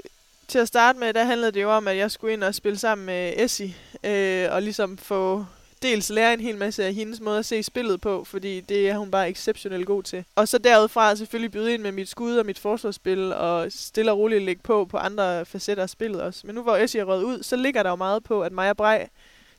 til 0.48 0.60
at 0.60 0.68
starte 0.68 1.00
med, 1.00 1.14
der 1.14 1.24
handlede 1.24 1.52
det 1.52 1.62
jo 1.62 1.72
om, 1.72 1.88
at 1.88 1.98
jeg 1.98 2.12
skulle 2.12 2.34
ind 2.34 2.44
og 2.44 2.56
spille 2.56 2.78
sammen 2.78 3.06
med 3.06 3.34
Essie, 3.36 3.74
øh, 4.04 4.48
og 4.52 4.62
ligesom 4.62 4.98
få 4.98 5.46
dels 5.82 6.10
lære 6.10 6.34
en 6.34 6.40
hel 6.40 6.58
masse 6.58 6.86
af 6.86 6.94
hendes 6.94 7.22
måde 7.22 7.40
at 7.40 7.46
se 7.46 7.64
spillet 7.64 8.02
på, 8.02 8.24
fordi 8.24 8.60
det 8.60 8.90
er 8.90 8.98
hun 8.98 9.12
bare 9.12 9.30
exceptionelt 9.30 9.86
god 9.86 10.04
til. 10.04 10.24
Og 10.36 10.48
så 10.48 10.58
derudfra 10.58 11.16
selvfølgelig 11.16 11.52
byde 11.52 11.74
ind 11.74 11.82
med 11.82 11.92
mit 11.92 12.10
skud 12.10 12.36
og 12.36 12.46
mit 12.46 12.60
forsvarsspil, 12.60 13.34
og 13.34 13.72
stille 13.72 14.12
og 14.12 14.18
roligt 14.18 14.44
lægge 14.44 14.62
på 14.64 14.86
på 14.86 14.98
andre 14.98 15.46
facetter 15.46 15.84
af 15.84 15.90
spillet 15.90 16.22
også. 16.22 16.48
Men 16.48 16.56
nu 16.56 16.62
hvor 16.62 16.76
Essie 16.78 17.02
er 17.02 17.06
røget 17.06 17.24
ud, 17.24 17.44
så 17.44 17.56
ligger 17.56 17.84
der 17.84 17.90
jo 17.90 17.96
meget 17.96 18.24
på, 18.24 18.42
at 18.42 18.52
Maja 18.52 18.74
Brej 18.74 19.08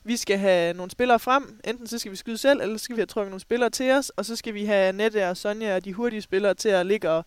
vi 0.03 0.17
skal 0.17 0.37
have 0.37 0.73
nogle 0.73 0.91
spillere 0.91 1.19
frem. 1.19 1.59
Enten 1.63 1.87
så 1.87 1.99
skal 1.99 2.11
vi 2.11 2.17
skyde 2.17 2.37
selv, 2.37 2.61
eller 2.61 2.77
så 2.77 2.83
skal 2.83 2.95
vi 2.95 2.99
have 2.99 3.05
trukket 3.05 3.31
nogle 3.31 3.41
spillere 3.41 3.69
til 3.69 3.91
os, 3.91 4.09
og 4.09 4.25
så 4.25 4.35
skal 4.35 4.53
vi 4.53 4.65
have 4.65 4.93
Nette 4.93 5.29
og 5.29 5.37
Sonja 5.37 5.75
og 5.75 5.85
de 5.85 5.93
hurtige 5.93 6.21
spillere 6.21 6.53
til 6.53 6.69
at 6.69 6.85
ligge 6.85 7.09
og 7.09 7.25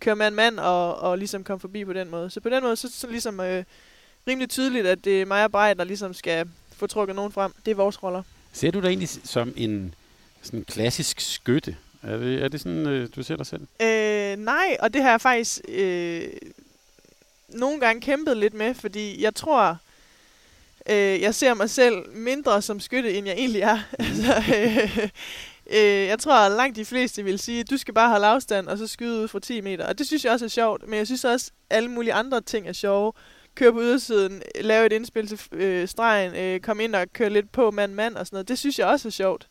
køre 0.00 0.16
mand 0.16 0.34
mand 0.34 0.58
og, 0.58 0.98
og 0.98 1.18
ligesom 1.18 1.44
komme 1.44 1.60
forbi 1.60 1.84
på 1.84 1.92
den 1.92 2.10
måde. 2.10 2.30
Så 2.30 2.40
på 2.40 2.48
den 2.48 2.62
måde 2.62 2.76
så, 2.76 2.88
så 2.92 3.06
ligesom 3.06 3.40
øh, 3.40 3.64
rimelig 4.28 4.50
tydeligt, 4.50 4.86
at 4.86 5.04
det 5.04 5.22
er 5.22 5.26
mig 5.26 5.44
og 5.44 5.52
Brej, 5.52 5.74
der 5.74 5.84
ligesom 5.84 6.14
skal 6.14 6.48
få 6.76 6.86
trukket 6.86 7.16
nogen 7.16 7.32
frem. 7.32 7.52
Det 7.64 7.70
er 7.70 7.74
vores 7.74 8.02
roller. 8.02 8.22
Ser 8.52 8.70
du 8.70 8.80
dig 8.80 8.88
egentlig 8.88 9.08
som 9.08 9.52
en 9.56 9.94
sådan 10.42 10.64
klassisk 10.64 11.20
skytte? 11.20 11.76
Er 12.02 12.16
det, 12.16 12.42
er 12.42 12.48
det 12.48 12.60
sådan, 12.60 12.86
øh, 12.86 13.08
du 13.16 13.22
ser 13.22 13.36
dig 13.36 13.46
selv? 13.46 13.66
Øh, 13.82 14.44
nej, 14.44 14.76
og 14.80 14.94
det 14.94 15.02
har 15.02 15.10
jeg 15.10 15.20
faktisk 15.20 15.60
øh, 15.68 16.28
nogle 17.48 17.80
gange 17.80 18.00
kæmpet 18.00 18.36
lidt 18.36 18.54
med, 18.54 18.74
fordi 18.74 19.22
jeg 19.22 19.34
tror, 19.34 19.78
øh, 20.90 21.20
jeg 21.20 21.34
ser 21.34 21.54
mig 21.54 21.70
selv 21.70 21.96
mindre 22.14 22.62
som 22.62 22.80
skytte, 22.80 23.14
end 23.14 23.26
jeg 23.26 23.36
egentlig 23.36 23.62
er. 23.62 23.78
altså, 23.98 24.34
øh, 24.56 25.08
øh, 25.70 26.06
jeg 26.06 26.18
tror, 26.18 26.34
at 26.34 26.52
langt 26.52 26.76
de 26.76 26.84
fleste 26.84 27.24
vil 27.24 27.38
sige, 27.38 27.60
at 27.60 27.70
du 27.70 27.76
skal 27.76 27.94
bare 27.94 28.10
holde 28.10 28.26
afstand, 28.26 28.68
og 28.68 28.78
så 28.78 28.86
skyde 28.86 29.22
ud 29.22 29.28
fra 29.28 29.40
10 29.40 29.60
meter. 29.60 29.86
Og 29.86 29.98
det 29.98 30.06
synes 30.06 30.24
jeg 30.24 30.32
også 30.32 30.44
er 30.44 30.48
sjovt, 30.48 30.88
men 30.88 30.98
jeg 30.98 31.06
synes 31.06 31.24
også, 31.24 31.50
at 31.70 31.76
alle 31.76 31.90
mulige 31.90 32.12
andre 32.12 32.40
ting 32.40 32.68
er 32.68 32.72
sjove. 32.72 33.12
Køre 33.54 33.72
på 33.72 33.80
ydersiden, 33.80 34.42
lave 34.60 34.86
et 34.86 34.92
indspil 34.92 35.26
til 35.26 35.40
øh, 35.52 35.88
stregen, 35.88 36.34
øh, 36.34 36.60
komme 36.60 36.84
ind 36.84 36.94
og 36.94 37.06
køre 37.12 37.30
lidt 37.30 37.52
på 37.52 37.70
mand-mand 37.70 38.16
og 38.16 38.26
sådan 38.26 38.36
noget. 38.36 38.48
Det 38.48 38.58
synes 38.58 38.78
jeg 38.78 38.86
også 38.86 39.08
er 39.08 39.12
sjovt. 39.12 39.48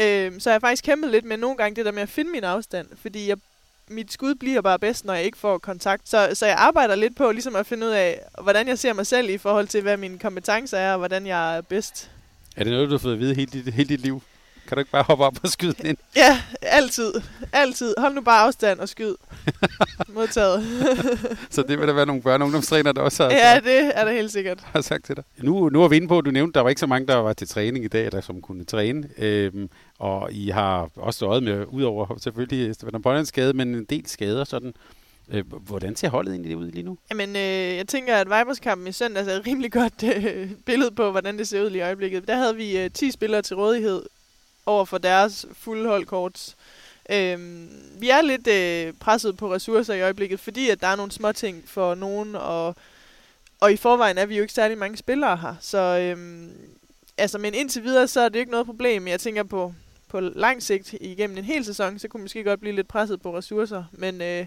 Øh, 0.00 0.40
så 0.40 0.50
jeg 0.50 0.54
har 0.54 0.60
faktisk 0.60 0.84
kæmpet 0.84 1.10
lidt 1.10 1.24
med 1.24 1.36
nogle 1.36 1.56
gange 1.56 1.76
det 1.76 1.84
der 1.84 1.92
med 1.92 2.02
at 2.02 2.08
finde 2.08 2.30
min 2.30 2.44
afstand, 2.44 2.88
fordi 2.96 3.28
jeg, 3.28 3.36
mit 3.90 4.12
skud 4.12 4.34
bliver 4.34 4.60
bare 4.60 4.78
bedst, 4.78 5.04
når 5.04 5.14
jeg 5.14 5.24
ikke 5.24 5.38
får 5.38 5.58
kontakt. 5.58 6.08
Så, 6.08 6.30
så 6.34 6.46
jeg 6.46 6.56
arbejder 6.58 6.94
lidt 6.94 7.16
på 7.16 7.32
ligesom 7.32 7.56
at 7.56 7.66
finde 7.66 7.86
ud 7.86 7.92
af, 7.92 8.20
hvordan 8.42 8.68
jeg 8.68 8.78
ser 8.78 8.92
mig 8.92 9.06
selv 9.06 9.30
i 9.30 9.38
forhold 9.38 9.66
til, 9.66 9.82
hvad 9.82 9.96
mine 9.96 10.18
kompetencer 10.18 10.78
er, 10.78 10.92
og 10.92 10.98
hvordan 10.98 11.26
jeg 11.26 11.56
er 11.56 11.60
bedst. 11.60 12.10
Er 12.56 12.64
det 12.64 12.72
noget, 12.72 12.88
du 12.88 12.94
har 12.94 12.98
fået 12.98 13.12
at 13.12 13.18
vide 13.18 13.34
hele 13.34 13.50
dit, 13.52 13.74
hele 13.74 13.88
dit 13.88 14.00
liv? 14.00 14.22
Kan 14.68 14.76
du 14.76 14.78
ikke 14.78 14.90
bare 14.90 15.02
hoppe 15.02 15.24
op 15.24 15.36
og 15.42 15.48
skyde 15.48 15.72
den 15.72 15.86
ind? 15.86 15.96
Ja, 16.16 16.40
altid. 16.62 17.12
Altid. 17.52 17.94
Hold 17.98 18.14
nu 18.14 18.20
bare 18.20 18.46
afstand 18.46 18.80
og 18.80 18.88
skyd. 18.88 19.14
Modtaget. 20.14 20.64
Så 21.50 21.62
det 21.62 21.78
vil 21.78 21.88
der 21.88 21.94
være 21.94 22.06
nogle 22.06 22.22
børne- 22.22 22.28
og 22.40 22.40
ungdomstræner, 22.44 22.92
der 22.92 23.02
også 23.02 23.22
har, 23.22 23.30
ja, 23.30 23.60
det 23.64 23.92
er 23.94 24.04
der 24.04 24.12
helt 24.12 24.32
sikkert. 24.32 24.60
har 24.64 24.80
sagt 24.80 25.04
til 25.04 25.16
dig. 25.16 25.24
Nu, 25.38 25.68
nu 25.68 25.82
er 25.82 25.88
vi 25.88 25.96
inde 25.96 26.08
på, 26.08 26.18
at 26.18 26.24
du 26.24 26.30
nævnte, 26.30 26.50
at 26.50 26.54
der 26.54 26.60
var 26.60 26.68
ikke 26.68 26.80
så 26.80 26.86
mange, 26.86 27.06
der 27.08 27.16
var 27.16 27.32
til 27.32 27.48
træning 27.48 27.84
i 27.84 27.88
dag, 27.88 28.12
der 28.12 28.20
som 28.20 28.40
kunne 28.40 28.64
træne. 28.64 29.08
Øhm, 29.18 29.68
og 29.98 30.32
I 30.32 30.48
har 30.48 30.88
også 30.96 31.16
stået 31.16 31.42
med, 31.42 31.64
udover 31.68 32.18
selvfølgelig 32.18 32.74
Stefan 32.74 33.02
Bøjlens 33.02 33.28
skade, 33.28 33.52
men 33.52 33.74
en 33.74 33.84
del 33.84 34.06
skader 34.08 34.44
sådan. 34.44 34.74
Øh, 35.32 35.44
hvordan 35.66 35.96
ser 35.96 36.08
holdet 36.08 36.32
egentlig 36.32 36.56
ud 36.56 36.70
lige 36.70 36.82
nu? 36.82 36.98
Jamen, 37.10 37.28
øh, 37.36 37.76
jeg 37.76 37.88
tænker, 37.88 38.16
at 38.16 38.26
Vibers-kampen 38.26 38.86
i 38.86 38.92
søndags 38.92 39.28
er 39.28 39.32
et 39.32 39.46
rimelig 39.46 39.72
godt 39.72 40.02
øh, 40.16 40.50
billede 40.66 40.90
på, 40.90 41.10
hvordan 41.10 41.38
det 41.38 41.48
ser 41.48 41.62
ud 41.62 41.70
lige 41.70 41.78
i 41.78 41.82
øjeblikket. 41.82 42.28
Der 42.28 42.36
havde 42.36 42.56
vi 42.56 42.78
øh, 42.78 42.90
10 42.90 43.10
spillere 43.10 43.42
til 43.42 43.56
rådighed 43.56 44.02
over 44.66 44.84
for 44.84 44.98
deres 44.98 45.46
fulde 45.52 45.88
holdkorts. 45.88 46.56
Øhm, 47.10 47.68
vi 47.98 48.10
er 48.10 48.22
lidt 48.22 48.46
øh, 48.46 48.92
presset 49.00 49.36
på 49.36 49.54
ressourcer 49.54 49.94
i 49.94 50.02
øjeblikket, 50.02 50.40
fordi 50.40 50.70
at 50.70 50.80
der 50.80 50.86
er 50.86 50.96
nogle 50.96 51.12
små 51.12 51.32
ting 51.32 51.62
for 51.66 51.94
nogen, 51.94 52.34
og, 52.34 52.76
og 53.60 53.72
i 53.72 53.76
forvejen 53.76 54.18
er 54.18 54.26
vi 54.26 54.36
jo 54.36 54.42
ikke 54.42 54.54
særlig 54.54 54.78
mange 54.78 54.96
spillere 54.96 55.36
her. 55.36 55.54
Så 55.60 55.78
øhm, 55.78 56.52
altså, 57.18 57.38
men 57.38 57.54
indtil 57.54 57.84
videre, 57.84 58.08
så 58.08 58.20
er 58.20 58.28
det 58.28 58.38
ikke 58.38 58.50
noget 58.50 58.66
problem. 58.66 59.08
Jeg 59.08 59.20
tænker 59.20 59.42
på, 59.42 59.74
på 60.08 60.20
lang 60.20 60.62
sigt 60.62 60.94
igennem 61.00 61.38
en 61.38 61.44
hel 61.44 61.64
sæson, 61.64 61.98
så 61.98 62.08
kunne 62.08 62.20
vi 62.20 62.24
måske 62.24 62.44
godt 62.44 62.60
blive 62.60 62.74
lidt 62.74 62.88
presset 62.88 63.22
på 63.22 63.36
ressourcer. 63.36 63.84
Men, 63.92 64.22
øh, 64.22 64.46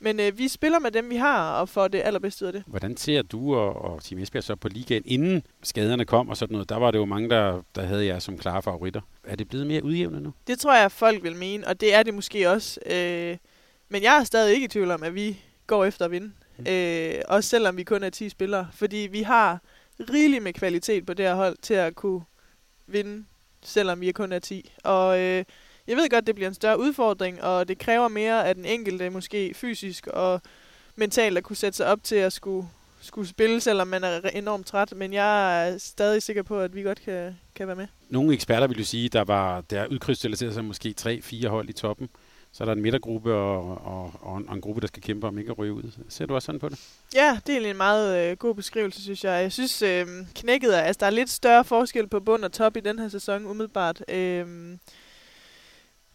men 0.00 0.20
øh, 0.20 0.38
vi 0.38 0.48
spiller 0.48 0.78
med 0.78 0.90
dem, 0.90 1.10
vi 1.10 1.16
har, 1.16 1.60
og 1.60 1.68
får 1.68 1.88
det 1.88 2.02
allerbedste 2.04 2.44
ud 2.44 2.46
af 2.46 2.52
det. 2.52 2.62
Hvordan 2.66 2.96
ser 2.96 3.22
du 3.22 3.56
og, 3.56 3.74
og 3.74 4.02
Team 4.02 4.20
Esbjerg 4.20 4.44
så 4.44 4.56
på 4.56 4.68
ligaen, 4.68 5.02
inden 5.06 5.42
skaderne 5.62 6.04
kom 6.04 6.28
og 6.28 6.36
sådan 6.36 6.52
noget? 6.52 6.68
Der 6.68 6.76
var 6.76 6.90
det 6.90 6.98
jo 6.98 7.04
mange, 7.04 7.30
der, 7.30 7.62
der 7.74 7.82
havde 7.82 8.06
jer 8.06 8.18
som 8.18 8.38
klare 8.38 8.62
favoritter. 8.62 9.00
Er 9.24 9.36
det 9.36 9.48
blevet 9.48 9.66
mere 9.66 9.84
udjævnet 9.84 10.22
nu? 10.22 10.32
Det 10.46 10.58
tror 10.58 10.76
jeg, 10.76 10.92
folk 10.92 11.22
vil 11.22 11.36
mene, 11.36 11.66
og 11.66 11.80
det 11.80 11.94
er 11.94 12.02
det 12.02 12.14
måske 12.14 12.50
også. 12.50 12.80
Øh, 12.86 13.36
men 13.88 14.02
jeg 14.02 14.16
er 14.20 14.24
stadig 14.24 14.54
ikke 14.54 14.64
i 14.64 14.68
tvivl 14.68 14.90
om, 14.90 15.02
at 15.02 15.14
vi 15.14 15.38
går 15.66 15.84
efter 15.84 16.04
at 16.04 16.10
vinde. 16.10 16.32
Mm. 16.58 16.66
Øh, 16.68 17.14
også 17.28 17.48
selvom 17.48 17.76
vi 17.76 17.82
kun 17.82 18.02
er 18.02 18.10
10 18.10 18.28
spillere. 18.28 18.68
Fordi 18.72 18.96
vi 18.96 19.22
har 19.22 19.60
rigeligt 20.10 20.42
med 20.42 20.52
kvalitet 20.52 21.06
på 21.06 21.14
det 21.14 21.26
her 21.26 21.34
hold 21.34 21.56
til 21.62 21.74
at 21.74 21.94
kunne 21.94 22.22
vinde, 22.86 23.24
selvom 23.62 24.00
vi 24.00 24.08
er 24.08 24.12
kun 24.12 24.32
er 24.32 24.38
10. 24.38 24.72
Og 24.84 25.20
øh, 25.20 25.44
jeg 25.90 25.96
ved 25.96 26.10
godt, 26.10 26.26
det 26.26 26.34
bliver 26.34 26.48
en 26.48 26.54
større 26.54 26.80
udfordring, 26.80 27.42
og 27.42 27.68
det 27.68 27.78
kræver 27.78 28.08
mere 28.08 28.48
af 28.48 28.54
den 28.54 28.64
enkelte, 28.64 29.10
måske 29.10 29.54
fysisk 29.54 30.06
og 30.06 30.40
mentalt, 30.96 31.38
at 31.38 31.44
kunne 31.44 31.56
sætte 31.56 31.76
sig 31.76 31.86
op 31.86 31.98
til 32.02 32.16
at 32.16 32.32
skulle, 32.32 32.68
skulle 33.00 33.28
spille, 33.28 33.60
selvom 33.60 33.88
man 33.88 34.04
er 34.04 34.20
enormt 34.20 34.66
træt. 34.66 34.92
Men 34.96 35.12
jeg 35.12 35.68
er 35.68 35.78
stadig 35.78 36.22
sikker 36.22 36.42
på, 36.42 36.60
at 36.60 36.74
vi 36.74 36.82
godt 36.82 37.00
kan, 37.02 37.38
kan 37.54 37.66
være 37.66 37.76
med. 37.76 37.86
Nogle 38.08 38.34
eksperter 38.34 38.66
vil 38.66 38.78
jo 38.78 38.84
sige, 38.84 39.08
der 39.08 39.24
var 39.24 39.60
der 39.60 39.86
udkrystalliseret 39.86 40.54
sig 40.54 40.64
måske 40.64 40.92
tre-fire 40.92 41.48
hold 41.48 41.68
i 41.68 41.72
toppen. 41.72 42.08
Så 42.52 42.64
er 42.64 42.66
der 42.66 42.72
en 42.72 42.82
midtergruppe 42.82 43.34
og, 43.34 43.86
og, 43.86 44.12
og, 44.20 44.38
en, 44.38 44.48
og 44.48 44.54
en 44.54 44.60
gruppe, 44.60 44.80
der 44.80 44.86
skal 44.86 45.02
kæmpe 45.02 45.26
om 45.26 45.38
ikke 45.38 45.50
at 45.50 45.58
ryge 45.58 45.72
ud. 45.72 45.82
Ser 46.08 46.26
du 46.26 46.34
også 46.34 46.46
sådan 46.46 46.58
på 46.58 46.68
det? 46.68 46.80
Ja, 47.14 47.38
det 47.46 47.48
er 47.48 47.52
egentlig 47.52 47.70
en 47.70 47.76
meget 47.76 48.30
øh, 48.30 48.36
god 48.36 48.54
beskrivelse, 48.54 49.02
synes 49.02 49.24
jeg. 49.24 49.42
Jeg 49.42 49.52
synes, 49.52 49.82
øh, 49.82 50.06
knækket 50.34 50.78
er, 50.78 50.80
altså 50.80 51.00
der 51.00 51.06
er 51.06 51.10
lidt 51.10 51.30
større 51.30 51.64
forskel 51.64 52.06
på 52.06 52.20
bund 52.20 52.44
og 52.44 52.52
top 52.52 52.76
i 52.76 52.80
den 52.80 52.98
her 52.98 53.08
sæson, 53.08 53.46
umiddelbart. 53.46 54.04
Øh, 54.08 54.46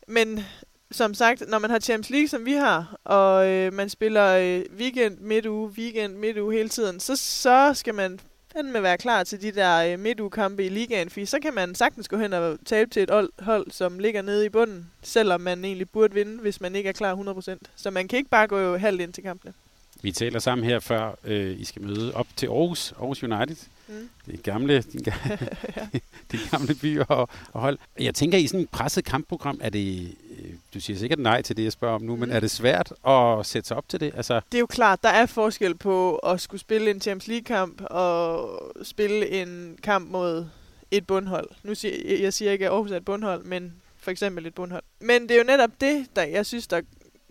men 0.08 0.46
som 0.92 1.14
sagt, 1.14 1.44
når 1.48 1.60
man 1.60 1.70
har 1.70 1.80
Champions 1.80 2.10
League, 2.10 2.28
som 2.28 2.46
vi 2.46 2.54
har, 2.54 3.00
og 3.04 3.48
øh, 3.48 3.74
man 3.74 3.90
spiller 3.90 4.38
øh, 4.38 4.62
weekend, 4.80 5.18
midtuge, 5.20 5.70
weekend, 5.78 6.16
midtuge 6.16 6.54
hele 6.56 6.70
tiden, 6.70 7.00
så, 7.00 7.16
så 7.16 7.72
skal 7.74 7.96
man 7.96 8.20
fandme 8.56 8.84
være 8.84 8.98
klar 8.98 9.24
til 9.24 9.42
de 9.42 9.52
der 9.52 9.94
øh, 9.94 10.00
midtugekampe 10.00 10.66
i 10.66 10.70
ligaen, 10.70 11.10
for 11.10 11.26
så 11.26 11.40
kan 11.42 11.54
man 11.54 11.76
sagtens 11.76 12.08
gå 12.08 12.18
hen 12.18 12.34
og 12.34 12.58
tabe 12.66 12.90
til 12.90 13.04
et 13.04 13.30
hold, 13.40 13.72
som 13.72 14.00
ligger 14.00 14.22
nede 14.22 14.46
i 14.46 14.50
bunden, 14.50 14.92
selvom 15.02 15.42
man 15.42 15.66
egentlig 15.66 15.90
burde 15.90 16.14
vinde, 16.14 16.42
hvis 16.42 16.62
man 16.62 16.76
ikke 16.76 16.90
er 16.90 16.94
klar 16.94 17.16
100%. 17.16 17.58
Så 17.76 17.92
man 17.92 18.08
kan 18.08 18.18
ikke 18.18 18.30
bare 18.30 18.48
gå 18.48 18.78
halvt 18.78 19.02
ind 19.02 19.14
til 19.14 19.24
kampene. 19.24 19.54
Vi 20.02 20.12
taler 20.12 20.40
sammen 20.40 20.70
her 20.70 20.80
før 20.80 21.16
øh, 21.24 21.60
I 21.60 21.66
skal 21.66 21.82
møde 21.82 22.14
op 22.14 22.28
til 22.36 22.48
Aarhus, 22.48 22.92
Aarhus 22.92 23.24
United. 23.24 23.56
Mm. 23.88 24.10
Det 24.26 24.34
er 24.34 24.38
gamle, 24.38 24.82
din, 24.82 25.04
gamle, 25.04 25.40
de 26.32 26.38
gamle 26.52 26.76
byer 26.76 27.06
og, 27.06 27.30
og 27.54 27.62
hold. 27.62 27.78
Jeg 28.00 28.16
tænker, 28.16 28.38
i 28.38 28.48
sådan 28.48 28.62
et 28.62 28.70
presset 28.70 29.06
kampprogram, 29.06 29.60
er 29.64 29.70
det, 29.70 30.16
øh, 30.40 30.54
du 30.74 30.80
siger 30.80 31.00
sikkert 31.00 31.20
nej 31.20 31.42
til 31.42 31.58
det, 31.58 31.64
jeg 31.64 31.72
spørger 31.72 31.96
om 31.96 32.02
nu, 32.02 32.16
mm. 32.16 32.20
men 32.20 32.32
er 32.32 32.40
det 32.40 32.52
svært 32.52 32.94
at 33.08 33.46
sætte 33.46 33.68
sig 33.68 33.78
op 33.78 33.90
til 33.90 34.00
det? 34.00 34.12
Altså... 34.16 34.42
Det 34.52 34.58
er 34.58 34.60
jo 34.60 34.66
klart, 34.66 35.04
der 35.04 35.10
er 35.10 35.26
forskel 35.26 35.76
på 35.76 36.16
at 36.16 36.42
skulle 36.42 36.62
spille 36.62 36.92
en 36.92 37.02
Champions 37.02 37.28
League-kamp 37.28 37.82
og 37.82 38.62
spille 38.84 39.30
en 39.30 39.78
kamp 39.84 40.10
mod 40.10 40.46
et 40.92 41.08
bundhold. 41.08 41.50
Nu 41.64 41.76
siger 41.76 42.20
jeg 42.20 42.34
siger 42.34 42.52
ikke, 42.52 42.66
at 42.66 42.72
Aarhus 42.72 42.92
er 42.92 42.98
et 42.98 43.06
bundhold, 43.06 43.44
men 43.44 43.74
for 43.98 44.12
eksempel 44.12 44.46
et 44.46 44.56
bundhold. 44.56 44.84
Men 45.00 45.22
det 45.22 45.32
er 45.32 45.38
jo 45.38 45.44
netop 45.44 45.72
det, 45.82 46.06
der 46.16 46.24
jeg 46.24 46.46
synes, 46.46 46.68
der 46.68 46.82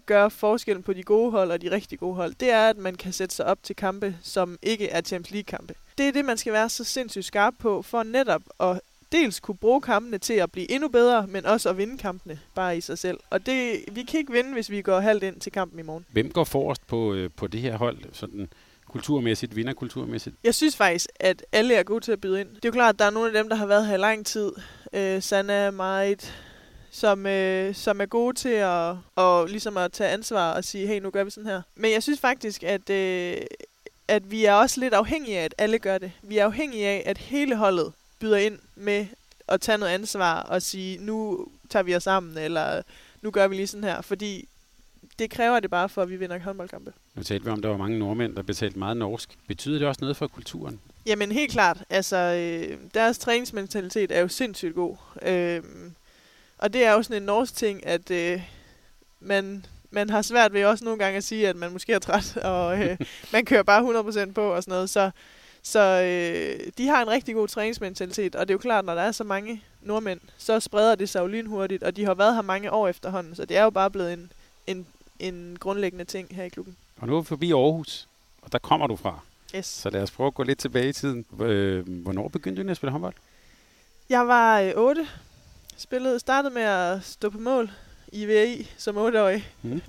gør 0.06 0.28
forskellen 0.28 0.82
på 0.82 0.92
de 0.92 1.02
gode 1.02 1.30
hold 1.30 1.50
og 1.50 1.62
de 1.62 1.70
rigtig 1.70 1.98
gode 1.98 2.14
hold, 2.14 2.34
det 2.40 2.50
er, 2.50 2.68
at 2.68 2.76
man 2.76 2.94
kan 2.94 3.12
sætte 3.12 3.34
sig 3.34 3.46
op 3.46 3.58
til 3.62 3.76
kampe, 3.76 4.16
som 4.22 4.58
ikke 4.62 4.88
er 4.88 5.00
Champions 5.00 5.30
League-kampe. 5.30 5.74
Det 5.98 6.08
er 6.08 6.12
det, 6.12 6.24
man 6.24 6.36
skal 6.36 6.52
være 6.52 6.68
så 6.68 6.84
sindssygt 6.84 7.24
skarp 7.24 7.54
på, 7.58 7.82
for 7.82 8.02
netop 8.02 8.42
at 8.60 8.80
dels 9.12 9.40
kunne 9.40 9.56
bruge 9.56 9.80
kampene 9.80 10.18
til 10.18 10.34
at 10.34 10.52
blive 10.52 10.70
endnu 10.70 10.88
bedre, 10.88 11.26
men 11.26 11.46
også 11.46 11.68
at 11.68 11.78
vinde 11.78 11.98
kampene 11.98 12.40
bare 12.54 12.76
i 12.76 12.80
sig 12.80 12.98
selv. 12.98 13.18
Og 13.30 13.46
det, 13.46 13.84
vi 13.92 14.02
kan 14.02 14.20
ikke 14.20 14.32
vinde, 14.32 14.52
hvis 14.52 14.70
vi 14.70 14.82
går 14.82 15.00
halvt 15.00 15.22
ind 15.22 15.40
til 15.40 15.52
kampen 15.52 15.78
i 15.78 15.82
morgen. 15.82 16.06
Hvem 16.12 16.30
går 16.30 16.44
forrest 16.44 16.86
på, 16.86 17.14
øh, 17.14 17.30
på 17.36 17.46
det 17.46 17.60
her 17.60 17.76
hold, 17.76 17.98
sådan 18.12 18.48
kulturmæssigt, 18.88 19.56
vinderkulturmæssigt? 19.56 20.36
Jeg 20.44 20.54
synes 20.54 20.76
faktisk, 20.76 21.08
at 21.20 21.44
alle 21.52 21.74
er 21.74 21.82
gode 21.82 22.00
til 22.00 22.12
at 22.12 22.20
byde 22.20 22.40
ind. 22.40 22.48
Det 22.48 22.64
er 22.64 22.68
jo 22.68 22.72
klart, 22.72 22.94
at 22.94 22.98
der 22.98 23.04
er 23.04 23.10
nogle 23.10 23.28
af 23.28 23.42
dem, 23.42 23.48
der 23.48 23.56
har 23.56 23.66
været 23.66 23.86
her 23.86 23.94
i 23.94 23.98
lang 23.98 24.26
tid. 24.26 24.52
Øh, 24.92 25.22
Sanna, 25.22 25.70
Marit, 25.70 26.34
som, 26.90 27.26
øh, 27.26 27.74
som 27.74 28.00
er 28.00 28.06
gode 28.06 28.36
til 28.36 28.48
at, 28.48 28.96
og 29.16 29.46
ligesom 29.46 29.76
at 29.76 29.92
tage 29.92 30.10
ansvar 30.10 30.52
og 30.52 30.64
sige, 30.64 30.86
hey, 30.86 31.00
nu 31.00 31.10
gør 31.10 31.24
vi 31.24 31.30
sådan 31.30 31.50
her. 31.50 31.62
Men 31.74 31.92
jeg 31.92 32.02
synes 32.02 32.20
faktisk, 32.20 32.62
at, 32.62 32.90
øh, 32.90 33.36
at 34.08 34.30
vi 34.30 34.44
er 34.44 34.52
også 34.52 34.80
lidt 34.80 34.94
afhængige 34.94 35.38
af, 35.38 35.44
at 35.44 35.54
alle 35.58 35.78
gør 35.78 35.98
det. 35.98 36.12
Vi 36.22 36.38
er 36.38 36.44
afhængige 36.44 36.86
af, 36.86 37.02
at 37.06 37.18
hele 37.18 37.56
holdet 37.56 37.92
byder 38.20 38.36
ind 38.36 38.58
med 38.74 39.06
at 39.48 39.60
tage 39.60 39.78
noget 39.78 39.92
ansvar 39.92 40.42
og 40.42 40.62
sige, 40.62 40.98
nu 40.98 41.46
tager 41.70 41.82
vi 41.82 41.94
os 41.96 42.02
sammen, 42.02 42.38
eller 42.38 42.82
nu 43.22 43.30
gør 43.30 43.48
vi 43.48 43.56
lige 43.56 43.66
sådan 43.66 43.84
her. 43.84 44.00
Fordi 44.00 44.48
det 45.18 45.30
kræver 45.30 45.60
det 45.60 45.70
bare 45.70 45.88
for, 45.88 46.02
at 46.02 46.10
vi 46.10 46.16
vinder 46.16 46.38
håndboldkampe. 46.38 46.92
Nu 47.14 47.22
talte 47.22 47.44
vi 47.44 47.50
om, 47.50 47.58
at 47.58 47.62
der 47.62 47.68
var 47.68 47.76
mange 47.76 47.98
nordmænd, 47.98 48.36
der 48.36 48.42
betalte 48.42 48.78
meget 48.78 48.96
norsk. 48.96 49.30
Betyder 49.48 49.78
det 49.78 49.88
også 49.88 50.00
noget 50.00 50.16
for 50.16 50.26
kulturen? 50.26 50.80
Jamen 51.06 51.32
helt 51.32 51.52
klart. 51.52 51.84
Altså, 51.90 52.16
øh, 52.16 52.78
deres 52.94 53.18
træningsmentalitet 53.18 54.12
er 54.12 54.20
jo 54.20 54.28
sindssygt 54.28 54.74
god. 54.74 54.96
Øh, 55.22 55.62
og 56.58 56.72
det 56.72 56.84
er 56.84 56.92
jo 56.92 57.02
sådan 57.02 57.16
en 57.16 57.26
norsk 57.26 57.56
ting, 57.56 57.86
at 57.86 58.10
øh, 58.10 58.42
man, 59.20 59.66
man 59.94 60.10
har 60.10 60.22
svært 60.22 60.52
ved 60.52 60.64
også 60.64 60.84
nogle 60.84 60.98
gange 60.98 61.16
at 61.16 61.24
sige, 61.24 61.48
at 61.48 61.56
man 61.56 61.72
måske 61.72 61.92
er 61.92 61.98
træt, 61.98 62.36
og 62.52 62.78
øh, 62.78 62.98
man 63.32 63.44
kører 63.44 63.62
bare 63.62 64.26
100% 64.28 64.32
på 64.32 64.52
og 64.52 64.62
sådan 64.62 64.72
noget. 64.72 64.90
Så, 64.90 65.10
så 65.62 65.80
øh, 65.80 66.70
de 66.78 66.86
har 66.86 67.02
en 67.02 67.08
rigtig 67.08 67.34
god 67.34 67.48
træningsmentalitet, 67.48 68.34
og 68.34 68.48
det 68.48 68.52
er 68.52 68.54
jo 68.54 68.58
klart, 68.58 68.84
når 68.84 68.94
der 68.94 69.02
er 69.02 69.12
så 69.12 69.24
mange 69.24 69.62
nordmænd, 69.82 70.20
så 70.38 70.60
spreder 70.60 70.94
det 70.94 71.08
sig 71.08 71.20
jo 71.20 71.26
lynhurtigt, 71.26 71.82
og 71.82 71.96
de 71.96 72.04
har 72.04 72.14
været 72.14 72.34
her 72.34 72.42
mange 72.42 72.72
år 72.72 72.88
efterhånden, 72.88 73.34
så 73.34 73.44
det 73.44 73.56
er 73.56 73.62
jo 73.62 73.70
bare 73.70 73.90
blevet 73.90 74.12
en, 74.12 74.32
en, 74.66 74.86
en 75.18 75.56
grundlæggende 75.60 76.04
ting 76.04 76.28
her 76.30 76.44
i 76.44 76.48
klubben. 76.48 76.76
Og 76.96 77.08
nu 77.08 77.16
er 77.16 77.20
vi 77.20 77.26
forbi 77.26 77.52
Aarhus, 77.52 78.08
og 78.42 78.52
der 78.52 78.58
kommer 78.58 78.86
du 78.86 78.96
fra. 78.96 79.20
Yes. 79.56 79.66
Så 79.66 79.90
lad 79.90 80.02
os 80.02 80.10
prøve 80.10 80.26
at 80.26 80.34
gå 80.34 80.42
lidt 80.42 80.58
tilbage 80.58 80.88
i 80.88 80.92
tiden. 80.92 81.24
Øh, 81.40 82.02
hvornår 82.02 82.28
begyndte 82.28 82.62
du 82.62 82.70
at 82.70 82.76
spille 82.76 82.92
håndbold? 82.92 83.14
Jeg 84.08 84.28
var 84.28 84.60
øh, 84.60 84.72
8, 84.76 85.08
spillede, 85.76 86.18
startede 86.18 86.54
med 86.54 86.62
at 86.62 87.04
stå 87.04 87.30
på 87.30 87.38
mål 87.38 87.70
i 88.14 88.26
VI 88.26 88.70
som 88.76 88.98
8-årig. 88.98 89.48
Mm. 89.62 89.82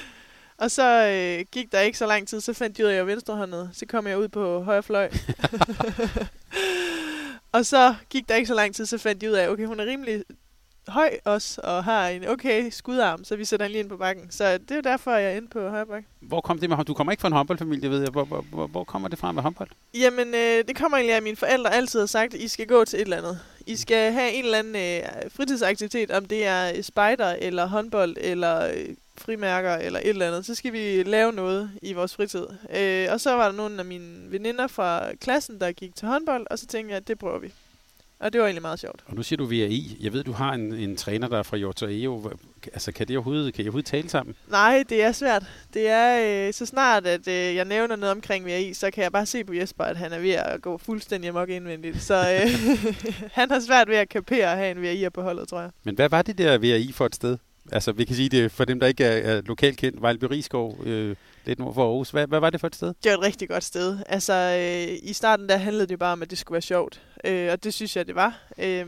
og 0.62 0.70
så 0.70 1.06
øh, 1.06 1.44
gik 1.52 1.72
der 1.72 1.80
ikke 1.80 1.98
så 1.98 2.06
lang 2.06 2.28
tid, 2.28 2.40
så 2.40 2.52
fandt 2.52 2.78
jeg 2.78 2.86
ud 2.86 2.90
af, 2.90 2.94
at 2.94 2.98
jeg 2.98 3.06
venstrehåndet. 3.06 3.70
Så 3.72 3.86
kom 3.86 4.06
jeg 4.06 4.18
ud 4.18 4.28
på 4.28 4.62
højre 4.62 4.82
fløj. 4.82 5.10
og 7.52 7.66
så 7.66 7.94
gik 8.10 8.28
der 8.28 8.34
ikke 8.34 8.46
så 8.46 8.54
lang 8.54 8.74
tid, 8.74 8.86
så 8.86 8.98
fandt 8.98 9.22
jeg 9.22 9.30
ud 9.30 9.36
af, 9.36 9.48
okay, 9.48 9.66
hun 9.66 9.80
er 9.80 9.86
rimelig 9.86 10.24
høj 10.88 11.10
også, 11.24 11.60
og 11.64 11.84
har 11.84 12.08
en 12.08 12.28
okay 12.28 12.70
skudarm, 12.70 13.24
så 13.24 13.36
vi 13.36 13.44
sætter 13.44 13.64
han 13.64 13.70
lige 13.70 13.80
ind 13.80 13.88
på 13.88 13.96
bakken. 13.96 14.30
Så 14.30 14.58
det 14.58 14.70
er 14.70 14.80
derfor, 14.80 15.10
jeg 15.10 15.32
er 15.32 15.36
inde 15.36 15.48
på 15.48 15.68
højre 15.68 15.86
bak. 15.86 16.04
Hvor 16.20 16.40
kom 16.40 16.58
det 16.58 16.70
med 16.70 16.84
Du 16.84 16.94
kommer 16.94 17.10
ikke 17.10 17.20
fra 17.20 17.28
en 17.28 17.34
håndboldfamilie, 17.34 17.90
ved 17.90 18.00
jeg. 18.00 18.10
Hvor, 18.10 18.24
hvor, 18.24 18.44
hvor, 18.50 18.66
hvor 18.66 18.84
kommer 18.84 19.08
det 19.08 19.18
fra 19.18 19.32
med 19.32 19.42
håndbold? 19.42 19.68
Jamen, 19.94 20.34
øh, 20.34 20.64
det 20.68 20.76
kommer 20.76 20.96
egentlig 20.96 21.12
af, 21.12 21.16
at 21.16 21.22
mine 21.22 21.36
forældre 21.36 21.74
altid 21.74 21.98
har 22.00 22.06
sagt, 22.06 22.34
at 22.34 22.40
I 22.40 22.48
skal 22.48 22.66
gå 22.66 22.84
til 22.84 22.96
et 22.96 23.02
eller 23.02 23.16
andet. 23.16 23.40
I 23.66 23.76
skal 23.76 24.12
have 24.12 24.32
en 24.32 24.44
eller 24.44 24.58
anden 24.58 24.76
øh, 24.76 25.30
fritidsaktivitet, 25.30 26.10
om 26.10 26.24
det 26.24 26.46
er 26.46 26.72
øh, 26.76 26.82
spider, 26.82 27.36
eller 27.38 27.66
håndbold, 27.66 28.16
eller 28.20 28.66
øh, 28.66 28.88
frimærker, 29.18 29.74
eller 29.74 30.00
et 30.00 30.08
eller 30.08 30.26
andet. 30.26 30.46
Så 30.46 30.54
skal 30.54 30.72
vi 30.72 31.02
lave 31.02 31.32
noget 31.32 31.70
i 31.82 31.92
vores 31.92 32.14
fritid. 32.14 32.46
Øh, 32.76 33.08
og 33.10 33.20
så 33.20 33.32
var 33.32 33.48
der 33.48 33.56
nogle 33.56 33.78
af 33.78 33.84
mine 33.84 34.32
veninder 34.32 34.66
fra 34.66 35.14
klassen, 35.14 35.60
der 35.60 35.72
gik 35.72 35.96
til 35.96 36.08
håndbold, 36.08 36.46
og 36.50 36.58
så 36.58 36.66
tænkte 36.66 36.90
jeg, 36.90 36.96
at 36.96 37.08
det 37.08 37.18
prøver 37.18 37.38
vi. 37.38 37.52
Og 38.18 38.32
det 38.32 38.40
var 38.40 38.46
egentlig 38.46 38.62
meget 38.62 38.80
sjovt. 38.80 39.04
Og 39.06 39.14
nu 39.14 39.22
siger 39.22 39.36
du 39.36 39.46
VAI. 39.46 39.96
Jeg 40.00 40.12
ved, 40.12 40.24
du 40.24 40.32
har 40.32 40.52
en, 40.52 40.72
en 40.72 40.96
træner, 40.96 41.28
der 41.28 41.38
er 41.38 41.42
fra 41.42 41.56
Hjort 41.56 41.82
EO. 41.82 42.30
Altså, 42.72 42.92
kan, 42.92 43.08
det 43.08 43.16
overhovedet, 43.16 43.54
kan 43.54 43.64
I 43.64 43.68
overhovedet 43.68 43.90
tale 43.90 44.08
sammen? 44.08 44.34
Nej, 44.48 44.84
det 44.88 45.02
er 45.02 45.12
svært. 45.12 45.44
Det 45.74 45.88
er 45.88 46.46
øh, 46.46 46.52
så 46.52 46.66
snart, 46.66 47.06
at 47.06 47.28
øh, 47.28 47.54
jeg 47.54 47.64
nævner 47.64 47.96
noget 47.96 48.14
omkring 48.14 48.44
VAI, 48.44 48.74
så 48.74 48.90
kan 48.90 49.02
jeg 49.04 49.12
bare 49.12 49.26
se 49.26 49.44
på 49.44 49.52
Jesper, 49.52 49.84
at 49.84 49.96
han 49.96 50.12
er 50.12 50.18
ved 50.18 50.30
at 50.30 50.62
gå 50.62 50.78
fuldstændig 50.78 51.30
amok 51.30 51.48
indvendigt. 51.48 52.02
Så 52.02 52.14
øh, 52.14 52.50
han 53.38 53.50
har 53.50 53.60
svært 53.60 53.88
ved 53.88 53.96
at 53.96 54.08
kapere 54.08 54.52
at 54.52 54.58
have 54.58 54.70
en 54.70 54.82
VAI 54.82 55.08
på 55.10 55.22
holdet, 55.22 55.48
tror 55.48 55.60
jeg. 55.60 55.70
Men 55.84 55.94
hvad 55.94 56.08
var 56.08 56.22
det 56.22 56.38
der 56.38 56.58
VAI 56.58 56.92
for 56.92 57.06
et 57.06 57.14
sted? 57.14 57.38
Altså, 57.72 57.92
vi 57.92 58.04
kan 58.04 58.16
sige 58.16 58.28
det 58.28 58.52
for 58.52 58.64
dem, 58.64 58.80
der 58.80 58.86
ikke 58.86 59.04
er, 59.04 59.36
er 59.36 59.42
lokalt 59.46 59.78
kendt. 59.78 60.02
Vejleby 60.02 60.24
Rigskov, 60.24 60.78
øh, 60.84 61.16
lidt 61.46 61.58
nord 61.58 61.74
for 61.74 61.84
Aarhus. 61.84 62.10
Hvad, 62.10 62.26
hvad 62.26 62.40
var 62.40 62.50
det 62.50 62.60
for 62.60 62.66
et 62.66 62.76
sted? 62.76 62.88
Det 62.88 63.10
var 63.10 63.18
et 63.18 63.22
rigtig 63.22 63.48
godt 63.48 63.64
sted. 63.64 63.98
Altså, 64.06 64.32
øh, 64.32 64.98
i 65.02 65.12
starten 65.12 65.48
der 65.48 65.56
handlede 65.56 65.86
det 65.86 65.98
bare 65.98 66.12
om, 66.12 66.22
at 66.22 66.30
det 66.30 66.38
skulle 66.38 66.54
være 66.54 66.62
sjovt. 66.62 67.02
Øh, 67.24 67.52
og 67.52 67.64
det 67.64 67.74
synes 67.74 67.96
jeg, 67.96 68.06
det 68.06 68.14
var. 68.14 68.42
Øh, 68.58 68.86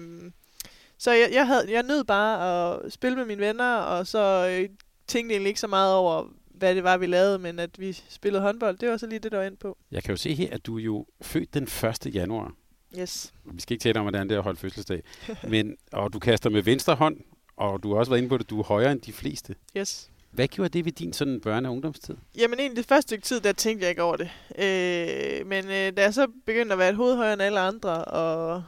så 0.99 1.13
jeg, 1.13 1.29
jeg, 1.33 1.47
havde, 1.47 1.73
jeg 1.73 1.83
nød 1.83 2.05
bare 2.05 2.75
at 2.85 2.93
spille 2.93 3.17
med 3.17 3.25
mine 3.25 3.41
venner, 3.41 3.75
og 3.75 4.07
så 4.07 4.49
øh, 4.51 4.69
tænkte 5.07 5.35
egentlig 5.35 5.49
ikke 5.49 5.61
så 5.61 5.67
meget 5.67 5.95
over, 5.95 6.25
hvad 6.55 6.75
det 6.75 6.85
var, 6.85 6.97
vi 6.97 7.07
lavede, 7.07 7.39
men 7.39 7.59
at 7.59 7.81
vi 7.81 7.93
spillede 8.09 8.43
håndbold, 8.43 8.79
det 8.79 8.89
var 8.89 8.97
så 8.97 9.07
lige 9.07 9.19
det, 9.19 9.33
der 9.33 9.39
var 9.39 9.45
ind 9.45 9.57
på. 9.57 9.79
Jeg 9.91 10.03
kan 10.03 10.11
jo 10.11 10.17
se 10.17 10.35
her, 10.35 10.49
at 10.53 10.67
du 10.67 10.79
er 10.79 10.83
jo 10.83 11.07
født 11.21 11.55
den 11.55 11.63
1. 11.63 12.15
januar. 12.15 12.53
Yes. 12.99 13.33
Vi 13.45 13.61
skal 13.61 13.75
ikke 13.75 13.83
tale 13.83 13.99
om, 13.99 14.05
hvordan 14.05 14.29
det 14.29 14.35
er 14.35 14.39
at 14.39 14.45
holde 14.45 14.59
fødselsdag. 14.59 15.03
Men, 15.49 15.77
og 15.93 16.13
du 16.13 16.19
kaster 16.19 16.51
med 16.51 16.63
venstre 16.63 16.95
hånd, 16.95 17.17
og 17.57 17.83
du 17.83 17.93
har 17.93 17.99
også 17.99 18.11
været 18.11 18.19
inde 18.19 18.29
på 18.29 18.39
det, 18.39 18.51
du 18.51 18.61
er 18.61 18.65
højere 18.65 18.93
end 18.93 19.01
de 19.01 19.13
fleste. 19.13 19.55
Yes. 19.77 20.11
Hvad 20.39 20.49
gjorde 20.49 20.69
det 20.69 20.85
ved 20.85 20.93
din 20.93 21.13
sådan 21.13 21.41
børne- 21.47 21.67
og 21.67 21.73
ungdomstid? 21.73 22.15
Jamen 22.39 22.59
egentlig 22.59 22.77
det 22.77 22.89
første 22.89 23.09
stykke 23.09 23.25
tid, 23.25 23.41
der 23.41 23.53
tænkte 23.53 23.83
jeg 23.83 23.91
ikke 23.91 24.03
over 24.03 24.17
det. 24.17 24.31
Øh, 24.59 25.47
men 25.47 25.65
øh, 25.65 25.97
da 25.97 26.03
jeg 26.03 26.15
så 26.15 26.27
begyndte 26.47 26.73
at 26.73 26.79
være 26.79 26.91
et 26.91 26.97
hoved 26.97 27.17
højere 27.17 27.33
end 27.33 27.43
alle 27.43 27.61
andre, 27.61 28.05
og 28.05 28.63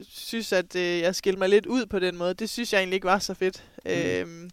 synes, 0.00 0.52
at 0.52 0.76
øh, 0.76 1.00
jeg 1.00 1.14
skilte 1.14 1.38
mig 1.38 1.48
lidt 1.48 1.66
ud 1.66 1.86
på 1.86 1.98
den 1.98 2.16
måde, 2.16 2.34
det 2.34 2.50
synes 2.50 2.72
jeg 2.72 2.78
egentlig 2.78 2.94
ikke 2.94 3.06
var 3.06 3.18
så 3.18 3.34
fedt. 3.34 3.64
Mm. 3.84 3.90
Øh, 3.90 4.50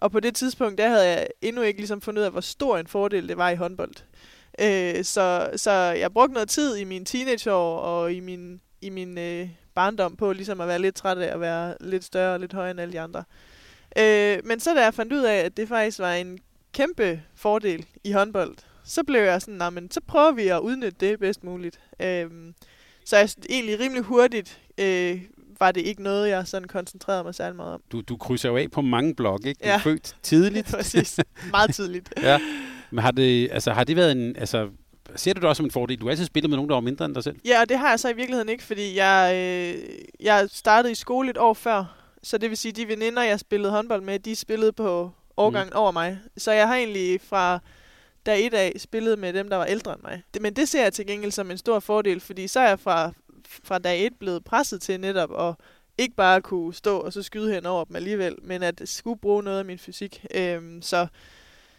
og 0.00 0.10
på 0.10 0.20
det 0.20 0.34
tidspunkt, 0.34 0.78
der 0.78 0.88
havde 0.88 1.08
jeg 1.08 1.26
endnu 1.42 1.62
ikke 1.62 1.80
ligesom 1.80 2.00
fundet 2.00 2.20
ud 2.20 2.24
af, 2.26 2.32
hvor 2.32 2.40
stor 2.40 2.78
en 2.78 2.86
fordel 2.86 3.28
det 3.28 3.36
var 3.36 3.50
i 3.50 3.56
håndbold. 3.56 3.94
Øh, 4.60 5.04
så, 5.04 5.50
så 5.56 5.70
jeg 5.72 6.12
brugte 6.12 6.34
noget 6.34 6.48
tid 6.48 6.76
i 6.76 6.84
mine 6.84 7.04
teenageår 7.04 7.78
og 7.78 8.12
i 8.12 8.20
min, 8.20 8.60
i 8.80 8.90
min 8.90 9.18
øh, 9.18 9.48
barndom 9.74 10.16
på 10.16 10.32
ligesom 10.32 10.60
at 10.60 10.68
være 10.68 10.78
lidt 10.78 10.94
træt 10.94 11.18
af 11.18 11.34
at 11.34 11.40
være 11.40 11.74
lidt 11.80 12.04
større 12.04 12.34
og 12.34 12.40
lidt 12.40 12.52
højere 12.52 12.70
end 12.70 12.80
alle 12.80 12.92
de 12.92 13.00
andre. 13.00 13.20
Øh, 13.20 13.53
men 14.44 14.60
så 14.60 14.74
da 14.74 14.82
jeg 14.82 14.94
fandt 14.94 15.12
ud 15.12 15.22
af, 15.22 15.36
at 15.36 15.56
det 15.56 15.68
faktisk 15.68 15.98
var 15.98 16.12
en 16.12 16.38
kæmpe 16.72 17.22
fordel 17.34 17.86
i 18.04 18.12
håndbold, 18.12 18.56
så 18.84 19.04
blev 19.04 19.20
jeg 19.20 19.42
sådan, 19.42 19.74
men 19.74 19.90
så 19.90 20.00
prøver 20.06 20.32
vi 20.32 20.48
at 20.48 20.60
udnytte 20.60 20.96
det 21.00 21.18
bedst 21.18 21.44
muligt. 21.44 21.80
Øh, 22.00 22.26
så 23.04 23.16
jeg 23.16 23.28
egentlig 23.50 23.80
rimelig 23.80 24.02
hurtigt 24.02 24.60
øh, 24.78 25.22
var 25.60 25.72
det 25.72 25.80
ikke 25.80 26.02
noget, 26.02 26.28
jeg 26.28 26.46
sådan 26.46 26.68
koncentrerede 26.68 27.24
mig 27.24 27.34
særlig 27.34 27.56
meget 27.56 27.74
om. 27.74 27.80
Du, 27.92 28.00
du 28.00 28.16
krydser 28.16 28.48
jo 28.48 28.56
af 28.56 28.70
på 28.70 28.80
mange 28.80 29.14
blog, 29.14 29.40
ikke? 29.46 29.58
Du 29.64 29.68
ja. 29.68 29.74
er 29.74 29.78
født 29.78 30.16
tidligt. 30.22 30.66
Præcis. 30.76 31.20
Meget 31.50 31.74
tidligt. 31.74 32.14
ja. 32.22 32.38
Men 32.90 32.98
har 32.98 33.10
det, 33.10 33.48
altså, 33.52 33.72
har 33.72 33.84
det 33.84 33.96
været 33.96 34.12
en... 34.12 34.36
Altså, 34.36 34.68
ser 35.16 35.32
du 35.32 35.40
det 35.40 35.48
også 35.48 35.56
som 35.56 35.66
en 35.66 35.70
fordel? 35.70 36.00
Du 36.00 36.06
har 36.06 36.10
altid 36.10 36.24
spillet 36.24 36.50
med 36.50 36.56
nogen, 36.56 36.68
der 36.68 36.76
var 36.76 36.80
mindre 36.80 37.04
end 37.04 37.14
dig 37.14 37.24
selv. 37.24 37.36
Ja, 37.44 37.60
og 37.60 37.68
det 37.68 37.78
har 37.78 37.88
jeg 37.88 38.00
så 38.00 38.08
i 38.08 38.16
virkeligheden 38.16 38.48
ikke, 38.48 38.64
fordi 38.64 38.96
jeg, 38.96 39.32
øh, 39.34 39.82
jeg 40.20 40.48
startede 40.52 40.92
i 40.92 40.94
skole 40.94 41.30
et 41.30 41.38
år 41.38 41.54
før. 41.54 42.03
Så 42.24 42.38
det 42.38 42.50
vil 42.50 42.58
sige, 42.58 42.72
de 42.72 42.88
veninder, 42.88 43.22
jeg 43.22 43.40
spillede 43.40 43.72
håndbold 43.72 44.02
med, 44.02 44.18
de 44.18 44.36
spillede 44.36 44.72
på 44.72 45.10
årgangen 45.36 45.72
mm. 45.72 45.78
over 45.78 45.90
mig. 45.90 46.18
Så 46.36 46.52
jeg 46.52 46.68
har 46.68 46.76
egentlig 46.76 47.20
fra 47.20 47.58
dag 48.26 48.46
et 48.46 48.54
af 48.54 48.72
spillet 48.76 49.18
med 49.18 49.32
dem, 49.32 49.48
der 49.48 49.56
var 49.56 49.64
ældre 49.64 49.92
end 49.92 50.02
mig. 50.02 50.22
Men 50.40 50.56
det 50.56 50.68
ser 50.68 50.82
jeg 50.82 50.92
til 50.92 51.06
gengæld 51.06 51.32
som 51.32 51.50
en 51.50 51.58
stor 51.58 51.80
fordel, 51.80 52.20
fordi 52.20 52.48
så 52.48 52.60
er 52.60 52.68
jeg 52.68 52.80
fra 52.80 53.12
fra 53.64 53.78
dag 53.78 54.06
et 54.06 54.12
blevet 54.18 54.44
presset 54.44 54.82
til 54.82 55.00
netop 55.00 55.40
at 55.40 55.54
ikke 55.98 56.14
bare 56.16 56.40
kunne 56.40 56.74
stå 56.74 56.98
og 56.98 57.12
så 57.12 57.22
skyde 57.22 57.54
hen 57.54 57.66
over 57.66 57.84
dem 57.84 57.96
alligevel, 57.96 58.36
men 58.42 58.62
at 58.62 58.82
skulle 58.84 59.20
bruge 59.20 59.42
noget 59.42 59.58
af 59.58 59.64
min 59.64 59.78
fysik. 59.78 60.26
Øhm, 60.34 60.82
så, 60.82 61.06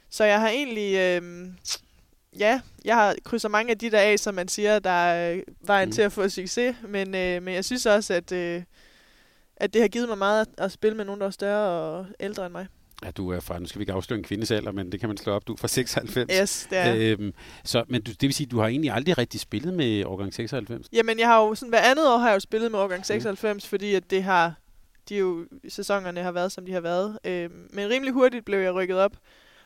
så 0.09 0.23
jeg 0.23 0.39
har 0.39 0.49
egentlig, 0.49 0.95
øhm, 0.95 1.55
ja, 2.39 2.61
jeg 2.85 2.95
har 2.95 3.15
krydset 3.23 3.51
mange 3.51 3.71
af 3.71 3.77
de 3.77 3.91
der 3.91 3.99
af, 3.99 4.19
som 4.19 4.35
man 4.35 4.47
siger, 4.47 4.79
der 4.79 4.89
er 4.89 5.41
vejen 5.61 5.89
mm. 5.89 5.93
til 5.93 6.01
at 6.01 6.11
få 6.11 6.29
succes, 6.29 6.75
men, 6.87 7.15
øh, 7.15 7.43
men 7.43 7.53
jeg 7.53 7.65
synes 7.65 7.85
også, 7.85 8.13
at, 8.13 8.31
øh, 8.31 8.63
at 9.57 9.73
det 9.73 9.81
har 9.81 9.87
givet 9.87 10.09
mig 10.09 10.17
meget 10.17 10.41
at, 10.41 10.47
at 10.57 10.71
spille 10.71 10.97
med 10.97 11.05
nogen, 11.05 11.21
der 11.21 11.27
er 11.27 11.31
større 11.31 11.69
og 11.69 12.05
ældre 12.19 12.45
end 12.45 12.51
mig. 12.51 12.67
Ja, 13.03 13.11
du 13.11 13.29
er 13.29 13.39
fra, 13.39 13.59
nu 13.59 13.65
skal 13.65 13.79
vi 13.79 13.83
ikke 13.83 13.93
afsløre 13.93 14.17
en 14.17 14.23
kvindes 14.23 14.51
alder, 14.51 14.71
men 14.71 14.91
det 14.91 14.99
kan 14.99 15.09
man 15.09 15.17
slå 15.17 15.33
op. 15.33 15.47
Du 15.47 15.53
er 15.53 15.57
fra 15.57 15.67
96. 15.67 16.31
Yes, 16.41 16.67
det 16.69 16.77
er 16.77 16.93
øhm, 16.97 17.33
så, 17.63 17.83
Men 17.87 18.01
du, 18.01 18.11
det 18.11 18.21
vil 18.21 18.33
sige, 18.33 18.47
du 18.47 18.59
har 18.59 18.67
egentlig 18.67 18.91
aldrig 18.91 19.17
rigtig 19.17 19.39
spillet 19.39 19.73
med 19.73 20.05
årgang 20.05 20.33
96? 20.33 20.87
Jamen, 20.93 21.19
jeg 21.19 21.27
har 21.27 21.41
jo 21.41 21.55
sådan, 21.55 21.69
hver 21.69 21.79
andet 21.79 22.13
år 22.13 22.17
har 22.17 22.27
jeg 22.27 22.35
jo 22.35 22.39
spillet 22.39 22.71
med 22.71 22.79
årgang 22.79 23.05
96, 23.05 23.65
mm. 23.65 23.69
fordi 23.69 23.93
at 23.93 24.09
det 24.09 24.23
har, 24.23 24.53
de 25.09 25.17
jo, 25.17 25.45
sæsonerne 25.69 26.21
har 26.21 26.31
været, 26.31 26.51
som 26.51 26.65
de 26.65 26.71
har 26.71 26.81
været. 26.81 27.19
Øhm, 27.25 27.69
men 27.73 27.89
rimelig 27.89 28.13
hurtigt 28.13 28.45
blev 28.45 28.59
jeg 28.59 28.73
rykket 28.73 28.97
op. 28.97 29.17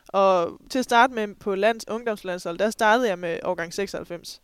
Og 0.08 0.60
til 0.70 0.78
at 0.78 0.84
starte 0.84 1.14
med 1.14 1.34
på 1.34 1.54
lands, 1.54 1.84
ungdomslandshold, 1.88 2.58
der 2.58 2.70
startede 2.70 3.08
jeg 3.08 3.18
med 3.18 3.38
årgang 3.44 3.74
96. 3.74 4.40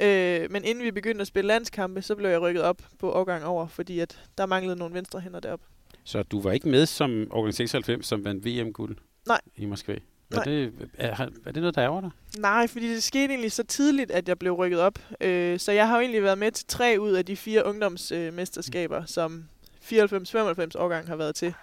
Øh, 0.00 0.50
men 0.50 0.64
inden 0.64 0.84
vi 0.84 0.90
begyndte 0.90 1.20
at 1.20 1.26
spille 1.26 1.48
landskampe, 1.48 2.02
så 2.02 2.14
blev 2.14 2.30
jeg 2.30 2.40
rykket 2.40 2.62
op 2.62 2.82
på 2.98 3.12
årgang 3.12 3.44
over, 3.44 3.66
fordi 3.66 4.00
at 4.00 4.20
der 4.38 4.46
manglede 4.46 4.76
nogle 4.76 4.94
venstre 4.94 5.20
hænder 5.20 5.40
deroppe. 5.40 5.66
Så 6.04 6.22
du 6.22 6.40
var 6.40 6.52
ikke 6.52 6.68
med 6.68 6.86
som 6.86 7.26
Organ 7.30 7.52
96, 7.52 8.06
som 8.06 8.24
vandt 8.24 8.44
VM-guld 8.46 8.96
Nej. 9.26 9.40
i 9.56 9.66
Moskva? 9.66 9.96
Er 10.34 10.42
det, 10.42 10.72
er, 10.98 11.26
er 11.46 11.52
det 11.52 11.62
noget, 11.62 11.74
der 11.74 11.84
ærger 11.84 12.00
dig? 12.00 12.10
Nej, 12.38 12.66
fordi 12.66 12.88
det 12.88 13.02
skete 13.02 13.32
egentlig 13.32 13.52
så 13.52 13.62
tidligt, 13.62 14.10
at 14.10 14.28
jeg 14.28 14.38
blev 14.38 14.52
rykket 14.52 14.80
op. 14.80 14.98
Øh, 15.20 15.58
så 15.58 15.72
jeg 15.72 15.88
har 15.88 15.96
jo 15.96 16.00
egentlig 16.00 16.22
været 16.22 16.38
med 16.38 16.52
til 16.52 16.66
tre 16.66 16.96
ud 17.00 17.12
af 17.12 17.24
de 17.24 17.36
fire 17.36 17.64
ungdomsmesterskaber, 17.64 19.00
øh, 19.00 19.06
som 19.06 19.44
94-95 19.82 20.78
årgang 20.78 21.08
har 21.08 21.16
været 21.16 21.34
til. 21.34 21.54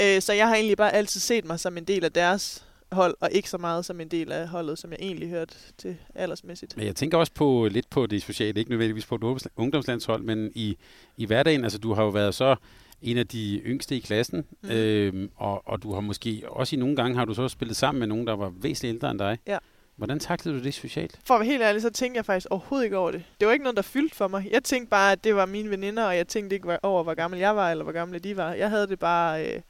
Øh, 0.00 0.22
så 0.22 0.32
jeg 0.32 0.48
har 0.48 0.54
egentlig 0.54 0.76
bare 0.76 0.94
altid 0.94 1.20
set 1.20 1.44
mig 1.44 1.60
som 1.60 1.76
en 1.76 1.84
del 1.84 2.04
af 2.04 2.12
deres 2.12 2.64
hold, 2.92 3.14
og 3.20 3.30
ikke 3.32 3.50
så 3.50 3.58
meget 3.58 3.84
som 3.84 4.00
en 4.00 4.08
del 4.08 4.32
af 4.32 4.48
holdet, 4.48 4.78
som 4.78 4.90
jeg 4.90 4.98
egentlig 5.00 5.28
hørte 5.28 5.54
til 5.78 5.96
aldersmæssigt. 6.14 6.76
Men 6.76 6.86
jeg 6.86 6.96
tænker 6.96 7.18
også 7.18 7.32
på 7.32 7.68
lidt 7.70 7.90
på 7.90 8.06
det 8.06 8.22
sociale, 8.22 8.58
ikke 8.58 8.70
nødvendigvis 8.70 9.06
på 9.06 9.14
et 9.14 9.48
ungdomslandshold, 9.56 10.22
men 10.22 10.52
i, 10.54 10.76
i 11.16 11.26
hverdagen, 11.26 11.64
altså 11.64 11.78
du 11.78 11.94
har 11.94 12.02
jo 12.02 12.08
været 12.08 12.34
så 12.34 12.56
en 13.02 13.18
af 13.18 13.26
de 13.26 13.60
yngste 13.66 13.96
i 13.96 14.00
klassen, 14.00 14.44
mm. 14.62 14.70
øhm, 14.70 15.30
og, 15.36 15.68
og 15.68 15.82
du 15.82 15.92
har 15.94 16.00
måske 16.00 16.42
også 16.46 16.76
i 16.76 16.78
nogle 16.78 16.96
gange 16.96 17.16
har 17.16 17.24
du 17.24 17.34
så 17.34 17.48
spillet 17.48 17.76
sammen 17.76 17.98
med 17.98 18.06
nogen, 18.06 18.26
der 18.26 18.36
var 18.36 18.52
væsentligt 18.56 18.94
ældre 18.94 19.10
end 19.10 19.18
dig. 19.18 19.38
Ja. 19.46 19.58
Hvordan 19.96 20.18
taklede 20.18 20.58
du 20.58 20.64
det 20.64 20.74
socialt? 20.74 21.18
For 21.24 21.34
at 21.34 21.40
være 21.40 21.46
helt 21.46 21.62
ærlig, 21.62 21.82
så 21.82 21.90
tænkte 21.90 22.16
jeg 22.16 22.24
faktisk 22.24 22.46
overhovedet 22.50 22.84
ikke 22.84 22.96
over 22.96 23.10
det. 23.10 23.24
Det 23.40 23.46
var 23.46 23.52
ikke 23.52 23.62
noget, 23.62 23.76
der 23.76 23.82
fyldte 23.82 24.16
for 24.16 24.28
mig. 24.28 24.48
Jeg 24.50 24.64
tænkte 24.64 24.90
bare, 24.90 25.12
at 25.12 25.24
det 25.24 25.34
var 25.34 25.46
mine 25.46 25.70
veninder, 25.70 26.04
og 26.04 26.16
jeg 26.16 26.28
tænkte 26.28 26.54
ikke 26.56 26.84
over, 26.84 27.02
hvor 27.02 27.14
gammel 27.14 27.40
jeg 27.40 27.56
var, 27.56 27.70
eller 27.70 27.84
hvor 27.84 27.92
gamle 27.92 28.18
de 28.18 28.36
var. 28.36 28.52
Jeg 28.52 28.70
havde 28.70 28.86
det 28.86 28.98
bare 28.98 29.46
øh, 29.46 29.60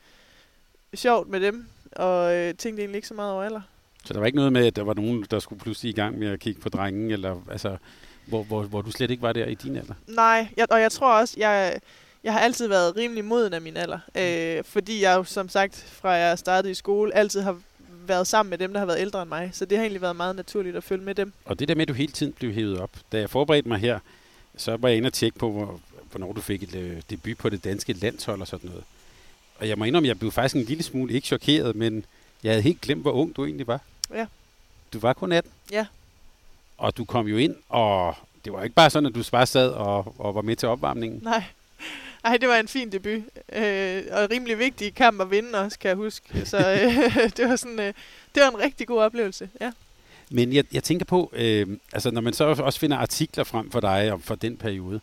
sjovt 0.95 1.29
med 1.29 1.41
dem, 1.41 1.67
og 1.93 2.35
øh, 2.35 2.55
tænkte 2.55 2.83
egentlig 2.83 2.97
ikke 2.97 3.09
så 3.09 3.15
meget 3.15 3.33
over 3.33 3.43
alder. 3.43 3.61
Så 4.05 4.13
der 4.13 4.19
var 4.19 4.27
ikke 4.27 4.37
noget 4.37 4.53
med, 4.53 4.67
at 4.67 4.77
der 4.77 4.83
var 4.83 4.95
nogen, 4.95 5.27
der 5.31 5.39
skulle 5.39 5.61
pludselig 5.61 5.91
i 5.91 5.93
gang 5.93 6.19
med 6.19 6.29
at 6.29 6.41
kigge 6.41 6.61
på 6.61 6.69
drengen, 6.69 7.11
eller 7.11 7.37
altså, 7.51 7.77
hvor, 8.27 8.43
hvor, 8.43 8.63
hvor 8.63 8.83
du 8.83 8.91
slet 8.91 9.11
ikke 9.11 9.23
var 9.23 9.33
der 9.33 9.47
i 9.47 9.55
din 9.55 9.77
alder? 9.77 9.95
Nej, 10.07 10.49
jeg, 10.57 10.67
og 10.71 10.81
jeg 10.81 10.93
tror 10.93 11.13
også, 11.13 11.35
jeg, 11.39 11.81
jeg 12.25 12.33
har 12.33 12.41
altid 12.41 12.69
været 12.69 12.97
rimelig 12.97 13.25
moden 13.25 13.53
af 13.53 13.61
min 13.61 13.77
alder. 13.77 13.99
Øh, 14.15 14.65
fordi 14.65 15.03
jeg 15.03 15.17
jo, 15.17 15.25
som 15.25 15.49
sagt, 15.49 15.87
fra 15.93 16.11
jeg 16.11 16.39
startede 16.39 16.71
i 16.71 16.75
skole, 16.75 17.15
altid 17.15 17.41
har 17.41 17.61
været 18.07 18.27
sammen 18.27 18.51
med 18.51 18.59
dem, 18.59 18.73
der 18.73 18.79
har 18.79 18.87
været 18.87 19.01
ældre 19.01 19.23
end 19.23 19.29
mig. 19.29 19.51
Så 19.53 19.65
det 19.65 19.79
har 19.79 19.85
egentlig 19.85 20.03
været 20.03 20.17
meget 20.17 20.37
naturligt 20.37 20.77
at 20.77 20.85
følge 20.85 21.05
med 21.05 21.15
dem. 21.15 21.33
Og 21.45 21.59
det 21.59 21.69
der 21.69 21.75
med, 21.75 21.83
at 21.83 21.89
du 21.89 21.93
hele 21.93 22.13
tiden 22.13 22.33
blev 22.33 22.53
hævet 22.53 22.79
op. 22.79 22.91
Da 23.13 23.19
jeg 23.19 23.31
forberedte 23.31 23.69
mig 23.69 23.79
her, 23.79 23.99
så 24.57 24.77
var 24.77 24.89
jeg 24.89 24.97
inde 24.97 25.07
og 25.07 25.13
tjekke 25.13 25.39
på, 25.39 25.51
hvor, 25.51 25.81
hvornår 26.11 26.33
du 26.33 26.41
fik 26.41 26.63
et 26.63 26.75
øh, 26.75 27.03
debut 27.11 27.39
på 27.39 27.49
det 27.49 27.65
danske 27.65 27.93
landshold 27.93 28.41
og 28.41 28.47
sådan 28.47 28.71
noget. 28.71 28.85
Og 29.61 29.69
jeg 29.69 29.79
må 29.79 29.85
indrømme, 29.85 30.09
jeg 30.09 30.19
blev 30.19 30.33
faktisk 30.33 30.57
en 30.57 30.63
lille 30.63 30.83
smule 30.83 31.15
ikke 31.15 31.27
chokeret, 31.27 31.77
men 31.77 32.05
jeg 32.43 32.53
havde 32.53 32.63
helt 32.63 32.81
glemt, 32.81 33.03
hvor 33.03 33.13
ung 33.13 33.37
du 33.37 33.45
egentlig 33.45 33.67
var. 33.67 33.81
Ja. 34.15 34.27
Du 34.93 34.99
var 34.99 35.13
kun 35.13 35.33
18. 35.33 35.53
Ja. 35.73 35.87
Og 36.79 36.97
du 36.97 37.05
kom 37.05 37.27
jo 37.27 37.37
ind, 37.37 37.55
og 37.69 38.15
det 38.45 38.53
var 38.53 38.63
ikke 38.63 38.75
bare 38.75 38.91
sådan, 38.91 39.07
at 39.07 39.15
du 39.15 39.23
bare 39.33 39.47
sad 39.47 39.69
og, 39.69 40.15
og 40.19 40.35
var 40.35 40.43
med 40.43 40.57
til 40.57 40.69
opvarmningen. 40.69 41.21
Nej. 41.23 41.45
Ej, 42.25 42.37
det 42.37 42.49
var 42.49 42.57
en 42.57 42.69
fin 42.69 42.93
debut. 42.93 43.23
Øh, 43.53 44.03
og 44.11 44.31
rimelig 44.31 44.59
vigtig 44.59 44.95
kamp 44.95 45.21
at 45.21 45.31
vinde 45.31 45.59
også, 45.59 45.79
kan 45.79 45.89
jeg 45.89 45.97
huske. 45.97 46.47
Så 46.47 46.59
øh, 46.59 47.31
det, 47.37 47.49
var 47.49 47.57
sådan, 47.57 47.81
øh, 47.81 47.95
det 48.35 48.43
var 48.43 48.49
en 48.49 48.59
rigtig 48.59 48.87
god 48.87 48.99
oplevelse, 49.03 49.49
ja. 49.61 49.73
Men 50.31 50.53
jeg, 50.53 50.65
jeg 50.73 50.85
tænker 50.85 51.05
på, 51.05 51.33
øh, 51.33 51.67
altså 51.93 52.11
når 52.11 52.21
man 52.21 52.33
så 52.33 52.45
også 52.45 52.81
finder 52.81 52.97
artikler 52.97 53.45
frem 53.45 53.71
for 53.71 53.81
dig 53.81 54.13
om 54.13 54.23
for 54.23 54.35
den 54.35 54.57
periode, 54.57 55.01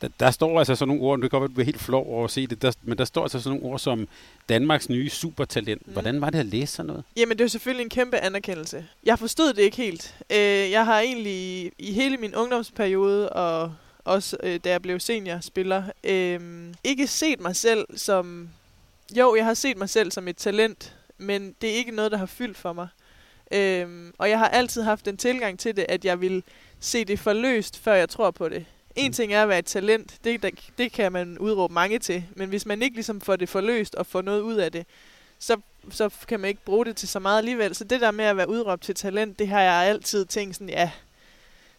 Der, 0.00 0.08
der 0.20 0.30
står 0.30 0.58
altså 0.58 0.74
sådan 0.74 0.88
nogle 0.88 1.02
ord, 1.02 1.20
det 1.20 1.30
kan 1.30 1.40
godt 1.40 1.56
være, 1.56 1.64
du 1.64 1.66
helt 1.66 1.80
flov 1.80 2.06
over 2.06 2.24
at 2.24 2.30
se 2.30 2.46
det, 2.46 2.62
der, 2.62 2.72
men 2.82 2.98
der 2.98 3.04
står 3.04 3.22
altså 3.22 3.40
sådan 3.40 3.58
nogle 3.58 3.72
ord 3.72 3.78
som 3.78 4.08
Danmarks 4.48 4.88
nye 4.88 5.10
supertalent. 5.10 5.86
Mm. 5.86 5.92
Hvordan 5.92 6.20
var 6.20 6.30
det 6.30 6.38
at 6.38 6.46
læse 6.46 6.72
sådan 6.72 6.86
noget? 6.86 7.04
Jamen, 7.16 7.38
det 7.38 7.44
er 7.44 7.48
selvfølgelig 7.48 7.84
en 7.84 7.90
kæmpe 7.90 8.16
anerkendelse. 8.16 8.86
Jeg 9.04 9.18
forstod 9.18 9.52
det 9.52 9.62
ikke 9.62 9.76
helt. 9.76 10.14
Øh, 10.30 10.70
jeg 10.70 10.84
har 10.84 11.00
egentlig 11.00 11.72
i 11.78 11.92
hele 11.92 12.16
min 12.16 12.34
ungdomsperiode, 12.34 13.28
og 13.28 13.72
også 14.04 14.36
øh, 14.42 14.60
da 14.64 14.70
jeg 14.70 14.82
blev 14.82 15.00
seniorspiller, 15.00 15.82
øh, 16.04 16.40
ikke 16.84 17.06
set 17.06 17.40
mig 17.40 17.56
selv 17.56 17.86
som... 17.96 18.48
Jo, 19.16 19.34
jeg 19.36 19.44
har 19.44 19.54
set 19.54 19.76
mig 19.76 19.88
selv 19.88 20.10
som 20.10 20.28
et 20.28 20.36
talent, 20.36 20.96
men 21.18 21.54
det 21.60 21.70
er 21.70 21.74
ikke 21.74 21.90
noget, 21.92 22.12
der 22.12 22.18
har 22.18 22.26
fyldt 22.26 22.56
for 22.56 22.72
mig. 22.72 22.88
Øh, 23.52 24.12
og 24.18 24.30
jeg 24.30 24.38
har 24.38 24.48
altid 24.48 24.82
haft 24.82 25.04
den 25.04 25.16
tilgang 25.16 25.58
til 25.58 25.76
det, 25.76 25.86
at 25.88 26.04
jeg 26.04 26.20
vil 26.20 26.42
se 26.80 27.04
det 27.04 27.20
forløst, 27.20 27.78
før 27.78 27.94
jeg 27.94 28.08
tror 28.08 28.30
på 28.30 28.48
det. 28.48 28.64
En 28.98 29.06
Mm. 29.08 29.12
ting 29.12 29.32
er 29.32 29.42
at 29.42 29.48
være 29.48 29.58
et 29.58 29.66
talent, 29.66 30.14
det, 30.24 30.42
der, 30.42 30.50
det 30.78 30.92
kan 30.92 31.12
man 31.12 31.38
udråbe 31.38 31.74
mange 31.74 31.98
til, 31.98 32.24
men 32.36 32.48
hvis 32.48 32.66
man 32.66 32.82
ikke 32.82 32.96
ligesom 32.96 33.20
får 33.20 33.36
det 33.36 33.48
forløst 33.48 33.94
og 33.94 34.06
får 34.06 34.22
noget 34.22 34.40
ud 34.40 34.54
af 34.54 34.72
det, 34.72 34.86
så, 35.38 35.56
så 35.90 36.10
kan 36.28 36.40
man 36.40 36.48
ikke 36.48 36.64
bruge 36.64 36.84
det 36.84 36.96
til 36.96 37.08
så 37.08 37.18
meget 37.18 37.38
alligevel. 37.38 37.74
Så 37.74 37.84
det 37.84 38.00
der 38.00 38.10
med 38.10 38.24
at 38.24 38.36
være 38.36 38.48
udråbt 38.48 38.82
til 38.82 38.94
talent, 38.94 39.38
det 39.38 39.48
har 39.48 39.60
jeg 39.60 39.72
altid 39.72 40.24
tænkt 40.26 40.54
sådan, 40.54 40.68
ja, 40.68 40.90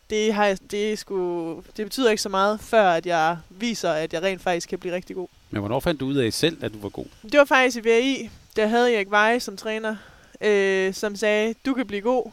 det, 0.10 0.34
har 0.34 0.46
jeg, 0.46 0.58
det, 0.72 1.00
sgu, 1.00 1.54
det 1.78 1.86
betyder 1.86 2.10
ikke 2.10 2.22
så 2.24 2.30
meget, 2.30 2.60
før 2.62 2.90
at 2.92 3.06
jeg 3.06 3.38
viser, 3.50 3.92
at 3.92 4.14
jeg 4.14 4.24
rent 4.24 4.42
faktisk 4.42 4.70
kan 4.70 4.80
blive 4.80 4.96
rigtig 4.96 5.16
god. 5.16 5.28
Men 5.50 5.60
hvornår 5.60 5.80
fandt 5.80 6.00
du 6.00 6.06
ud 6.06 6.16
af 6.16 6.34
selv, 6.34 6.64
at 6.64 6.74
du 6.74 6.80
var 6.80 6.90
god? 6.90 7.06
Det 7.24 7.38
var 7.38 7.46
faktisk 7.46 7.78
i 7.78 7.82
VI, 7.90 8.30
der 8.56 8.68
havde 8.68 8.96
Erik 8.96 9.12
Veje 9.12 9.40
som 9.40 9.58
træner, 9.58 9.96
øh, 10.42 10.94
som 10.94 11.16
sagde, 11.16 11.56
du 11.66 11.74
kan 11.74 11.88
blive 11.88 12.02
god. 12.02 12.32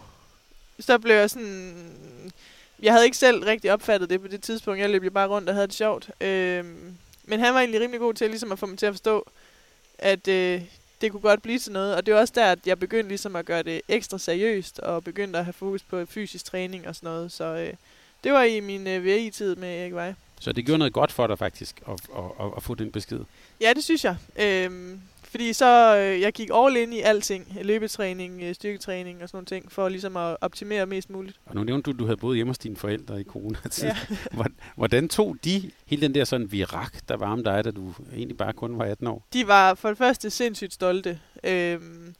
Så 0.81 0.99
blev 0.99 1.15
jeg 1.17 1.31
sådan... 1.31 1.75
Jeg 2.83 2.93
havde 2.93 3.05
ikke 3.05 3.17
selv 3.17 3.45
rigtig 3.45 3.73
opfattet 3.73 4.11
det 4.11 4.21
på 4.21 4.29
det 4.29 4.43
tidspunkt. 4.43 4.81
Jeg 4.81 4.91
løb 4.91 5.05
jo 5.05 5.11
bare 5.11 5.29
rundt 5.29 5.49
og 5.49 5.55
havde 5.55 5.67
det 5.67 5.75
sjovt. 5.75 6.11
Øh, 6.21 6.65
men 7.25 7.41
han 7.41 7.55
var 7.55 7.61
egentlig 7.61 7.81
rimelig 7.81 8.01
god 8.01 8.15
til 8.15 8.31
ligesom 8.31 8.53
at 8.53 8.59
få 8.59 8.67
mig 8.67 8.79
til 8.79 8.87
at 8.87 8.93
forstå, 8.93 9.27
at 9.99 10.29
øh, 10.29 10.63
det 11.01 11.11
kunne 11.11 11.21
godt 11.21 11.43
blive 11.43 11.59
til 11.59 11.73
noget. 11.73 11.95
Og 11.95 12.07
det 12.07 12.15
var 12.15 12.21
også 12.21 12.33
der, 12.37 12.53
at 12.53 12.59
jeg 12.67 12.79
begyndte 12.79 13.09
ligesom 13.09 13.37
at 13.37 13.47
gøre 13.47 13.63
det 13.63 13.81
ekstra 13.89 14.19
seriøst, 14.19 14.79
og 14.79 15.05
begyndte 15.05 15.39
at 15.39 15.45
have 15.45 15.53
fokus 15.53 15.83
på 15.83 16.07
fysisk 16.07 16.45
træning 16.45 16.89
og 16.89 16.97
sådan 16.97 17.07
noget. 17.07 17.33
Så 17.33 17.45
øh, 17.45 17.73
det 18.25 18.33
var 18.33 18.43
i 18.43 18.61
min 18.61 18.87
øh, 18.87 19.05
VI-tid 19.05 19.57
med 19.57 19.81
Erik 19.81 19.95
Veje. 19.95 20.17
Så 20.41 20.53
det 20.53 20.67
gjorde 20.67 20.79
noget 20.79 20.93
godt 20.93 21.13
for 21.13 21.27
dig 21.27 21.39
faktisk, 21.39 21.83
at, 21.87 21.93
at, 21.93 22.25
at, 22.41 22.53
at 22.57 22.63
få 22.63 22.75
den 22.75 22.93
besked. 22.93 23.21
Ja, 23.61 23.73
det 23.73 23.85
synes 23.85 24.05
jeg. 24.05 24.17
Øhm, 24.37 25.01
fordi 25.37 25.53
så 25.53 25.97
øh, 25.97 26.21
jeg 26.21 26.33
gik 26.33 26.49
all 26.55 26.77
in 26.77 26.93
i 26.93 27.01
alting. 27.01 27.57
Løbetræning, 27.63 28.43
øh, 28.43 28.55
styrketræning 28.55 29.23
og 29.23 29.29
sådan 29.29 29.37
nogle 29.37 29.47
ting, 29.47 29.73
for 29.73 29.89
ligesom 29.89 30.17
at 30.17 30.37
optimere 30.41 30.87
mest 30.87 31.11
muligt. 31.11 31.41
Og 31.47 31.55
nu 31.55 31.65
nævnte 31.65 31.83
du, 31.87 31.91
at 31.91 31.99
du 31.99 32.05
havde 32.05 32.17
boet 32.17 32.37
hjemme 32.37 32.51
hos 32.51 32.59
dine 32.59 32.77
forældre 32.77 33.21
i 33.21 33.25
coronatid. 33.25 33.85
Ja. 33.85 33.97
Hvor- 34.33 34.47
Hvordan 34.77 35.09
tog 35.09 35.37
de 35.45 35.71
hele 35.87 36.03
den 36.03 36.15
der 36.15 36.25
sådan 36.25 36.53
virak, 36.53 36.95
der 37.09 37.17
var 37.17 37.33
om 37.33 37.45
dig, 37.45 37.65
da 37.65 37.71
du 37.71 37.93
egentlig 38.15 38.37
bare 38.37 38.53
kun 38.53 38.79
var 38.79 38.85
18 38.85 39.07
år? 39.07 39.27
De 39.33 39.47
var 39.47 39.75
for 39.75 39.89
det 39.89 39.99
første 39.99 40.31
sindssygt 40.31 40.73
stolte. 40.75 41.21
Øhm, 41.45 42.15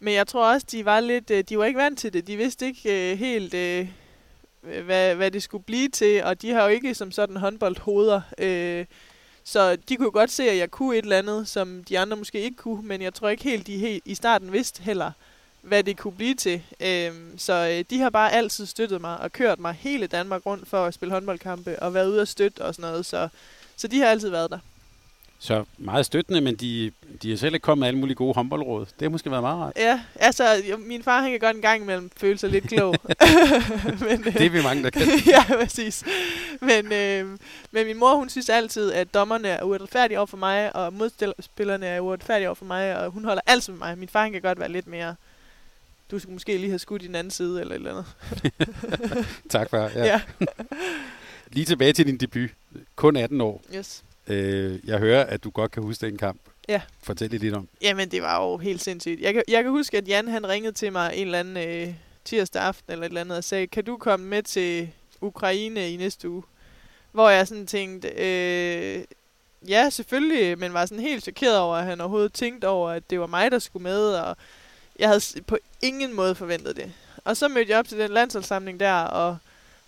men 0.00 0.14
jeg 0.14 0.26
tror 0.26 0.52
også, 0.52 0.66
de 0.72 0.84
var 0.84 1.00
lidt, 1.00 1.30
øh, 1.30 1.44
de 1.48 1.58
var 1.58 1.64
ikke 1.64 1.78
vant 1.78 1.98
til 1.98 2.12
det. 2.12 2.26
De 2.26 2.36
vidste 2.36 2.66
ikke 2.66 3.12
øh, 3.12 3.18
helt, 3.18 3.54
øh, 3.54 3.86
hvad, 4.84 5.14
hvad 5.14 5.30
det 5.30 5.42
skulle 5.42 5.64
blive 5.64 5.88
til, 5.88 6.24
og 6.24 6.42
de 6.42 6.50
har 6.50 6.62
jo 6.62 6.68
ikke 6.68 6.94
som 6.94 7.10
sådan 7.10 7.36
håndboldhoveder. 7.36 8.20
Øh, 8.38 8.84
så 9.48 9.76
de 9.76 9.96
kunne 9.96 10.10
godt 10.10 10.30
se, 10.30 10.50
at 10.50 10.56
jeg 10.56 10.70
kunne 10.70 10.96
et 10.96 11.02
eller 11.02 11.18
andet, 11.18 11.48
som 11.48 11.84
de 11.84 11.98
andre 11.98 12.16
måske 12.16 12.40
ikke 12.40 12.56
kunne, 12.56 12.82
men 12.88 13.02
jeg 13.02 13.14
tror 13.14 13.28
ikke 13.28 13.44
helt, 13.44 13.66
de 13.66 13.78
helt 13.78 14.02
i 14.06 14.14
starten 14.14 14.52
vidste 14.52 14.82
heller, 14.82 15.12
hvad 15.62 15.84
det 15.84 15.96
kunne 15.96 16.12
blive 16.12 16.34
til. 16.34 16.62
Øhm, 16.80 17.38
så 17.38 17.52
øh, 17.52 17.84
de 17.90 18.00
har 18.00 18.10
bare 18.10 18.32
altid 18.32 18.66
støttet 18.66 19.00
mig 19.00 19.20
og 19.20 19.32
kørt 19.32 19.60
mig 19.60 19.74
hele 19.74 20.06
Danmark 20.06 20.46
rundt 20.46 20.68
for 20.68 20.84
at 20.84 20.94
spille 20.94 21.12
håndboldkampe 21.12 21.82
og 21.82 21.94
været 21.94 22.08
ude 22.08 22.20
og 22.20 22.28
støtte 22.28 22.60
og 22.60 22.74
sådan 22.74 22.90
noget. 22.90 23.06
Så, 23.06 23.28
så 23.76 23.88
de 23.88 23.98
har 23.98 24.06
altid 24.06 24.28
været 24.28 24.50
der. 24.50 24.58
Så 25.40 25.64
meget 25.78 26.06
støttende, 26.06 26.40
men 26.40 26.54
de, 26.56 26.92
de 27.22 27.32
er 27.32 27.36
selv 27.36 27.54
ikke 27.54 27.64
kommet 27.64 27.80
med 27.80 27.88
alle 27.88 28.00
mulige 28.00 28.14
gode 28.14 28.34
håndboldråd. 28.34 28.86
Det 28.86 29.02
har 29.02 29.08
måske 29.08 29.30
været 29.30 29.42
meget 29.42 29.58
rart. 29.58 29.72
Ja, 29.76 30.00
altså, 30.14 30.62
min 30.78 31.02
far 31.02 31.22
han 31.22 31.30
kan 31.30 31.40
godt 31.40 31.56
en 31.56 31.62
gang 31.62 31.82
imellem 31.82 32.10
føle 32.16 32.38
sig 32.38 32.50
lidt 32.50 32.64
klog. 32.68 32.94
men, 34.08 34.20
øh, 34.26 34.34
Det 34.34 34.46
er 34.46 34.50
vi 34.50 34.62
mange, 34.62 34.82
der 34.82 34.90
kan. 34.90 35.02
ja, 35.26 35.44
præcis. 35.56 36.04
Men, 36.60 36.92
øh, 36.92 37.38
men 37.70 37.86
min 37.86 37.98
mor, 37.98 38.14
hun 38.14 38.28
synes 38.28 38.48
altid, 38.48 38.92
at 38.92 39.14
dommerne 39.14 39.48
er 39.48 39.62
uretfærdige 39.62 40.18
over 40.18 40.26
for 40.26 40.36
mig, 40.36 40.76
og 40.76 40.92
modspillerne 40.92 41.86
er 41.86 42.00
uretfærdige 42.00 42.48
over 42.48 42.54
for 42.54 42.64
mig, 42.64 42.98
og 43.04 43.10
hun 43.10 43.24
holder 43.24 43.42
altid 43.46 43.72
med 43.72 43.78
mig. 43.78 43.98
Min 43.98 44.08
far 44.08 44.22
han 44.22 44.32
kan 44.32 44.42
godt 44.42 44.60
være 44.60 44.72
lidt 44.72 44.86
mere, 44.86 45.14
du 46.10 46.18
skulle 46.18 46.32
måske 46.32 46.56
lige 46.56 46.68
have 46.70 46.78
skudt 46.78 47.02
i 47.02 47.06
den 47.06 47.14
anden 47.14 47.30
side, 47.30 47.60
eller 47.60 47.74
et 47.74 47.78
eller 47.78 47.90
andet. 47.90 49.26
Tak 49.50 49.70
for 49.70 49.76
Ja, 49.76 50.04
ja. 50.04 50.20
Lige 51.52 51.64
tilbage 51.64 51.92
til 51.92 52.06
din 52.06 52.16
debut. 52.16 52.50
Kun 52.96 53.16
18 53.16 53.40
år. 53.40 53.62
yes. 53.74 54.02
Øh, 54.28 54.78
jeg 54.84 54.98
hører, 54.98 55.24
at 55.24 55.44
du 55.44 55.50
godt 55.50 55.70
kan 55.70 55.82
huske 55.82 56.06
den 56.06 56.16
kamp. 56.16 56.40
Ja. 56.68 56.80
Fortæl 57.02 57.30
lidt 57.30 57.54
om. 57.54 57.68
Jamen, 57.82 58.08
det 58.08 58.22
var 58.22 58.42
jo 58.44 58.56
helt 58.56 58.82
sindssygt. 58.82 59.20
Jeg 59.20 59.34
kan, 59.34 59.42
jeg 59.48 59.62
kan 59.62 59.72
huske, 59.72 59.96
at 59.96 60.08
Jan 60.08 60.28
han 60.28 60.48
ringede 60.48 60.72
til 60.72 60.92
mig 60.92 61.12
en 61.14 61.26
eller 61.26 61.38
anden 61.38 61.56
øh, 61.56 61.94
tirsdag 62.24 62.62
aften 62.62 62.92
eller 62.92 63.04
et 63.04 63.10
eller 63.10 63.20
andet 63.20 63.38
og 63.38 63.44
sagde, 63.44 63.66
kan 63.66 63.84
du 63.84 63.96
komme 63.96 64.26
med 64.26 64.42
til 64.42 64.90
Ukraine 65.20 65.92
i 65.92 65.96
næste 65.96 66.30
uge? 66.30 66.42
Hvor 67.12 67.30
jeg 67.30 67.48
sådan 67.48 67.66
tænkte, 67.66 68.08
øh, 68.08 69.04
ja 69.68 69.90
selvfølgelig, 69.90 70.58
men 70.58 70.72
var 70.72 70.86
sådan 70.86 71.04
helt 71.04 71.22
chokeret 71.22 71.58
over, 71.58 71.76
at 71.76 71.84
han 71.84 72.00
overhovedet 72.00 72.32
tænkte 72.32 72.68
over, 72.68 72.90
at 72.90 73.10
det 73.10 73.20
var 73.20 73.26
mig, 73.26 73.50
der 73.50 73.58
skulle 73.58 73.82
med, 73.82 74.14
og 74.14 74.36
jeg 74.98 75.08
havde 75.08 75.42
på 75.46 75.58
ingen 75.82 76.14
måde 76.14 76.34
forventet 76.34 76.76
det. 76.76 76.92
Og 77.24 77.36
så 77.36 77.48
mødte 77.48 77.70
jeg 77.70 77.78
op 77.78 77.88
til 77.88 77.98
den 77.98 78.10
landsholdssamling 78.10 78.80
der, 78.80 78.94
og 78.94 79.36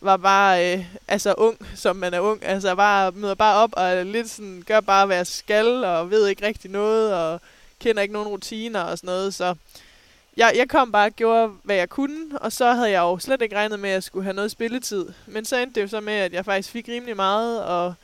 var 0.00 0.16
bare 0.16 0.74
øh, 0.74 0.84
altså 1.08 1.34
ung, 1.38 1.58
som 1.74 1.96
man 1.96 2.14
er 2.14 2.20
ung. 2.20 2.44
Altså 2.44 2.74
bare 2.74 3.12
møder 3.12 3.34
bare 3.34 3.56
op 3.56 3.70
og 3.72 4.06
lidt 4.06 4.30
sådan, 4.30 4.64
gør 4.66 4.80
bare, 4.80 5.06
hvad 5.06 5.16
jeg 5.16 5.26
skal, 5.26 5.84
og 5.84 6.10
ved 6.10 6.26
ikke 6.26 6.46
rigtig 6.46 6.70
noget, 6.70 7.14
og 7.14 7.40
kender 7.78 8.02
ikke 8.02 8.14
nogen 8.14 8.28
rutiner 8.28 8.80
og 8.80 8.98
sådan 8.98 9.08
noget. 9.08 9.34
Så 9.34 9.54
jeg, 10.36 10.52
jeg 10.56 10.68
kom 10.68 10.92
bare 10.92 11.06
og 11.06 11.16
gjorde, 11.16 11.52
hvad 11.62 11.76
jeg 11.76 11.88
kunne, 11.88 12.38
og 12.40 12.52
så 12.52 12.72
havde 12.72 12.90
jeg 12.90 13.00
jo 13.00 13.18
slet 13.18 13.42
ikke 13.42 13.56
regnet 13.56 13.80
med, 13.80 13.90
at 13.90 13.94
jeg 13.94 14.02
skulle 14.02 14.24
have 14.24 14.34
noget 14.34 14.50
spilletid. 14.50 15.06
Men 15.26 15.44
så 15.44 15.56
endte 15.56 15.74
det 15.74 15.82
jo 15.82 15.88
så 15.88 16.00
med, 16.00 16.12
at 16.12 16.32
jeg 16.32 16.44
faktisk 16.44 16.70
fik 16.70 16.88
rimelig 16.88 17.16
meget, 17.16 17.64
og 17.64 17.94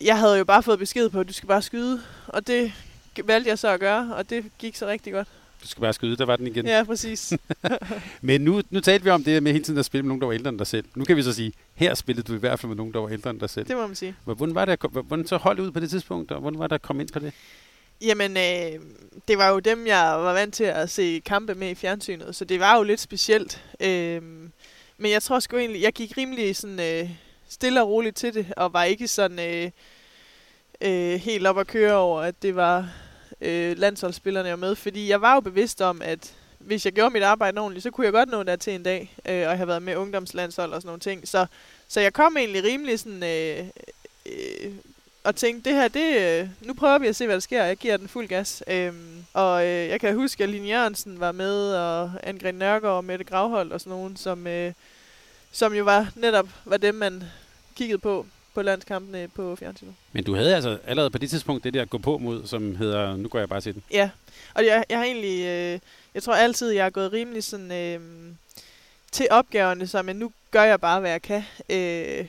jeg 0.00 0.18
havde 0.18 0.38
jo 0.38 0.44
bare 0.44 0.62
fået 0.62 0.78
besked 0.78 1.08
på, 1.08 1.20
at 1.20 1.28
du 1.28 1.32
skal 1.32 1.46
bare 1.46 1.62
skyde. 1.62 2.02
Og 2.26 2.46
det 2.46 2.72
valgte 3.24 3.50
jeg 3.50 3.58
så 3.58 3.68
at 3.68 3.80
gøre, 3.80 4.14
og 4.14 4.30
det 4.30 4.44
gik 4.58 4.76
så 4.76 4.86
rigtig 4.86 5.12
godt. 5.12 5.28
Du 5.62 5.68
skal 5.68 5.80
bare 5.80 5.92
skyde, 5.92 6.16
der 6.16 6.24
var 6.24 6.36
den 6.36 6.46
igen. 6.46 6.66
Ja, 6.66 6.84
præcis. 6.84 7.32
Men 8.20 8.40
nu, 8.40 8.62
nu 8.70 8.80
talte 8.80 9.04
vi 9.04 9.10
om 9.10 9.24
det 9.24 9.42
med 9.42 9.52
hele 9.52 9.64
tiden 9.64 9.78
at 9.78 9.84
spille 9.84 10.02
med 10.02 10.08
nogen, 10.08 10.20
der 10.20 10.26
var 10.26 10.34
ældre 10.34 10.48
end 10.50 10.58
dig 10.58 10.66
selv. 10.66 10.84
Nu 10.94 11.04
kan 11.04 11.16
vi 11.16 11.22
så 11.22 11.32
sige, 11.32 11.52
her 11.74 11.94
spillede 11.94 12.26
du 12.26 12.34
i 12.34 12.38
hvert 12.38 12.60
fald 12.60 12.68
med 12.68 12.76
nogen, 12.76 12.92
der 12.92 13.00
var 13.00 13.08
ældre 13.08 13.30
end 13.30 13.40
dig 13.40 13.50
selv. 13.50 13.68
det 13.68 13.76
må 13.76 13.86
man 13.86 13.96
sige. 13.96 14.14
Hvordan 14.24 14.54
var 14.54 14.64
det, 14.64 14.80
hvordan 14.80 15.26
så 15.26 15.36
holdt 15.36 15.60
ud 15.60 15.70
på 15.70 15.80
det 15.80 15.90
tidspunkt, 15.90 16.30
og 16.30 16.40
hvordan 16.40 16.58
var 16.58 16.66
det 16.66 16.74
at 16.74 16.82
komme 16.82 17.02
ind 17.02 17.10
på 17.12 17.18
det? 17.18 17.32
Jamen, 18.00 18.36
øh, 18.36 18.80
det 19.28 19.38
var 19.38 19.48
jo 19.48 19.58
dem, 19.58 19.86
jeg 19.86 20.14
var 20.18 20.32
vant 20.32 20.54
til 20.54 20.64
at 20.64 20.90
se 20.90 21.22
kampe 21.24 21.54
med 21.54 21.70
i 21.70 21.74
fjernsynet, 21.74 22.36
så 22.36 22.44
det 22.44 22.60
var 22.60 22.76
jo 22.76 22.82
lidt 22.82 23.00
specielt. 23.00 23.64
Øh, 23.80 24.22
men 24.98 25.10
jeg 25.10 25.22
tror 25.22 25.40
sgu 25.40 25.56
egentlig, 25.56 25.82
jeg 25.82 25.92
gik 25.92 26.16
rimelig 26.16 26.56
sådan, 26.56 26.80
øh, 26.80 27.10
stille 27.48 27.82
og 27.82 27.88
roligt 27.88 28.16
til 28.16 28.34
det, 28.34 28.46
og 28.56 28.72
var 28.72 28.84
ikke 28.84 29.08
sådan 29.08 29.38
øh, 29.38 29.70
øh, 30.80 31.20
helt 31.20 31.46
op 31.46 31.58
at 31.58 31.66
køre 31.66 31.94
over, 31.94 32.20
at 32.20 32.42
det 32.42 32.56
var 32.56 32.88
øh, 33.42 33.78
landsholdsspillerne, 33.78 34.48
er 34.48 34.52
var 34.52 34.56
med. 34.56 34.74
Fordi 34.74 35.08
jeg 35.08 35.20
var 35.20 35.34
jo 35.34 35.40
bevidst 35.40 35.80
om, 35.80 36.02
at 36.02 36.34
hvis 36.58 36.84
jeg 36.84 36.92
gjorde 36.92 37.12
mit 37.12 37.22
arbejde 37.22 37.60
ordentligt, 37.60 37.82
så 37.82 37.90
kunne 37.90 38.04
jeg 38.04 38.12
godt 38.12 38.28
nå 38.28 38.42
der 38.42 38.56
til 38.56 38.74
en 38.74 38.82
dag, 38.82 39.16
øh, 39.28 39.48
og 39.48 39.56
have 39.56 39.68
været 39.68 39.82
med 39.82 39.96
ungdomslandshold 39.96 40.72
og 40.72 40.82
sådan 40.82 40.88
nogle 40.88 41.00
ting. 41.00 41.28
Så, 41.28 41.46
så 41.88 42.00
jeg 42.00 42.12
kom 42.12 42.36
egentlig 42.36 42.64
rimelig 42.64 42.98
sådan... 42.98 43.22
Øh, 43.22 43.66
øh, 44.26 44.72
og 45.24 45.36
tænkte, 45.36 45.70
det 45.70 45.78
her, 45.78 45.88
det, 45.88 46.40
øh, 46.40 46.48
nu 46.60 46.74
prøver 46.74 46.98
vi 46.98 47.06
at 47.06 47.16
se, 47.16 47.26
hvad 47.26 47.34
der 47.34 47.40
sker. 47.40 47.64
Jeg 47.64 47.76
giver 47.76 47.96
den 47.96 48.08
fuld 48.08 48.28
gas. 48.28 48.62
Øhm, 48.66 49.24
og 49.32 49.66
øh, 49.66 49.88
jeg 49.88 50.00
kan 50.00 50.14
huske, 50.14 50.42
at 50.42 50.50
Line 50.50 50.68
Jørgensen 50.68 51.20
var 51.20 51.32
med, 51.32 51.74
og 51.74 52.10
Angrin 52.22 52.54
Nørgaard 52.54 52.96
og 52.96 53.04
Mette 53.04 53.24
Gravhold 53.24 53.72
og 53.72 53.80
sådan 53.80 53.90
nogen, 53.90 54.16
som, 54.16 54.46
øh, 54.46 54.72
som 55.52 55.74
jo 55.74 55.84
var 55.84 56.12
netop 56.14 56.48
var 56.64 56.76
dem, 56.76 56.94
man 56.94 57.24
kiggede 57.76 57.98
på 57.98 58.26
på 58.54 58.62
landskampene 58.62 59.28
på 59.28 59.56
fjernsynet. 59.56 59.94
Men 60.12 60.24
du 60.24 60.34
havde 60.34 60.54
altså 60.54 60.78
allerede 60.86 61.10
på 61.10 61.18
det 61.18 61.30
tidspunkt 61.30 61.64
det 61.64 61.74
der 61.74 61.84
gå 61.84 61.98
på 61.98 62.18
mod, 62.18 62.46
som 62.46 62.76
hedder, 62.76 63.16
nu 63.16 63.28
går 63.28 63.38
jeg 63.38 63.48
bare 63.48 63.60
til 63.60 63.74
den. 63.74 63.82
Ja, 63.90 64.10
og 64.54 64.66
jeg, 64.66 64.84
jeg 64.90 64.98
har 64.98 65.04
egentlig, 65.04 65.44
øh, 65.46 65.78
jeg 66.14 66.22
tror 66.22 66.34
altid, 66.34 66.70
jeg 66.70 66.84
har 66.84 66.90
gået 66.90 67.12
rimelig 67.12 67.44
sådan, 67.44 67.72
øh, 67.72 68.00
til 69.12 69.26
opgaverne, 69.30 69.86
så 69.86 70.02
men 70.02 70.16
nu 70.16 70.32
gør 70.50 70.62
jeg 70.62 70.80
bare, 70.80 71.00
hvad 71.00 71.10
jeg 71.10 71.22
kan. 71.22 71.42
Øh, 71.70 72.26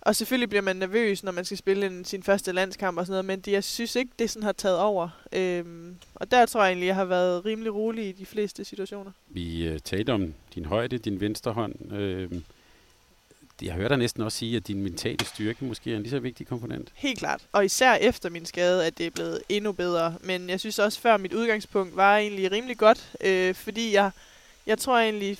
og 0.00 0.16
selvfølgelig 0.16 0.48
bliver 0.48 0.62
man 0.62 0.76
nervøs, 0.76 1.22
når 1.22 1.32
man 1.32 1.44
skal 1.44 1.56
spille 1.56 1.86
en, 1.86 2.04
sin 2.04 2.22
første 2.22 2.52
landskamp 2.52 2.98
og 2.98 3.06
sådan 3.06 3.12
noget, 3.12 3.24
men 3.24 3.40
det, 3.40 3.52
jeg 3.52 3.64
synes 3.64 3.96
ikke, 3.96 4.12
det 4.18 4.30
sådan 4.30 4.42
har 4.42 4.52
taget 4.52 4.78
over. 4.78 5.08
Øhm, 5.32 5.96
og 6.14 6.30
der 6.30 6.46
tror 6.46 6.62
jeg 6.62 6.70
egentlig, 6.70 6.86
jeg 6.86 6.94
har 6.94 7.04
været 7.04 7.44
rimelig 7.44 7.74
rolig 7.74 8.08
i 8.08 8.12
de 8.12 8.26
fleste 8.26 8.64
situationer. 8.64 9.10
Vi 9.28 9.66
øh, 9.66 9.78
talte 9.78 10.12
om 10.12 10.34
din 10.54 10.64
højde, 10.64 10.98
din 10.98 11.20
venstre 11.20 11.52
hånd. 11.52 11.92
Øh, 11.92 12.30
jeg 13.64 13.74
hører 13.74 13.88
dig 13.88 13.98
næsten 13.98 14.22
også 14.22 14.38
sige, 14.38 14.56
at 14.56 14.66
din 14.66 14.82
mentale 14.82 15.26
styrke 15.26 15.64
måske 15.64 15.92
er 15.92 15.96
en 15.96 16.02
lige 16.02 16.10
så 16.10 16.18
vigtig 16.18 16.46
komponent. 16.46 16.88
Helt 16.94 17.18
klart. 17.18 17.40
Og 17.52 17.64
især 17.64 17.94
efter 17.94 18.30
min 18.30 18.46
skade, 18.46 18.86
at 18.86 18.98
det 18.98 19.06
er 19.06 19.10
blevet 19.10 19.42
endnu 19.48 19.72
bedre. 19.72 20.14
Men 20.20 20.50
jeg 20.50 20.60
synes 20.60 20.78
også, 20.78 21.00
før 21.00 21.16
mit 21.16 21.32
udgangspunkt 21.32 21.96
var 21.96 22.16
egentlig 22.16 22.52
rimelig 22.52 22.78
godt, 22.78 23.12
øh, 23.20 23.54
fordi 23.54 23.92
jeg, 23.94 24.10
jeg 24.66 24.78
tror 24.78 24.98
egentlig, 24.98 25.38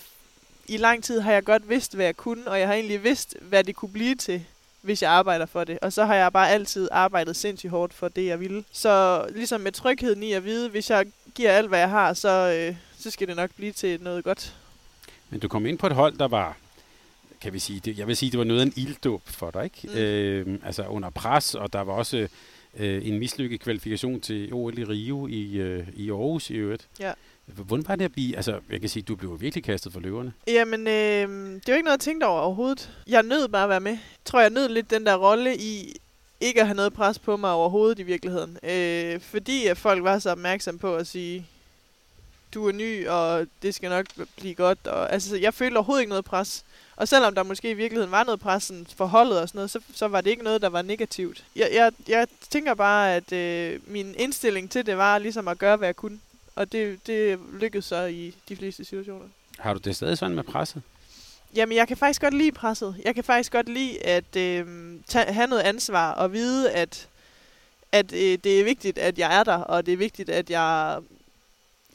i 0.69 0.77
lang 0.77 1.05
tid 1.05 1.21
har 1.21 1.33
jeg 1.33 1.45
godt 1.45 1.69
vidst, 1.69 1.95
hvad 1.95 2.05
jeg 2.05 2.17
kunne, 2.17 2.49
og 2.49 2.61
jeg 2.61 2.67
har 2.69 2.75
egentlig 2.75 3.05
vidst, 3.05 3.37
hvad 3.41 3.65
det 3.65 3.77
kunne 3.77 3.93
blive 3.93 4.15
til. 4.15 4.45
hvis 4.85 5.03
jeg 5.03 5.11
arbejder 5.11 5.47
for 5.47 5.65
det. 5.65 5.79
Og 5.83 5.93
så 5.93 6.05
har 6.05 6.15
jeg 6.15 6.33
bare 6.33 6.51
altid 6.51 6.89
arbejdet 6.93 7.37
sindssygt 7.37 7.71
hårdt 7.71 7.95
for 7.95 8.09
det, 8.09 8.27
jeg 8.27 8.41
ville. 8.41 8.65
Så 8.73 9.25
ligesom 9.35 9.61
med 9.61 9.73
trygheden 9.73 10.23
i 10.23 10.33
at 10.33 10.45
vide, 10.45 10.69
hvis 10.69 10.91
jeg 10.91 11.07
giver 11.35 11.51
alt, 11.51 11.69
hvad 11.69 11.79
jeg 11.79 11.91
har, 11.91 12.15
så, 12.15 12.29
øh, 12.29 12.77
så 12.99 13.11
skal 13.11 13.29
det 13.29 13.37
nok 13.37 13.51
blive 13.57 13.73
til 13.73 14.03
noget 14.03 14.25
godt. 14.25 14.55
Men 15.31 15.41
du 15.41 15.49
kom 15.49 15.67
ind 15.67 15.79
på 15.79 15.87
et 15.87 15.93
hold, 15.93 16.19
der 16.19 16.29
var, 16.29 16.57
kan 17.45 17.53
vi 17.53 17.59
sige, 17.59 17.81
det, 17.81 17.99
jeg 17.99 18.07
vil 18.07 18.17
sige, 18.17 18.31
det 18.31 18.39
var 18.39 18.45
noget 18.45 18.61
af 18.61 18.65
en 18.65 18.73
ilddåb 18.77 19.23
for 19.25 19.51
dig, 19.51 19.65
ikke? 19.65 19.81
Mm. 19.85 19.99
Øh, 19.99 20.59
altså 20.65 20.85
under 20.85 21.11
pres, 21.11 21.55
og 21.55 21.73
der 21.73 21.81
var 21.81 21.93
også 21.93 22.29
øh, 22.77 23.09
en 23.09 23.19
mislykket 23.19 23.61
kvalifikation 23.61 24.21
til 24.21 24.53
OL 24.53 24.79
i 24.79 24.85
Rio 24.85 25.27
i, 25.27 25.57
øh, 25.57 25.87
i 25.95 26.11
Aarhus 26.11 26.51
i 26.51 26.55
øvrigt. 26.55 26.89
Ja. 27.01 27.13
Hvordan 27.47 27.89
var 27.89 27.97
det 27.97 28.05
at 28.05 28.13
blive, 28.13 28.37
altså 28.37 28.61
jeg 28.71 28.81
kan 28.81 28.89
sige, 28.89 29.03
du 29.03 29.17
blev 29.17 29.41
virkelig 29.41 29.65
kastet 29.65 29.93
for 29.93 30.01
løverne. 30.01 30.33
Jamen, 30.47 30.81
øh, 30.81 31.29
det 31.55 31.69
er 31.69 31.73
jo 31.73 31.75
ikke 31.75 31.85
noget, 31.85 31.97
jeg 31.97 32.01
tænkte 32.01 32.25
over 32.25 32.41
overhovedet. 32.41 32.91
Jeg 33.07 33.23
nød 33.23 33.49
bare 33.49 33.63
at 33.63 33.69
være 33.69 33.81
med. 33.81 33.93
Jeg 33.93 34.01
tror, 34.25 34.41
jeg 34.41 34.51
nød 34.51 34.69
lidt 34.69 34.91
den 34.91 35.07
der 35.07 35.17
rolle 35.17 35.57
i 35.57 35.97
ikke 36.41 36.61
at 36.61 36.67
have 36.67 36.77
noget 36.77 36.93
pres 36.93 37.19
på 37.19 37.37
mig 37.37 37.51
overhovedet 37.51 37.99
i 37.99 38.03
virkeligheden. 38.03 38.59
Øh, 38.63 39.21
fordi 39.21 39.67
at 39.67 39.79
folk 39.79 40.05
var 40.05 40.19
så 40.19 40.31
opmærksomme 40.31 40.79
på 40.79 40.97
at 40.97 41.07
sige, 41.07 41.47
du 42.55 42.69
er 42.69 42.73
ny, 42.73 43.09
og 43.09 43.47
det 43.63 43.75
skal 43.75 43.91
nok 43.91 44.07
blive 44.37 44.55
godt. 44.55 44.87
Og, 44.87 45.13
altså, 45.13 45.37
jeg 45.37 45.55
følte 45.55 45.77
overhovedet 45.77 46.03
ikke 46.03 46.09
noget 46.09 46.25
pres. 46.25 46.65
Og 46.97 47.09
selvom 47.09 47.35
der 47.35 47.43
måske 47.43 47.71
i 47.71 47.75
virkeligheden 47.75 48.11
var 48.11 48.25
noget 48.25 48.41
pres 48.41 48.73
for 48.97 49.07
holdet 49.07 49.41
og 49.41 49.49
sådan 49.49 49.59
noget, 49.59 49.71
så, 49.71 49.81
så 49.95 50.09
var 50.09 50.21
det 50.21 50.31
ikke 50.31 50.43
noget, 50.43 50.63
der 50.63 50.69
var 50.69 50.83
negativt. 50.83 51.45
Jeg, 51.57 51.71
jeg, 51.75 51.93
jeg 52.09 52.27
tænker 52.51 52.75
bare, 52.75 53.15
at 53.15 53.33
øh, 53.33 53.81
min 53.87 54.15
indstilling 54.19 54.71
til 54.71 54.87
det 54.87 54.97
var 54.97 55.19
ligesom 55.19 55.49
at 55.49 55.59
gøre, 55.59 55.77
hvad 55.77 55.89
jeg 55.89 55.97
kunne. 55.97 56.19
Og 56.57 56.73
det, 56.73 57.07
det 57.07 57.39
lykkedes 57.53 57.85
så 57.85 58.05
i 58.05 58.35
de 58.49 58.57
fleste 58.57 58.85
situationer. 58.85 59.27
Har 59.59 59.75
du 59.75 59.81
det 59.85 59.97
stadig 59.97 60.19
sådan 60.19 60.37
med 60.37 60.45
presset? 60.45 60.83
Jamen, 61.55 61.77
jeg 61.77 61.89
kan 61.89 61.97
faktisk 61.97 62.21
godt 62.21 62.35
lide 62.35 62.53
presset. 62.53 62.97
Jeg 63.05 63.15
kan 63.15 63.25
faktisk 63.25 63.53
godt 63.53 63.69
lide 63.69 64.07
at 64.07 64.37
øh, 64.37 64.67
tage, 65.07 65.33
have 65.33 65.47
noget 65.47 65.63
ansvar 65.63 66.13
og 66.13 66.33
vide, 66.33 66.71
at, 66.71 67.09
at 67.93 68.13
øh, 68.13 68.39
det 68.45 68.61
er 68.61 68.65
vigtigt, 68.65 68.99
at 68.99 69.19
jeg 69.19 69.39
er 69.39 69.45
der, 69.45 69.57
og 69.57 69.87
det 69.87 69.93
er 69.93 69.97
vigtigt, 69.97 70.31
at 70.31 70.51
jeg 70.51 70.99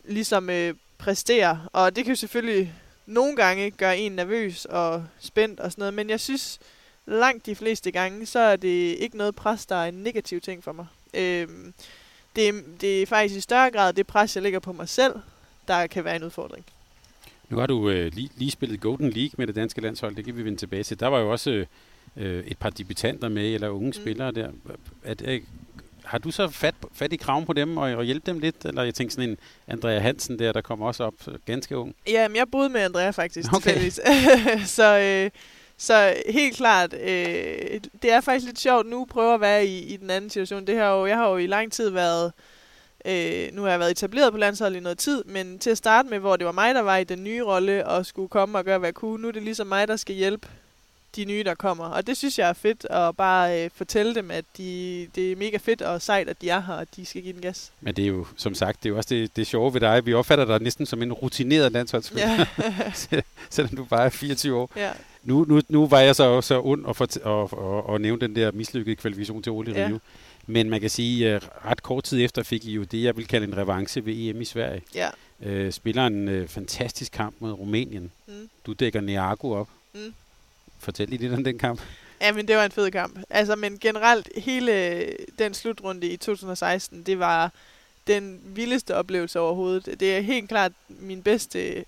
ligesom 0.09 0.49
øh, 0.49 0.73
præsterer. 0.97 1.69
Og 1.73 1.95
det 1.95 2.03
kan 2.03 2.11
jo 2.11 2.15
selvfølgelig 2.15 2.73
nogle 3.05 3.35
gange 3.35 3.71
gøre 3.71 3.97
en 3.97 4.11
nervøs 4.11 4.65
og 4.65 5.05
spændt 5.19 5.59
og 5.59 5.71
sådan 5.71 5.81
noget, 5.81 5.93
men 5.93 6.09
jeg 6.09 6.19
synes 6.19 6.59
langt 7.05 7.45
de 7.45 7.55
fleste 7.55 7.91
gange, 7.91 8.25
så 8.25 8.39
er 8.39 8.55
det 8.55 8.95
ikke 8.99 9.17
noget 9.17 9.35
pres, 9.35 9.65
der 9.65 9.75
er 9.75 9.87
en 9.87 10.03
negativ 10.03 10.41
ting 10.41 10.63
for 10.63 10.71
mig. 10.71 10.85
Øh, 11.13 11.47
det, 12.35 12.49
er, 12.49 12.53
det 12.81 13.01
er 13.01 13.05
faktisk 13.05 13.37
i 13.37 13.41
større 13.41 13.71
grad 13.71 13.93
det 13.93 14.07
pres, 14.07 14.35
jeg 14.35 14.43
lægger 14.43 14.59
på 14.59 14.73
mig 14.73 14.89
selv, 14.89 15.13
der 15.67 15.87
kan 15.87 16.03
være 16.03 16.15
en 16.15 16.23
udfordring. 16.23 16.65
Nu 17.49 17.57
har 17.57 17.67
du 17.67 17.89
øh, 17.89 18.13
lige, 18.13 18.29
lige 18.35 18.51
spillet 18.51 18.81
Golden 18.81 19.09
League 19.09 19.33
med 19.37 19.47
det 19.47 19.55
danske 19.55 19.81
landshold, 19.81 20.15
det 20.15 20.25
kan 20.25 20.37
vi 20.37 20.45
vende 20.45 20.57
tilbage 20.57 20.83
til. 20.83 20.99
Der 20.99 21.07
var 21.07 21.19
jo 21.19 21.31
også 21.31 21.65
øh, 22.17 22.43
et 22.45 22.57
par 22.57 22.69
debutanter 22.69 23.29
med, 23.29 23.53
eller 23.53 23.69
unge 23.69 23.87
mm. 23.87 23.93
spillere 23.93 24.31
der. 24.31 24.51
At, 25.03 25.21
øh, 25.25 25.41
har 26.09 26.17
du 26.17 26.31
så 26.31 26.47
fat, 26.47 26.75
fat 26.93 27.13
i 27.13 27.15
kraven 27.15 27.45
på 27.45 27.53
dem 27.53 27.77
og, 27.77 27.91
og 27.91 28.03
hjælpe 28.03 28.31
dem 28.31 28.39
lidt? 28.39 28.65
Eller 28.65 28.83
jeg 28.83 28.93
tænker 28.93 29.11
sådan 29.11 29.29
en 29.29 29.37
Andrea 29.67 29.99
Hansen 29.99 30.39
der, 30.39 30.51
der 30.51 30.61
kommer 30.61 30.87
også 30.87 31.03
op 31.03 31.13
ganske 31.45 31.77
ung. 31.77 31.95
Jamen, 32.07 32.35
jeg 32.35 32.45
boede 32.51 32.69
med 32.69 32.81
Andrea 32.81 33.09
faktisk. 33.09 33.53
Okay. 33.55 33.89
så, 34.77 34.99
øh, 34.99 35.31
så 35.77 36.13
helt 36.29 36.57
klart, 36.57 36.93
øh, 36.93 37.81
det 38.01 38.11
er 38.11 38.21
faktisk 38.21 38.45
lidt 38.45 38.59
sjovt 38.59 38.87
nu 38.87 39.01
at 39.01 39.07
prøve 39.07 39.33
at 39.33 39.41
være 39.41 39.65
i, 39.65 39.79
i 39.79 39.97
den 39.97 40.09
anden 40.09 40.29
situation. 40.29 40.67
Det 40.67 40.75
her 40.75 40.87
jo, 40.87 41.05
jeg 41.05 41.17
har 41.17 41.29
jo 41.29 41.37
i 41.37 41.47
lang 41.47 41.71
tid 41.71 41.89
været, 41.89 42.33
øh, 43.05 43.47
nu 43.53 43.61
har 43.61 43.69
jeg 43.69 43.79
været 43.79 43.91
etableret 43.91 44.31
på 44.31 44.37
landsholdet 44.37 44.77
i 44.77 44.83
noget 44.83 44.97
tid, 44.97 45.23
men 45.23 45.59
til 45.59 45.69
at 45.69 45.77
starte 45.77 46.09
med, 46.09 46.19
hvor 46.19 46.35
det 46.35 46.45
var 46.45 46.51
mig, 46.51 46.75
der 46.75 46.81
var 46.81 46.97
i 46.97 47.03
den 47.03 47.23
nye 47.23 47.43
rolle 47.43 47.87
og 47.87 48.05
skulle 48.05 48.29
komme 48.29 48.57
og 48.57 48.65
gøre, 48.65 48.77
hvad 48.77 48.87
jeg 48.87 48.95
kunne, 48.95 49.21
nu 49.21 49.27
er 49.27 49.31
det 49.31 49.43
ligesom 49.43 49.67
mig, 49.67 49.87
der 49.87 49.95
skal 49.95 50.15
hjælpe 50.15 50.47
de 51.15 51.25
nye, 51.25 51.43
der 51.43 51.55
kommer. 51.55 51.83
Og 51.85 52.07
det 52.07 52.17
synes 52.17 52.39
jeg 52.39 52.49
er 52.49 52.53
fedt 52.53 52.85
at 52.89 53.17
bare 53.17 53.63
øh, 53.63 53.69
fortælle 53.75 54.15
dem, 54.15 54.31
at 54.31 54.45
de, 54.57 55.07
det 55.15 55.31
er 55.31 55.35
mega 55.35 55.57
fedt 55.57 55.81
og 55.81 56.01
sejt, 56.01 56.29
at 56.29 56.41
de 56.41 56.49
er 56.49 56.61
her, 56.61 56.73
og 56.73 56.87
de 56.95 57.05
skal 57.05 57.21
give 57.21 57.33
den 57.33 57.41
gas. 57.41 57.71
Men 57.81 57.95
det 57.95 58.03
er 58.03 58.07
jo, 58.07 58.25
som 58.37 58.53
sagt, 58.53 58.83
det 58.83 58.89
er 58.89 58.93
jo 58.93 58.97
også 58.97 59.07
det, 59.15 59.35
det 59.35 59.47
sjove 59.47 59.73
ved 59.73 59.81
dig. 59.81 60.05
Vi 60.05 60.13
opfatter 60.13 60.45
dig 60.45 60.59
næsten 60.61 60.85
som 60.85 61.01
en 61.01 61.13
rutineret 61.13 61.71
landsholdsspiller, 61.71 62.45
ja. 63.11 63.21
selvom 63.49 63.75
du 63.75 63.85
bare 63.85 64.05
er 64.05 64.09
24 64.09 64.57
år. 64.57 64.71
Ja. 64.75 64.91
Nu, 65.23 65.45
nu, 65.47 65.61
nu 65.69 65.87
var 65.87 65.99
jeg 65.99 66.15
så 66.15 66.41
så 66.41 66.61
ond 66.61 66.85
at, 66.89 66.95
fort- 66.95 67.17
og, 67.17 67.53
og, 67.53 67.89
og 67.89 68.01
nævne 68.01 68.21
den 68.21 68.35
der 68.35 68.51
mislykkede 68.51 68.95
kvalifikation 68.95 69.43
til 69.43 69.51
OL 69.51 69.67
i 69.67 69.71
Ja. 69.71 69.87
Rio. 69.87 69.99
Men 70.47 70.69
man 70.69 70.81
kan 70.81 70.89
sige, 70.89 71.29
at 71.29 71.49
ret 71.65 71.83
kort 71.83 72.03
tid 72.03 72.23
efter 72.25 72.43
fik 72.43 72.65
I 72.65 72.71
jo 72.71 72.83
det, 72.83 73.03
jeg 73.03 73.17
vil 73.17 73.27
kalde 73.27 73.47
en 73.47 73.57
revanche 73.57 74.05
ved 74.05 74.13
EM 74.17 74.41
i 74.41 74.45
Sverige. 74.45 74.81
Ja. 74.95 75.09
Øh, 75.43 75.71
spiller 75.71 76.05
en 76.07 76.27
øh, 76.27 76.47
fantastisk 76.47 77.11
kamp 77.11 77.35
mod 77.39 77.51
Rumænien. 77.51 78.11
Mm. 78.27 78.49
Du 78.65 78.73
dækker 78.73 79.01
Neago 79.01 79.51
op. 79.51 79.67
Mm. 79.93 80.13
Fortæl 80.79 81.09
lige 81.09 81.21
lidt 81.21 81.33
om 81.33 81.43
den 81.43 81.57
kamp. 81.57 81.81
Ja, 82.21 82.31
men 82.31 82.47
det 82.47 82.55
var 82.55 82.65
en 82.65 82.71
fed 82.71 82.91
kamp. 82.91 83.19
Altså, 83.29 83.55
men 83.55 83.79
generelt, 83.79 84.29
hele 84.37 84.95
øh, 84.95 85.11
den 85.39 85.53
slutrunde 85.53 86.07
i 86.07 86.17
2016, 86.17 87.03
det 87.03 87.19
var 87.19 87.51
den 88.07 88.41
vildeste 88.45 88.95
oplevelse 88.95 89.39
overhovedet. 89.39 89.99
Det 89.99 90.17
er 90.17 90.21
helt 90.21 90.49
klart 90.49 90.71
min 90.87 91.21
bedste 91.23 91.85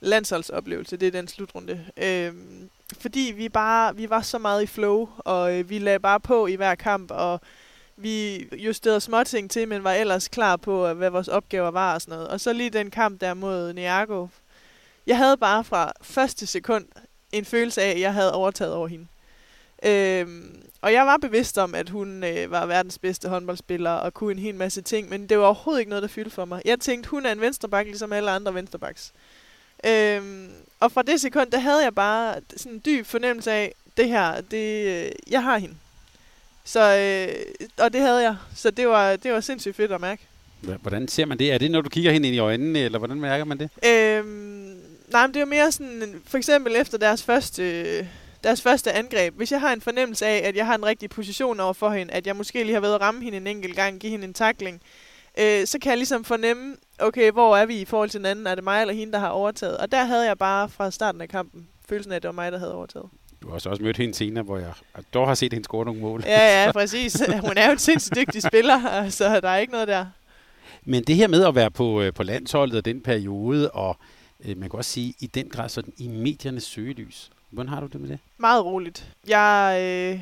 landsholdsoplevelse, 0.00 0.96
det 0.96 1.06
er 1.06 1.12
den 1.12 1.28
slutrunde. 1.28 1.84
Øhm, 1.96 2.70
fordi 2.98 3.32
vi 3.36 3.48
bare, 3.48 3.96
vi 3.96 4.10
var 4.10 4.22
så 4.22 4.38
meget 4.38 4.62
i 4.62 4.66
flow, 4.66 5.08
og 5.18 5.58
øh, 5.58 5.70
vi 5.70 5.78
lagde 5.78 5.98
bare 5.98 6.20
på 6.20 6.46
i 6.46 6.54
hver 6.54 6.74
kamp, 6.74 7.10
og 7.10 7.40
vi 7.96 8.48
justerede 8.52 9.00
småting 9.00 9.50
til, 9.50 9.68
men 9.68 9.84
var 9.84 9.92
ellers 9.92 10.28
klar 10.28 10.56
på, 10.56 10.86
øh, 10.86 10.96
hvad 10.96 11.10
vores 11.10 11.28
opgaver 11.28 11.70
var 11.70 11.94
og 11.94 12.00
sådan 12.00 12.14
noget. 12.14 12.28
Og 12.28 12.40
så 12.40 12.52
lige 12.52 12.70
den 12.70 12.90
kamp 12.90 13.20
der 13.20 13.34
mod 13.34 13.72
Niago. 13.72 14.26
Jeg 15.06 15.16
havde 15.16 15.36
bare 15.36 15.64
fra 15.64 15.92
første 16.02 16.46
sekund 16.46 16.84
en 17.32 17.44
følelse 17.44 17.82
af, 17.82 17.90
at 17.90 18.00
jeg 18.00 18.14
havde 18.14 18.32
overtaget 18.32 18.74
over 18.74 18.88
hende. 18.88 19.06
Øhm, 19.82 20.62
og 20.82 20.92
jeg 20.92 21.06
var 21.06 21.16
bevidst 21.16 21.58
om, 21.58 21.74
at 21.74 21.88
hun 21.88 22.24
øh, 22.24 22.50
var 22.50 22.66
verdens 22.66 22.98
bedste 22.98 23.28
håndboldspiller 23.28 23.90
og 23.90 24.14
kunne 24.14 24.32
en 24.32 24.38
hel 24.38 24.54
masse 24.54 24.82
ting, 24.82 25.08
men 25.08 25.26
det 25.26 25.38
var 25.38 25.44
overhovedet 25.44 25.80
ikke 25.80 25.90
noget, 25.90 26.02
der 26.02 26.08
fyldte 26.08 26.30
for 26.30 26.44
mig. 26.44 26.62
Jeg 26.64 26.80
tænkte, 26.80 27.10
hun 27.10 27.26
er 27.26 27.32
en 27.32 27.40
venstreback, 27.40 27.86
ligesom 27.86 28.12
alle 28.12 28.30
andre 28.30 28.54
venstrebacks. 28.54 29.12
Øhm, 29.86 30.48
og 30.80 30.92
fra 30.92 31.02
det 31.02 31.20
sekund, 31.20 31.50
der 31.50 31.58
havde 31.58 31.84
jeg 31.84 31.94
bare 31.94 32.34
sådan 32.56 32.72
en 32.72 32.82
dyb 32.86 33.06
fornemmelse 33.06 33.52
af, 33.52 33.74
det 33.96 34.08
her, 34.08 34.40
det, 34.40 34.86
øh, 34.86 35.12
jeg 35.30 35.42
har 35.42 35.58
hende. 35.58 35.74
Så, 36.64 36.96
øh, 36.96 37.66
og 37.78 37.92
det 37.92 38.00
havde 38.00 38.22
jeg. 38.22 38.36
Så 38.54 38.70
det 38.70 38.88
var, 38.88 39.16
det 39.16 39.32
var 39.32 39.40
sindssygt 39.40 39.76
fedt 39.76 39.92
at 39.92 40.00
mærke. 40.00 40.22
Hvordan 40.60 41.08
ser 41.08 41.26
man 41.26 41.38
det? 41.38 41.52
Er 41.52 41.58
det, 41.58 41.70
når 41.70 41.80
du 41.80 41.88
kigger 41.88 42.12
hende 42.12 42.28
ind 42.28 42.36
i 42.36 42.38
øjnene, 42.38 42.78
eller 42.78 42.98
hvordan 42.98 43.20
mærker 43.20 43.44
man 43.44 43.58
det? 43.58 43.70
Øhm, 43.86 44.59
nej, 45.10 45.26
men 45.26 45.34
det 45.34 45.42
er 45.42 45.46
mere 45.46 45.72
sådan, 45.72 46.22
for 46.26 46.38
eksempel 46.38 46.76
efter 46.76 46.98
deres 46.98 47.22
første, 47.22 47.98
deres 48.44 48.62
første 48.62 48.92
angreb. 48.92 49.34
Hvis 49.36 49.52
jeg 49.52 49.60
har 49.60 49.72
en 49.72 49.80
fornemmelse 49.80 50.26
af, 50.26 50.48
at 50.48 50.56
jeg 50.56 50.66
har 50.66 50.74
en 50.74 50.86
rigtig 50.86 51.10
position 51.10 51.60
over 51.60 51.72
for 51.72 51.90
hende, 51.90 52.12
at 52.12 52.26
jeg 52.26 52.36
måske 52.36 52.64
lige 52.64 52.74
har 52.74 52.80
været 52.80 52.94
at 52.94 53.00
ramme 53.00 53.24
hende 53.24 53.36
en 53.36 53.46
enkelt 53.46 53.76
gang, 53.76 54.00
give 54.00 54.10
hende 54.10 54.24
en 54.24 54.34
takling, 54.34 54.82
øh, 55.38 55.66
så 55.66 55.78
kan 55.78 55.90
jeg 55.90 55.96
ligesom 55.98 56.24
fornemme, 56.24 56.76
okay, 56.98 57.30
hvor 57.30 57.56
er 57.56 57.66
vi 57.66 57.80
i 57.80 57.84
forhold 57.84 58.10
til 58.10 58.18
den 58.18 58.26
anden? 58.26 58.46
Er 58.46 58.54
det 58.54 58.64
mig 58.64 58.80
eller 58.80 58.94
hende, 58.94 59.12
der 59.12 59.18
har 59.18 59.28
overtaget? 59.28 59.76
Og 59.76 59.92
der 59.92 60.04
havde 60.04 60.26
jeg 60.26 60.38
bare 60.38 60.68
fra 60.68 60.90
starten 60.90 61.20
af 61.20 61.28
kampen 61.28 61.68
følelsen 61.88 62.12
af, 62.12 62.16
at 62.16 62.22
det 62.22 62.28
var 62.28 62.32
mig, 62.32 62.52
der 62.52 62.58
havde 62.58 62.74
overtaget. 62.74 63.06
Du 63.42 63.48
har 63.48 63.54
også, 63.54 63.68
også 63.68 63.82
mødt 63.82 63.96
hende 63.96 64.14
senere, 64.14 64.44
hvor 64.44 64.58
jeg 64.58 64.72
dog 65.14 65.26
har 65.26 65.34
set 65.34 65.52
hende 65.52 65.64
score 65.64 65.84
nogle 65.84 66.00
mål. 66.00 66.22
Ja, 66.26 66.64
ja, 66.64 66.72
præcis. 66.78 67.22
Hun 67.40 67.52
er 67.56 67.66
jo 67.66 67.72
en 67.72 67.78
sindssygt 67.78 68.16
dygtig 68.16 68.42
spiller, 68.42 69.08
så 69.10 69.40
der 69.40 69.48
er 69.48 69.58
ikke 69.58 69.72
noget 69.72 69.88
der. 69.88 70.06
Men 70.84 71.04
det 71.04 71.16
her 71.16 71.28
med 71.28 71.44
at 71.44 71.54
være 71.54 71.70
på, 71.70 72.02
øh, 72.02 72.12
på 72.12 72.22
landsholdet 72.22 72.76
og 72.76 72.84
den 72.84 73.00
periode, 73.00 73.70
og 73.70 73.96
øh, 74.44 74.58
man 74.58 74.70
kan 74.70 74.78
også 74.78 74.90
sige, 74.90 75.14
i 75.20 75.26
den 75.26 75.48
grad 75.48 75.68
sådan 75.68 75.92
i 75.96 76.08
mediernes 76.08 76.64
søgelys. 76.64 77.30
Hvordan 77.50 77.68
har 77.68 77.80
du 77.80 77.86
det 77.86 78.00
med 78.00 78.08
det? 78.08 78.18
Meget 78.38 78.64
roligt. 78.64 79.12
Jeg 79.28 79.78
øh, 79.82 80.20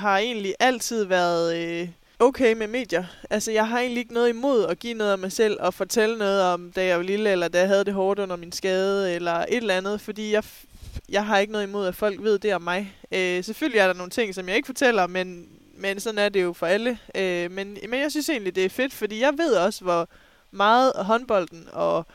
har 0.00 0.18
egentlig 0.18 0.54
altid 0.60 1.04
været 1.04 1.56
øh, 1.56 1.88
okay 2.18 2.52
med 2.54 2.66
medier. 2.66 3.04
Altså, 3.30 3.52
jeg 3.52 3.68
har 3.68 3.78
egentlig 3.78 4.00
ikke 4.00 4.14
noget 4.14 4.28
imod 4.28 4.66
at 4.66 4.78
give 4.78 4.94
noget 4.94 5.12
af 5.12 5.18
mig 5.18 5.32
selv 5.32 5.56
og 5.60 5.74
fortælle 5.74 6.18
noget 6.18 6.42
om, 6.42 6.72
da 6.72 6.84
jeg 6.86 6.96
var 6.96 7.02
lille, 7.02 7.30
eller 7.30 7.48
da 7.48 7.58
jeg 7.58 7.68
havde 7.68 7.84
det 7.84 7.94
hårdt 7.94 8.20
under 8.20 8.36
min 8.36 8.52
skade, 8.52 9.14
eller 9.14 9.32
et 9.32 9.56
eller 9.56 9.74
andet, 9.74 10.00
fordi 10.00 10.32
jeg, 10.32 10.44
jeg 11.08 11.26
har 11.26 11.38
ikke 11.38 11.52
noget 11.52 11.66
imod, 11.66 11.86
at 11.86 11.94
folk 11.94 12.22
ved 12.22 12.38
det 12.38 12.54
om 12.54 12.62
mig. 12.62 12.96
Øh, 13.12 13.44
selvfølgelig 13.44 13.78
er 13.78 13.86
der 13.86 13.94
nogle 13.94 14.10
ting, 14.10 14.34
som 14.34 14.48
jeg 14.48 14.56
ikke 14.56 14.66
fortæller, 14.66 15.06
men, 15.06 15.48
men 15.76 16.00
sådan 16.00 16.18
er 16.18 16.28
det 16.28 16.42
jo 16.42 16.52
for 16.52 16.66
alle. 16.66 16.98
Øh, 17.14 17.50
men, 17.50 17.78
men 17.88 18.00
jeg 18.00 18.10
synes 18.10 18.28
egentlig, 18.28 18.54
det 18.54 18.64
er 18.64 18.68
fedt, 18.68 18.92
fordi 18.92 19.20
jeg 19.20 19.32
ved 19.38 19.54
også, 19.54 19.84
hvor 19.84 20.08
meget 20.50 20.92
håndbolden 20.96 21.68
og 21.72 22.06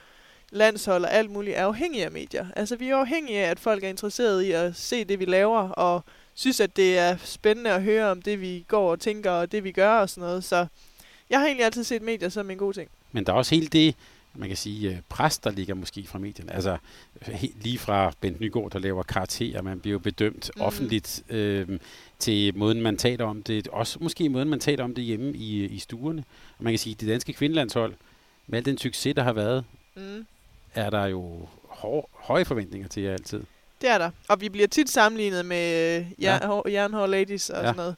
landshold 0.51 1.03
og 1.03 1.13
alt 1.13 1.31
muligt 1.31 1.57
er 1.57 1.65
afhængige 1.65 2.05
af 2.05 2.11
medier. 2.11 2.45
Altså, 2.55 2.75
vi 2.75 2.89
er 2.89 2.95
afhængige 2.95 3.39
af, 3.39 3.49
at 3.51 3.59
folk 3.59 3.83
er 3.83 3.89
interesserede 3.89 4.47
i 4.47 4.51
at 4.51 4.75
se 4.75 5.03
det, 5.03 5.19
vi 5.19 5.25
laver, 5.25 5.69
og 5.69 6.03
synes, 6.33 6.59
at 6.59 6.75
det 6.75 6.97
er 6.97 7.17
spændende 7.17 7.69
at 7.71 7.83
høre 7.83 8.11
om 8.11 8.21
det, 8.21 8.41
vi 8.41 8.65
går 8.67 8.91
og 8.91 8.99
tænker, 8.99 9.31
og 9.31 9.51
det, 9.51 9.63
vi 9.63 9.71
gør 9.71 9.91
og 9.91 10.09
sådan 10.09 10.21
noget. 10.21 10.43
Så 10.43 10.65
jeg 11.29 11.39
har 11.39 11.45
egentlig 11.45 11.65
altid 11.65 11.83
set 11.83 12.01
medier 12.01 12.29
som 12.29 12.49
en 12.51 12.57
god 12.57 12.73
ting. 12.73 12.89
Men 13.11 13.25
der 13.25 13.33
er 13.33 13.37
også 13.37 13.55
hele 13.55 13.67
det, 13.67 13.95
man 14.35 14.47
kan 14.47 14.57
sige, 14.57 14.89
øh, 14.89 14.97
pres, 15.09 15.37
der 15.37 15.51
ligger 15.51 15.73
måske 15.75 16.03
fra 16.07 16.19
medierne. 16.19 16.53
Altså 16.53 16.77
he- 17.21 17.53
lige 17.61 17.77
fra 17.77 18.13
Bent 18.21 18.39
Nygaard, 18.41 18.71
der 18.71 18.79
laver 18.79 19.03
karakterer, 19.03 19.61
man 19.61 19.79
bliver 19.79 19.91
jo 19.93 19.99
bedømt 19.99 20.51
mm. 20.55 20.61
offentligt 20.61 21.23
øh, 21.29 21.79
til 22.19 22.57
måden, 22.57 22.81
man 22.81 22.97
taler 22.97 23.25
om 23.25 23.43
det. 23.43 23.67
Også 23.67 23.97
måske 24.01 24.29
måden, 24.29 24.49
man 24.49 24.59
taler 24.59 24.83
om 24.83 24.95
det 24.95 25.03
hjemme 25.03 25.33
i, 25.33 25.65
i 25.65 25.79
stuerne. 25.79 26.23
Og 26.57 26.63
man 26.63 26.73
kan 26.73 26.79
sige, 26.79 26.93
at 26.93 27.01
det 27.01 27.09
danske 27.09 27.33
kvindelandshold, 27.33 27.93
med 28.47 28.57
al 28.59 28.65
den 28.65 28.77
succes, 28.77 29.15
der 29.15 29.23
har 29.23 29.33
været, 29.33 29.63
Mm. 29.95 30.25
Er 30.75 30.89
der 30.89 31.05
jo 31.05 31.47
hår, 31.63 32.09
høje 32.13 32.45
forventninger 32.45 32.87
til 32.87 33.03
jer 33.03 33.13
altid. 33.13 33.43
Det 33.81 33.89
er 33.89 33.97
der. 33.97 34.09
Og 34.27 34.41
vi 34.41 34.49
bliver 34.49 34.67
tit 34.67 34.89
sammenlignet 34.89 35.45
med 35.45 35.97
øh, 35.99 36.05
jern, 36.23 36.61
ja. 36.65 36.71
jernhård 36.71 37.09
ladies 37.09 37.49
og 37.49 37.63
Ja. 37.63 37.67
sådan 37.73 37.75
noget. 37.75 37.95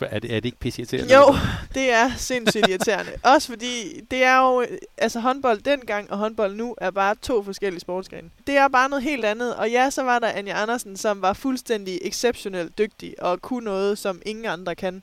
Er 0.00 0.18
det, 0.18 0.30
er 0.30 0.40
det 0.40 0.44
ikke 0.44 0.58
pisse 0.58 0.80
irriterende? 0.82 1.14
Jo, 1.14 1.34
det 1.74 1.90
er 1.92 2.10
sindssygt 2.16 2.68
irriterende. 2.68 3.12
Også 3.34 3.48
fordi, 3.48 4.00
det 4.10 4.24
er 4.24 4.38
jo, 4.38 4.60
øh, 4.62 4.78
altså 4.98 5.20
håndbold 5.20 5.60
dengang 5.60 6.10
og 6.10 6.18
håndbold 6.18 6.54
nu 6.56 6.74
er 6.78 6.90
bare 6.90 7.14
to 7.22 7.42
forskellige 7.42 7.80
sportsgrene. 7.80 8.30
Det 8.46 8.56
er 8.56 8.68
bare 8.68 8.88
noget 8.88 9.02
helt 9.02 9.24
andet. 9.24 9.56
Og 9.56 9.70
ja, 9.70 9.90
så 9.90 10.02
var 10.02 10.18
der 10.18 10.28
Anja 10.28 10.62
Andersen, 10.62 10.96
som 10.96 11.22
var 11.22 11.32
fuldstændig 11.32 11.98
exceptionelt 12.02 12.78
dygtig 12.78 13.22
og 13.22 13.42
kunne 13.42 13.64
noget, 13.64 13.98
som 13.98 14.22
ingen 14.26 14.44
andre 14.44 14.74
kan. 14.74 15.02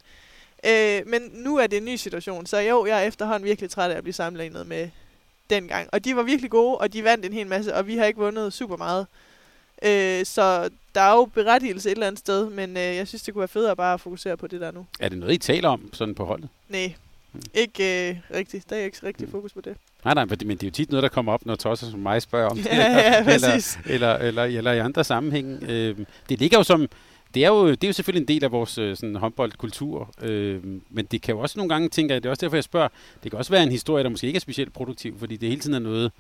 Øh, 0.68 1.02
men 1.08 1.22
nu 1.34 1.58
er 1.58 1.68
det 1.68 1.78
en 1.78 1.86
ny 1.86 1.96
situation, 1.96 2.46
så 2.46 2.58
jo, 2.60 2.86
jeg 2.86 2.98
er 3.04 3.08
efterhånden 3.08 3.46
virkelig 3.46 3.70
træt 3.70 3.92
af 3.92 3.98
at 3.98 4.04
blive 4.04 4.14
sammenlignet 4.14 4.68
med 4.68 4.90
dengang. 5.56 5.90
Og 5.92 6.06
de 6.06 6.16
var 6.16 6.24
virkelig 6.24 6.52
gode, 6.52 6.78
og 6.78 6.94
de 6.94 7.04
vandt 7.04 7.26
en 7.26 7.34
hel 7.34 7.48
masse, 7.48 7.76
og 7.76 7.88
vi 7.88 7.98
har 7.98 8.06
ikke 8.06 8.20
vundet 8.20 8.54
super 8.54 8.78
meget. 8.78 9.08
Øh, 9.84 10.26
så 10.26 10.70
der 10.96 11.02
er 11.02 11.16
jo 11.16 11.26
berettigelse 11.26 11.90
et 11.90 11.92
eller 11.92 12.08
andet 12.08 12.20
sted, 12.20 12.50
men 12.50 12.78
øh, 12.78 12.84
jeg 12.84 13.08
synes, 13.08 13.22
det 13.22 13.34
kunne 13.34 13.40
være 13.40 13.48
federe 13.48 13.76
bare 13.76 13.94
at 13.94 14.02
fokusere 14.02 14.38
på 14.38 14.48
det 14.48 14.62
der 14.62 14.72
nu. 14.72 14.86
Er 15.00 15.10
det 15.10 15.18
noget, 15.18 15.34
I 15.34 15.38
taler 15.38 15.70
om 15.70 15.90
sådan 15.94 16.16
på 16.16 16.26
holdet? 16.26 16.50
Nej, 16.70 16.94
ikke 17.54 18.10
øh, 18.10 18.16
rigtigt. 18.34 18.70
Der 18.70 18.76
er 18.76 18.80
ikke 18.86 18.98
rigtig 19.04 19.30
fokus 19.30 19.54
på 19.54 19.62
det. 19.62 19.76
Nej, 20.06 20.14
nej, 20.14 20.26
men 20.26 20.40
det 20.40 20.64
er 20.64 20.68
jo 20.68 20.72
tit 20.72 20.90
noget, 20.90 21.04
der 21.04 21.10
kommer 21.10 21.34
op, 21.34 21.46
når 21.46 21.56
tosser 21.56 21.88
som 21.90 22.00
mig 22.00 22.22
spørger 22.22 22.50
om 22.50 22.58
det. 22.64 22.66
Ja, 22.66 22.92
ja, 22.92 23.20
eller, 23.20 23.50
præcis. 23.50 23.80
eller, 23.86 24.16
eller, 24.16 24.44
eller 24.44 24.72
i 24.72 24.80
andre 24.80 25.04
sammenhæng. 25.04 25.64
Øh, 25.64 25.98
det 26.30 26.40
ligger 26.40 26.58
jo 26.58 26.64
som... 26.64 26.88
Det 27.34 27.44
er, 27.46 27.48
jo, 27.48 27.72
det 27.72 27.84
er 27.84 27.88
jo 27.88 27.94
selvfølgelig 27.94 28.22
en 28.22 28.28
del 28.28 28.44
af 28.44 28.52
vores 28.52 28.78
øh, 28.78 28.96
sådan, 28.98 29.16
håndboldkultur, 29.16 30.10
øh, 30.22 30.64
men 30.90 31.06
det 31.06 31.22
kan 31.22 31.36
jo 31.36 31.40
også 31.42 31.60
nogle 31.60 31.70
gange, 31.74 31.90
tænker 31.90 32.16
jeg, 32.16 32.24
det 32.24 32.30
er 32.30 32.32
også 32.32 32.42
derfor, 32.46 32.56
jeg 32.58 32.64
spørger, 32.64 32.88
det 33.24 33.32
kan 33.32 33.38
også 33.38 33.52
være 33.52 33.64
en 33.64 33.72
historie, 33.72 34.04
der 34.04 34.10
måske 34.10 34.28
ikke 34.28 34.38
er 34.38 34.42
specielt 34.42 34.74
produktiv, 34.74 35.20
fordi 35.20 35.36
det 35.38 35.50
hele 35.50 35.62
tiden 35.62 35.74
er 35.76 35.80
noget, 35.80 36.12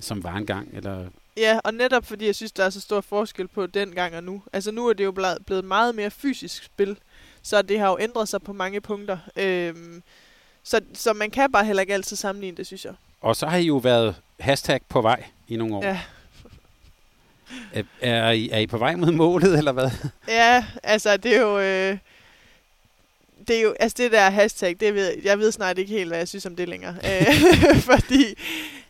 som 0.00 0.24
var 0.24 0.34
engang, 0.36 0.68
eller 0.72 1.04
Ja, 1.36 1.58
og 1.64 1.74
netop 1.74 2.04
fordi 2.06 2.26
jeg 2.26 2.34
synes, 2.34 2.52
der 2.52 2.64
er 2.64 2.70
så 2.70 2.80
stor 2.80 3.00
forskel 3.00 3.48
på 3.48 3.66
dengang 3.66 4.16
og 4.16 4.24
nu. 4.24 4.42
Altså 4.52 4.70
nu 4.72 4.86
er 4.88 4.92
det 4.92 5.04
jo 5.04 5.12
blevet- 5.46 5.64
meget 5.64 5.94
mere 5.94 6.10
fysisk 6.10 6.64
spil, 6.64 6.96
så 7.42 7.62
det 7.62 7.78
har 7.78 7.88
jo 7.90 7.98
ændret 8.00 8.28
sig 8.28 8.42
på 8.42 8.52
mange 8.52 8.80
punkter. 8.80 9.18
Øhm, 9.36 10.02
så, 10.62 10.80
så 10.94 11.12
man 11.12 11.30
kan 11.30 11.52
bare 11.52 11.64
heller 11.64 11.80
ikke 11.80 11.94
altid 11.94 12.16
sammenligne 12.16 12.56
det, 12.56 12.66
synes 12.66 12.84
jeg. 12.84 12.92
Og 13.20 13.36
så 13.36 13.46
har 13.46 13.56
I 13.56 13.66
jo 13.66 13.76
været 13.76 14.14
hashtag 14.40 14.80
på 14.88 15.00
vej 15.02 15.24
i 15.48 15.56
nogle 15.56 15.74
år. 15.76 15.84
Ja. 15.84 16.00
Er, 18.00 18.30
I, 18.30 18.48
er 18.52 18.58
I 18.58 18.66
på 18.66 18.78
vej 18.78 18.96
mod 18.96 19.12
målet, 19.12 19.58
eller 19.58 19.72
hvad? 19.72 19.90
Ja, 20.28 20.64
altså 20.82 21.16
det 21.16 21.36
er 21.36 21.40
jo... 21.40 21.58
Øh, 21.58 21.98
det 23.48 23.58
er 23.58 23.62
jo, 23.62 23.74
altså 23.80 23.96
det 23.98 24.12
der 24.12 24.30
hashtag, 24.30 24.76
det 24.80 24.94
ved, 24.94 25.12
jeg 25.24 25.38
ved 25.38 25.52
snart 25.52 25.78
ikke 25.78 25.92
helt, 25.92 26.08
hvad 26.08 26.18
jeg 26.18 26.28
synes 26.28 26.46
om 26.46 26.56
det 26.56 26.68
længere. 26.68 26.96
Øh, 27.10 27.76
fordi, 27.90 28.34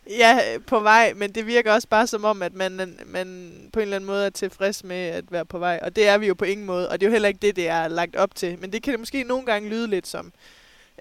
ja, 0.09 0.39
på 0.67 0.79
vej, 0.79 1.13
men 1.15 1.31
det 1.31 1.47
virker 1.47 1.73
også 1.73 1.87
bare 1.87 2.07
som 2.07 2.23
om, 2.23 2.41
at 2.41 2.53
man, 2.53 2.97
man 3.05 3.53
på 3.73 3.79
en 3.79 3.83
eller 3.83 3.95
anden 3.95 4.07
måde 4.07 4.25
er 4.25 4.29
tilfreds 4.29 4.83
med 4.83 4.95
at 4.95 5.23
være 5.31 5.45
på 5.45 5.59
vej. 5.59 5.79
Og 5.81 5.95
det 5.95 6.07
er 6.07 6.17
vi 6.17 6.27
jo 6.27 6.33
på 6.33 6.45
ingen 6.45 6.65
måde, 6.65 6.89
og 6.89 6.99
det 6.99 7.05
er 7.05 7.09
jo 7.09 7.11
heller 7.11 7.27
ikke 7.27 7.39
det, 7.41 7.55
det 7.55 7.67
er 7.67 7.87
lagt 7.87 8.15
op 8.15 8.35
til. 8.35 8.57
Men 8.59 8.73
det 8.73 8.83
kan 8.83 8.91
det 8.91 8.99
måske 8.99 9.23
nogle 9.23 9.45
gange 9.45 9.69
lyde 9.69 9.87
lidt 9.87 10.07
som. 10.07 10.33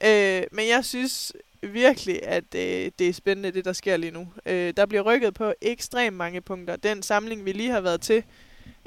Øh, 0.04 0.42
men 0.52 0.68
jeg 0.68 0.84
synes 0.84 1.32
virkelig, 1.62 2.22
at 2.22 2.54
øh, 2.54 2.90
det 2.98 3.08
er 3.08 3.12
spændende, 3.12 3.50
det 3.50 3.64
der 3.64 3.72
sker 3.72 3.96
lige 3.96 4.10
nu. 4.10 4.28
Øh, 4.46 4.74
der 4.76 4.86
bliver 4.86 5.02
rykket 5.02 5.34
på 5.34 5.52
ekstremt 5.60 6.16
mange 6.16 6.40
punkter. 6.40 6.76
Den 6.76 7.02
samling, 7.02 7.44
vi 7.44 7.52
lige 7.52 7.70
har 7.70 7.80
været 7.80 8.00
til, 8.00 8.22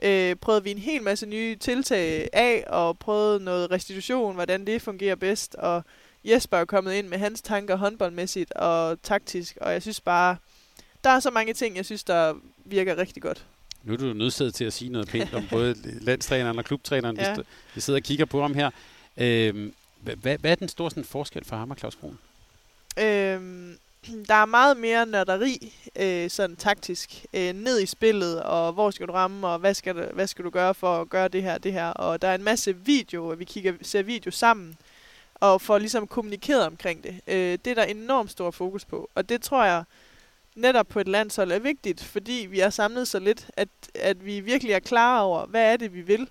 øh, 0.03 0.35
prøvede 0.35 0.63
vi 0.63 0.71
en 0.71 0.77
hel 0.77 1.03
masse 1.03 1.25
nye 1.25 1.55
tiltag 1.55 2.29
af, 2.33 2.63
og 2.67 2.99
prøvede 2.99 3.43
noget 3.43 3.71
restitution, 3.71 4.35
hvordan 4.35 4.67
det 4.67 4.81
fungerer 4.81 5.15
bedst, 5.15 5.55
og 5.55 5.83
Jesper 6.25 6.57
er 6.57 6.65
kommet 6.65 6.93
ind 6.93 7.07
med 7.07 7.17
hans 7.17 7.41
tanker 7.41 7.75
håndboldmæssigt 7.75 8.51
og 8.51 9.01
taktisk, 9.01 9.57
og 9.61 9.73
jeg 9.73 9.81
synes 9.81 10.01
bare, 10.01 10.35
der 11.03 11.09
er 11.09 11.19
så 11.19 11.29
mange 11.31 11.53
ting, 11.53 11.75
jeg 11.77 11.85
synes, 11.85 12.03
der 12.03 12.33
virker 12.65 12.97
rigtig 12.97 13.21
godt. 13.23 13.45
Nu 13.83 13.93
er 13.93 13.97
du 13.97 14.13
nødsaget 14.13 14.53
til 14.53 14.65
at 14.65 14.73
sige 14.73 14.91
noget 14.91 15.07
pænt 15.07 15.33
om 15.33 15.47
både 15.49 15.75
landstræneren 16.09 16.57
og 16.59 16.65
klubtræneren, 16.65 17.17
Ja. 17.17 17.35
vi, 17.75 17.81
sidder 17.81 17.99
og 17.99 18.03
kigger 18.03 18.25
på 18.25 18.41
ham 18.41 18.53
her. 18.53 18.69
Øhm, 19.17 19.73
hvad, 20.01 20.15
hvad, 20.15 20.51
er 20.51 20.55
den 20.55 20.69
store 20.69 20.91
sådan, 20.91 21.03
forskel 21.03 21.45
for 21.45 21.55
ham 21.55 21.71
og 21.71 21.77
Claus 21.77 21.95
Brun? 21.95 22.17
Øhm, 22.97 23.77
der 24.29 24.33
er 24.33 24.45
meget 24.45 24.77
mere 24.77 25.05
nørderi, 25.05 25.73
øh, 25.95 26.29
sådan 26.29 26.55
taktisk, 26.55 27.25
øh, 27.33 27.53
ned 27.53 27.81
i 27.81 27.85
spillet, 27.85 28.43
og 28.43 28.73
hvor 28.73 28.91
skal 28.91 29.07
du 29.07 29.13
ramme, 29.13 29.47
og 29.47 29.59
hvad 29.59 29.73
skal, 29.73 29.95
du, 29.95 30.03
hvad 30.13 30.27
skal 30.27 30.45
du 30.45 30.49
gøre 30.49 30.73
for 30.73 31.01
at 31.01 31.09
gøre 31.09 31.27
det 31.27 31.43
her 31.43 31.57
det 31.57 31.73
her. 31.73 31.89
Og 31.89 32.21
der 32.21 32.27
er 32.27 32.35
en 32.35 32.43
masse 32.43 32.75
video, 32.75 33.23
vi 33.23 33.45
kigger, 33.45 33.73
ser 33.81 34.03
video 34.03 34.31
sammen, 34.31 34.77
og 35.35 35.61
får 35.61 35.77
ligesom 35.77 36.07
kommunikeret 36.07 36.65
omkring 36.65 37.03
det. 37.03 37.21
Øh, 37.27 37.57
det 37.65 37.67
er 37.67 37.75
der 37.75 37.83
enormt 37.83 38.31
stor 38.31 38.51
fokus 38.51 38.85
på, 38.85 39.09
og 39.15 39.29
det 39.29 39.41
tror 39.41 39.65
jeg 39.65 39.83
netop 40.55 40.87
på 40.87 40.99
et 40.99 41.07
landshold 41.07 41.51
er 41.51 41.59
vigtigt, 41.59 42.03
fordi 42.03 42.47
vi 42.49 42.59
er 42.59 42.69
samlet 42.69 43.07
så 43.07 43.19
lidt, 43.19 43.49
at, 43.57 43.67
at 43.95 44.25
vi 44.25 44.39
virkelig 44.39 44.73
er 44.73 44.79
klar 44.79 45.21
over, 45.21 45.45
hvad 45.45 45.73
er 45.73 45.77
det, 45.77 45.93
vi 45.93 46.01
vil, 46.01 46.29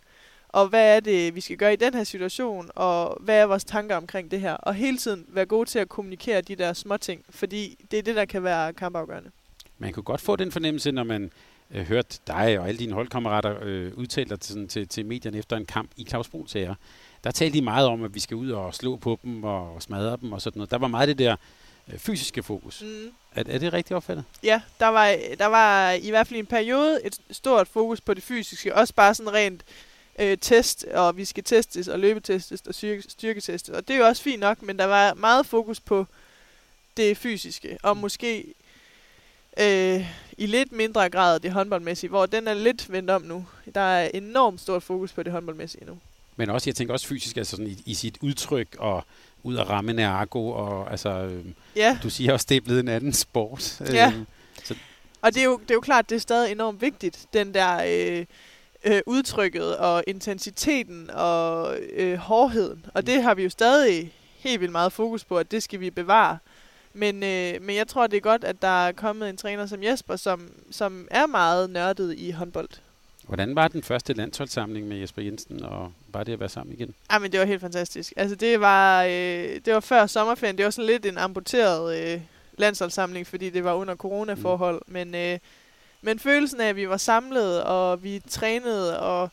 og 0.53 0.68
hvad 0.68 0.96
er 0.96 1.00
det, 1.00 1.34
vi 1.34 1.40
skal 1.40 1.57
gøre 1.57 1.72
i 1.72 1.76
den 1.76 1.94
her 1.94 2.05
situation, 2.05 2.70
og 2.74 3.18
hvad 3.20 3.40
er 3.40 3.46
vores 3.46 3.64
tanker 3.64 3.96
omkring 3.96 4.30
det 4.30 4.40
her. 4.40 4.53
Og 4.53 4.74
hele 4.74 4.98
tiden 4.98 5.26
være 5.28 5.46
gode 5.46 5.68
til 5.68 5.78
at 5.78 5.88
kommunikere 5.88 6.40
de 6.40 6.57
der 6.57 6.72
små 6.72 6.96
ting, 6.96 7.24
fordi 7.30 7.78
det 7.90 7.98
er 7.98 8.03
det, 8.03 8.16
der 8.16 8.24
kan 8.24 8.42
være 8.42 8.72
kampafgørende. 8.72 9.30
Man 9.78 9.92
kunne 9.92 10.03
godt 10.03 10.20
få 10.20 10.36
den 10.36 10.53
fornemmelse, 10.53 10.92
når 10.92 11.05
man 11.05 11.30
øh, 11.70 11.82
hørte 11.82 12.18
dig 12.26 12.59
og 12.59 12.68
alle 12.68 12.78
dine 12.78 12.92
holdkammerater 12.92 13.57
øh, 13.62 13.92
udtale 13.94 14.30
dig 14.30 14.40
til, 14.40 14.53
sådan, 14.53 14.68
til, 14.68 14.88
til 14.88 15.07
medierne 15.07 15.38
efter 15.38 15.57
en 15.57 15.66
kamp 15.66 15.90
i 15.96 16.05
Claus 16.05 16.28
Bruns 16.28 16.50
sager. 16.50 16.74
Der 17.24 17.30
talte 17.30 17.59
de 17.59 17.62
meget 17.62 17.86
om, 17.86 18.05
at 18.05 18.14
vi 18.14 18.20
skal 18.20 18.34
ud 18.34 18.50
og 18.50 18.74
slå 18.74 18.96
på 18.96 19.18
dem 19.24 19.44
og 19.44 19.82
smadre 19.82 20.16
dem 20.20 20.32
og 20.32 20.42
sådan 20.42 20.59
noget. 20.59 20.70
Der 20.70 20.78
var 20.78 20.88
meget 20.88 21.09
det 21.09 21.18
der 21.18 21.36
øh, 21.92 21.98
fysiske 21.98 22.42
fokus. 22.42 22.82
Mm. 22.82 23.12
Er, 23.34 23.42
er 23.48 23.59
det 23.59 23.72
rigtigt 23.72 23.96
opfattet? 23.96 24.24
Ja, 24.42 24.62
der 24.80 24.86
var, 24.86 25.16
der 25.38 25.46
var 25.46 25.90
i 25.90 26.11
hvert 26.11 26.26
fald 26.26 26.36
i 26.36 26.40
en 26.40 26.46
periode 26.46 27.00
et 27.05 27.18
stort 27.30 27.68
fokus 27.68 28.00
på 28.00 28.14
det 28.14 28.22
fysiske. 28.22 28.74
Også 28.74 28.94
bare 28.94 29.14
sådan 29.14 29.32
rent 29.32 29.62
øh, 29.68 29.91
test, 30.40 30.84
og 30.84 31.16
vi 31.16 31.24
skal 31.24 31.44
testes 31.44 31.88
og 31.88 31.98
løbetestes 31.98 32.60
og 32.60 32.74
styrke, 32.74 33.02
styrketestes. 33.08 33.74
Og 33.76 33.88
det 33.88 33.94
er 33.94 33.98
jo 33.98 34.06
også 34.06 34.22
fint 34.22 34.40
nok, 34.40 34.62
men 34.62 34.78
der 34.78 34.84
var 34.84 35.14
meget 35.14 35.46
fokus 35.46 35.80
på 35.80 36.06
det 36.96 37.16
fysiske. 37.16 37.78
Og 37.82 37.96
måske 37.96 38.44
øh, 39.60 40.06
i 40.38 40.46
lidt 40.46 40.72
mindre 40.72 41.10
grad 41.10 41.40
det 41.40 41.52
håndboldmæssige, 41.52 42.10
hvor 42.10 42.26
den 42.26 42.48
er 42.48 42.54
lidt 42.54 42.92
vendt 42.92 43.10
om 43.10 43.22
nu. 43.22 43.46
Der 43.74 43.80
er 43.80 44.10
enormt 44.14 44.60
stort 44.60 44.82
fokus 44.82 45.12
på 45.12 45.22
det 45.22 45.32
håndboldmæssige 45.32 45.84
nu. 45.86 45.98
Men 46.36 46.50
også, 46.50 46.70
jeg 46.70 46.74
tænker 46.76 46.94
også 46.94 47.06
fysisk, 47.06 47.36
altså 47.36 47.50
sådan 47.50 47.66
i, 47.66 47.82
i 47.86 47.94
sit 47.94 48.18
udtryk 48.20 48.68
og 48.78 49.04
ud 49.42 49.54
af 49.54 49.68
rammen 49.70 49.98
af 49.98 50.08
argo, 50.08 50.48
og 50.48 50.90
altså, 50.90 51.10
øh, 51.10 51.44
Ja, 51.76 51.98
du 52.02 52.10
siger 52.10 52.32
også, 52.32 52.46
det 52.48 52.56
er 52.56 52.60
blevet 52.60 52.80
en 52.80 52.88
anden 52.88 53.12
sport. 53.12 53.80
Ja. 53.80 54.12
Øh, 54.70 54.76
Og 55.22 55.34
det 55.34 55.40
er 55.40 55.44
jo, 55.44 55.58
det 55.62 55.70
er 55.70 55.74
jo 55.74 55.80
klart, 55.80 56.10
det 56.10 56.16
er 56.16 56.20
stadig 56.20 56.52
enormt 56.52 56.80
vigtigt, 56.80 57.26
den 57.32 57.54
der 57.54 57.82
øh, 57.88 58.26
øh, 58.85 59.01
udtrykket 59.07 59.76
og 59.76 60.05
intensiteten 60.07 61.11
og 61.11 61.76
øh, 61.93 62.18
hårdheden. 62.18 62.87
Og 62.95 63.07
det 63.07 63.22
har 63.22 63.35
vi 63.35 63.43
jo 63.43 63.51
stadig 63.51 64.12
helt 64.39 64.61
vildt 64.61 64.72
meget 64.72 64.93
fokus 64.93 65.24
på, 65.24 65.39
at 65.39 65.51
det 65.51 65.62
skal 65.62 65.80
vi 65.80 65.91
bevare. 65.91 66.39
Men, 66.95 67.22
øh, 67.22 67.62
men 67.62 67.76
jeg 67.76 67.89
tror, 67.89 68.07
det 68.07 68.16
er 68.16 68.20
godt, 68.20 68.45
at 68.45 68.62
der 68.62 68.87
er 68.87 68.93
kommet 68.93 69.28
en 69.28 69.37
træner 69.37 69.66
som 69.66 69.83
Jesper, 69.83 70.16
som, 70.16 70.51
som 70.70 71.09
er 71.11 71.26
meget 71.26 71.70
nørdet 71.70 72.18
i 72.18 72.30
håndbold. 72.30 72.68
Hvordan 73.26 73.57
var 73.57 73.68
den 73.68 73.83
første 73.83 74.12
landsholdssamling 74.12 74.89
med 74.89 74.97
Jesper 74.97 75.22
Jensen, 75.22 75.62
og 75.64 75.93
bare 76.12 76.24
det 76.24 76.33
at 76.33 76.41
være 76.41 76.49
sammen 76.49 76.72
igen? 76.72 76.95
Ja, 77.12 77.18
men 77.18 77.33
det 77.33 77.41
var 77.41 77.47
helt 77.47 77.61
fantastisk. 77.61 78.12
Altså, 78.16 78.37
det 78.37 78.61
var, 78.61 79.05
øh, 79.05 79.61
det 79.64 79.74
var 79.74 79.80
før 79.80 80.07
sommerferien. 80.07 80.59
Det 80.59 80.64
var 80.64 80.70
sådan 80.70 80.87
lidt 80.87 81.07
en 81.07 81.18
amputeret 81.18 82.12
øh, 82.14 82.20
landsholdssamling, 82.59 83.26
fordi 83.26 83.51
det 83.51 83.64
var 83.64 83.74
under 83.74 83.95
coronaforhold. 83.95 84.83
Mm. 84.87 84.93
Men, 84.93 85.14
øh, 85.14 85.39
men 86.03 86.18
følelsen 86.18 86.61
af, 86.61 86.68
at 86.68 86.76
vi 86.76 86.88
var 86.88 86.96
samlet, 86.96 87.62
og 87.62 88.03
vi 88.03 88.22
trænede, 88.28 89.00
og 89.00 89.30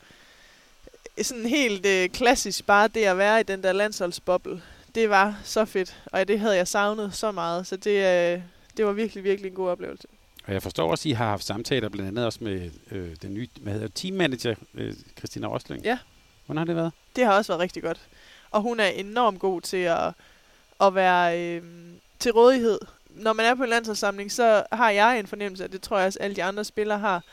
sådan 1.21 1.45
helt 1.45 1.85
øh, 1.85 2.09
klassisk 2.09 2.65
bare 2.65 2.87
det 2.87 3.03
at 3.03 3.17
være 3.17 3.39
i 3.39 3.43
den 3.43 3.63
der 3.63 3.71
landsholdsboble, 3.71 4.61
det 4.95 5.09
var 5.09 5.39
så 5.43 5.65
fedt. 5.65 5.97
Og 6.05 6.27
det 6.27 6.39
havde 6.39 6.55
jeg 6.55 6.67
savnet 6.67 7.15
så 7.15 7.31
meget, 7.31 7.67
så 7.67 7.75
det, 7.75 8.33
øh, 8.35 8.41
det 8.77 8.85
var 8.85 8.91
virkelig, 8.91 9.23
virkelig 9.23 9.49
en 9.49 9.55
god 9.55 9.69
oplevelse. 9.69 10.07
Og 10.47 10.53
jeg 10.53 10.63
forstår 10.63 10.91
også, 10.91 11.01
at 11.01 11.05
I 11.05 11.11
har 11.11 11.25
haft 11.25 11.43
samtaler 11.43 11.89
blandt 11.89 12.07
andet 12.07 12.25
også 12.25 12.39
med 12.43 12.71
øh, 12.91 13.15
den 13.21 13.33
nye 13.33 13.47
hvad 13.61 13.73
hedder, 13.73 13.87
teammanager, 13.95 14.55
øh, 14.73 14.93
Christina 15.17 15.47
Rosling. 15.47 15.83
Ja. 15.83 15.97
Hvordan 16.45 16.57
har 16.57 16.65
det 16.65 16.75
været? 16.75 16.91
det 17.15 17.25
har 17.25 17.33
også 17.33 17.51
været 17.51 17.61
rigtig 17.61 17.83
godt. 17.83 17.99
Og 18.51 18.61
hun 18.61 18.79
er 18.79 18.87
enormt 18.87 19.39
god 19.39 19.61
til 19.61 19.77
at, 19.77 20.13
at 20.81 20.95
være 20.95 21.39
øh, 21.41 21.63
til 22.19 22.31
rådighed. 22.31 22.79
Når 23.09 23.33
man 23.33 23.45
er 23.45 23.55
på 23.55 23.63
en 23.63 23.69
landsholdssamling, 23.69 24.31
så 24.31 24.63
har 24.71 24.89
jeg 24.89 25.19
en 25.19 25.27
fornemmelse, 25.27 25.63
og 25.63 25.71
det 25.71 25.81
tror 25.81 25.97
jeg 25.97 26.07
også 26.07 26.19
alle 26.19 26.35
de 26.35 26.43
andre 26.43 26.65
spillere 26.65 26.99
har, 26.99 27.23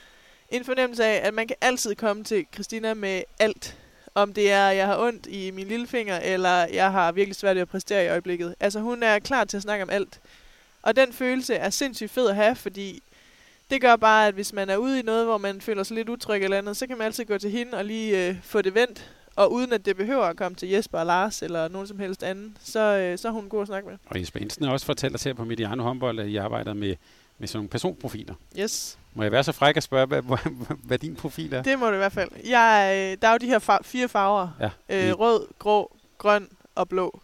en 0.51 0.65
fornemmelse 0.65 1.05
af, 1.05 1.27
at 1.27 1.35
man 1.35 1.47
kan 1.47 1.57
altid 1.61 1.95
komme 1.95 2.25
til 2.25 2.47
Christina 2.55 2.95
med 2.95 3.23
alt. 3.39 3.77
Om 4.15 4.35
det 4.35 4.53
er, 4.53 4.69
at 4.69 4.77
jeg 4.77 4.87
har 4.87 4.99
ondt 4.99 5.27
i 5.27 5.51
min 5.51 5.67
lillefinger, 5.67 6.19
eller 6.19 6.67
jeg 6.67 6.93
har 6.93 7.13
virkelig 7.13 7.37
svært 7.37 7.57
ved 7.57 7.63
at 7.63 7.69
præstere 7.69 8.05
i 8.05 8.09
øjeblikket. 8.09 8.55
Altså 8.61 8.81
hun 8.81 9.03
er 9.03 9.19
klar 9.19 9.45
til 9.45 9.57
at 9.57 9.63
snakke 9.63 9.83
om 9.83 9.91
alt. 9.91 10.21
Og 10.83 10.97
den 10.97 11.13
følelse 11.13 11.55
er 11.55 11.71
sindssygt 11.71 12.11
fed 12.11 12.29
at 12.29 12.35
have, 12.35 12.57
fordi 12.57 13.03
det 13.71 13.81
gør 13.81 13.97
bare, 13.97 14.29
at 14.29 14.35
hvis 14.35 14.53
man 14.53 14.71
er 14.71 14.77
ude 14.77 14.99
i 14.99 15.03
noget, 15.03 15.25
hvor 15.25 15.39
man 15.39 15.61
føler 15.61 15.83
sig 15.83 15.95
lidt 15.95 16.09
utryg 16.09 16.43
eller 16.43 16.59
andet, 16.59 16.77
så 16.77 16.87
kan 16.87 16.99
man 16.99 17.05
altid 17.05 17.25
gå 17.25 17.39
til 17.39 17.51
hende 17.51 17.79
og 17.79 17.85
lige 17.85 18.29
øh, 18.29 18.37
få 18.43 18.63
det 18.63 18.75
vendt. 18.75 19.11
Og 19.37 19.53
uden 19.53 19.73
at 19.73 19.85
det 19.85 19.97
behøver 19.97 20.25
at 20.25 20.37
komme 20.37 20.57
til 20.57 20.69
Jesper 20.69 20.99
og 20.99 21.07
Lars 21.07 21.43
eller 21.43 21.69
nogen 21.69 21.87
som 21.89 21.99
helst 21.99 22.23
anden, 22.23 22.57
så, 22.65 22.81
øh, 22.81 23.19
så 23.19 23.29
er 23.29 23.33
hun 23.33 23.49
god 23.49 23.61
at 23.63 23.67
snakke 23.67 23.89
med. 23.89 23.97
Og 24.07 24.21
Jesper 24.21 24.41
Jensen 24.41 24.65
har 24.65 24.73
også 24.73 24.87
fortalt 24.87 25.15
os 25.15 25.25
her 25.25 25.35
på 25.35 25.45
Mediano 25.45 25.83
Håndbold, 25.83 26.19
at 26.21 26.27
I 26.29 26.37
arbejder 26.37 26.75
med, 26.75 26.95
med 27.39 27.49
sådan 27.49 27.59
nogle 27.59 27.69
personprofiler. 27.69 28.35
Yes, 28.59 28.99
Må 29.15 29.23
jeg 29.23 29.33
være 29.33 29.45
så 29.45 29.53
fræk 29.53 29.77
at 29.77 29.83
spørge, 29.83 30.07
hvad, 30.07 30.23
hvad, 30.23 30.39
hvad 30.89 30.99
din 30.99 31.17
profil 31.17 31.53
er? 31.55 31.63
det 31.63 31.79
må 31.79 31.87
det 31.87 31.95
i 31.95 31.97
hvert 31.97 32.13
fald. 32.13 32.31
Jeg, 32.49 32.93
øh, 33.13 33.19
der 33.23 33.29
er 33.29 33.33
jo 33.33 33.39
de 33.39 33.47
her 33.47 33.59
far- 33.59 33.83
fire 33.85 34.09
farver. 34.09 34.49
Ja, 34.61 34.71
Øh, 35.09 35.19
rød, 35.21 35.47
grå, 35.59 35.97
grøn 36.19 36.49
og 36.75 36.89
blå. 36.89 37.21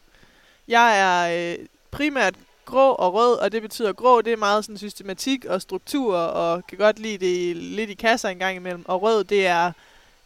Jeg 0.68 0.98
er 1.00 1.52
øh, 1.58 1.66
primært 1.90 2.34
grå 2.64 2.90
og 2.90 3.14
rød, 3.14 3.36
og 3.38 3.52
det 3.52 3.62
betyder 3.62 3.92
grå, 3.92 4.20
det 4.20 4.32
er 4.32 4.36
meget 4.36 4.64
sådan 4.64 4.78
systematik 4.78 5.44
og 5.44 5.62
struktur, 5.62 6.16
og 6.16 6.66
kan 6.66 6.78
godt 6.78 6.98
lide 6.98 7.26
det 7.26 7.56
lidt 7.56 7.90
i 7.90 7.94
kasser 7.94 8.28
en 8.28 8.38
gang 8.38 8.56
imellem. 8.56 8.84
Og 8.88 9.02
rød, 9.02 9.24
det 9.24 9.46
er, 9.46 9.72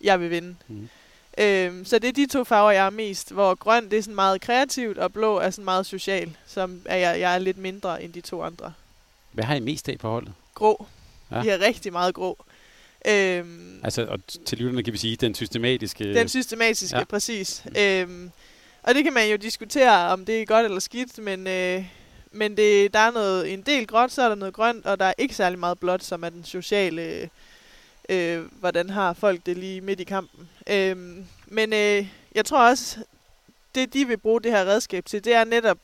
jeg 0.00 0.20
vil 0.20 0.30
vinde. 0.30 0.54
Mhm. 0.68 0.88
Øhm, 1.38 1.84
så 1.84 1.98
det 1.98 2.08
er 2.08 2.12
de 2.12 2.26
to 2.26 2.44
farver, 2.44 2.70
jeg 2.70 2.86
er 2.86 2.90
mest. 2.90 3.32
Hvor 3.32 3.54
grøn, 3.54 3.90
det 3.90 3.98
er 3.98 4.02
sådan 4.02 4.14
meget 4.14 4.40
kreativt, 4.40 4.98
og 4.98 5.12
blå 5.12 5.36
er 5.38 5.50
sådan 5.50 5.64
meget 5.64 5.86
social, 5.86 6.36
som 6.46 6.80
er 6.84 6.96
jeg, 6.96 7.20
jeg 7.20 7.34
er 7.34 7.38
lidt 7.38 7.58
mindre 7.58 8.02
end 8.02 8.12
de 8.12 8.20
to 8.20 8.42
andre. 8.42 8.72
Hvad 9.32 9.44
har 9.44 9.54
I 9.54 9.60
mest 9.60 9.88
af 9.88 9.98
på 9.98 10.08
holdet? 10.10 10.32
Grå. 10.54 10.86
Ja. 11.30 11.42
Vi 11.42 11.48
har 11.48 11.60
rigtig 11.60 11.92
meget 11.92 12.14
grå. 12.14 12.44
Øhm, 13.06 13.80
Altså, 13.84 14.06
og 14.06 14.18
til 14.46 14.58
lytterne 14.58 14.82
kan 14.82 14.92
vi 14.92 14.98
sige, 14.98 15.16
den 15.16 15.34
systematiske... 15.34 16.14
Den 16.14 16.28
systematiske, 16.28 16.94
Ja. 16.96 16.98
ja. 17.00 17.04
præcis. 17.04 17.64
Øhm, 17.78 18.30
og 18.82 18.94
det 18.94 19.04
kan 19.04 19.12
man 19.12 19.28
jo 19.30 19.36
diskutere, 19.36 20.08
om 20.12 20.24
det 20.24 20.42
er 20.42 20.46
godt 20.46 20.64
eller 20.64 20.80
skidt, 20.80 21.18
men, 21.18 21.46
øh, 21.46 21.84
men 22.32 22.56
det, 22.56 22.94
der 22.94 22.98
er 23.00 23.10
noget, 23.10 23.52
en 23.52 23.62
del 23.62 23.86
gråt, 23.86 24.12
så 24.12 24.22
er 24.22 24.28
der 24.28 24.34
noget 24.34 24.54
grønt, 24.54 24.86
og 24.86 24.98
der 24.98 25.04
er 25.04 25.12
ikke 25.18 25.34
særlig 25.34 25.58
meget 25.58 25.78
blåt, 25.78 26.04
som 26.04 26.24
er 26.24 26.28
den 26.28 26.44
sociale, 26.44 27.02
øh, 27.02 27.28
hvordan 28.60 28.90
har 28.90 29.12
folk 29.12 29.46
det 29.46 29.56
lige 29.56 29.80
midt 29.80 30.00
i 30.00 30.04
kampen. 30.04 30.48
Øhm, 30.70 31.24
men 31.46 31.72
øh, 31.72 32.08
jeg 32.34 32.44
tror 32.44 32.68
også, 32.68 32.98
det 33.74 33.92
de 33.92 34.06
vil 34.06 34.16
bruge 34.16 34.40
det 34.40 34.52
her 34.52 34.64
redskab 34.64 35.04
til, 35.04 35.24
det 35.24 35.34
er 35.34 35.44
netop 35.44 35.78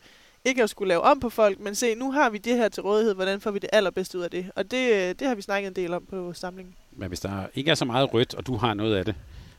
ikke 0.44 0.62
at 0.62 0.70
skulle 0.70 0.88
lave 0.88 1.00
om 1.00 1.20
på 1.20 1.30
folk, 1.30 1.60
men 1.60 1.74
se, 1.74 1.94
nu 1.94 2.12
har 2.12 2.30
vi 2.30 2.38
det 2.38 2.56
her 2.56 2.68
til 2.68 2.82
rådighed, 2.82 3.14
hvordan 3.14 3.40
får 3.40 3.50
vi 3.50 3.58
det 3.58 3.70
allerbedste 3.72 4.18
ud 4.18 4.22
af 4.22 4.30
det? 4.30 4.50
Og 4.56 4.70
det, 4.70 4.92
øh, 4.92 5.14
det 5.18 5.28
har 5.28 5.34
vi 5.34 5.42
snakket 5.42 5.68
en 5.68 5.76
del 5.76 5.94
om 5.94 6.06
på 6.10 6.32
samlingen. 6.32 6.74
Men 6.92 7.08
hvis 7.08 7.20
der 7.20 7.46
ikke 7.54 7.70
er 7.70 7.74
så 7.74 7.84
meget 7.84 8.14
rødt, 8.14 8.34
og 8.34 8.46
du 8.46 8.56
har 8.56 8.74
noget 8.74 8.96
af 8.96 9.04
det, 9.04 9.14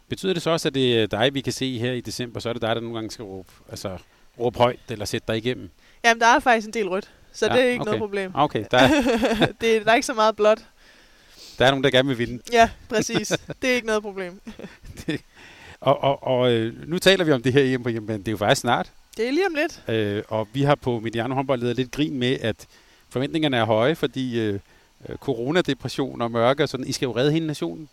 betyder 0.09 0.33
det 0.33 0.41
så 0.41 0.49
også, 0.49 0.67
at 0.67 0.73
det 0.73 1.01
er 1.01 1.07
dig, 1.07 1.33
vi 1.33 1.41
kan 1.41 1.53
se 1.53 1.79
her 1.79 1.91
i 1.91 2.01
december, 2.01 2.39
så 2.39 2.49
er 2.49 2.53
det 2.53 2.61
dig, 2.61 2.75
der 2.75 2.81
nogle 2.81 2.95
gange 2.95 3.11
skal 3.11 3.25
råbe, 3.25 3.49
altså, 3.69 3.97
råbe 4.39 4.57
højt 4.57 4.79
eller 4.89 5.05
sætte 5.05 5.27
dig 5.27 5.37
igennem? 5.37 5.69
Jamen, 6.05 6.21
der 6.21 6.27
er 6.27 6.39
faktisk 6.39 6.67
en 6.67 6.73
del 6.73 6.89
rødt, 6.89 7.11
så 7.33 7.45
Ja, 7.45 7.53
ja, 7.53 7.59
det 7.59 7.67
er 7.67 7.71
ikke 7.71 7.81
okay. 7.81 7.89
noget 7.89 7.99
problem. 7.99 8.31
Okay, 8.35 8.65
der 8.71 8.77
er, 8.77 8.87
det, 9.61 9.85
der 9.85 9.91
er 9.91 9.95
ikke 9.95 10.05
så 10.05 10.13
meget 10.13 10.35
blåt. 10.35 10.65
Der 11.59 11.65
er 11.65 11.69
nogen, 11.71 11.83
der 11.83 11.89
gerne 11.89 12.07
vil 12.07 12.17
vinde. 12.17 12.39
Ja, 12.51 12.69
præcis. 12.89 13.27
Det 13.61 13.69
er 13.71 13.75
ikke 13.75 13.87
noget 13.87 14.01
problem. 14.03 14.39
Og, 15.81 16.03
og, 16.03 16.23
og 16.27 16.51
øh, 16.51 16.89
nu 16.89 16.99
taler 16.99 17.25
vi 17.25 17.31
om 17.31 17.41
det 17.43 17.53
her 17.53 17.63
hjemme 17.63 17.83
på 17.83 17.89
hjemmebane. 17.89 18.19
Det 18.19 18.27
er 18.27 18.31
jo 18.31 18.37
faktisk 18.37 18.61
snart. 18.61 18.91
Det 19.17 19.27
er 19.27 19.31
lige 19.31 19.45
om 19.47 19.55
lidt. 19.55 19.83
Øh, 19.97 20.23
og 20.27 20.47
vi 20.53 20.61
har 20.61 20.75
på 20.75 20.99
Mediano 20.99 21.35
håndbold 21.35 21.61
lavet 21.61 21.75
lidt 21.75 21.91
grin 21.91 22.19
med, 22.19 22.37
at 22.41 22.55
forventningerne 23.09 23.57
er 23.57 23.63
høje, 23.63 23.95
fordi 23.95 24.39
øh, 24.39 24.59
øh, 25.09 25.15
coronadepression 25.15 26.21
og 26.21 26.31
mørke 26.31 26.63
og 26.63 26.69
sådan, 26.69 26.87
I 26.87 26.91
skal 26.91 27.05
jo 27.05 27.15
redde 27.15 27.31
hele 27.31 27.47
nationen. 27.47 27.89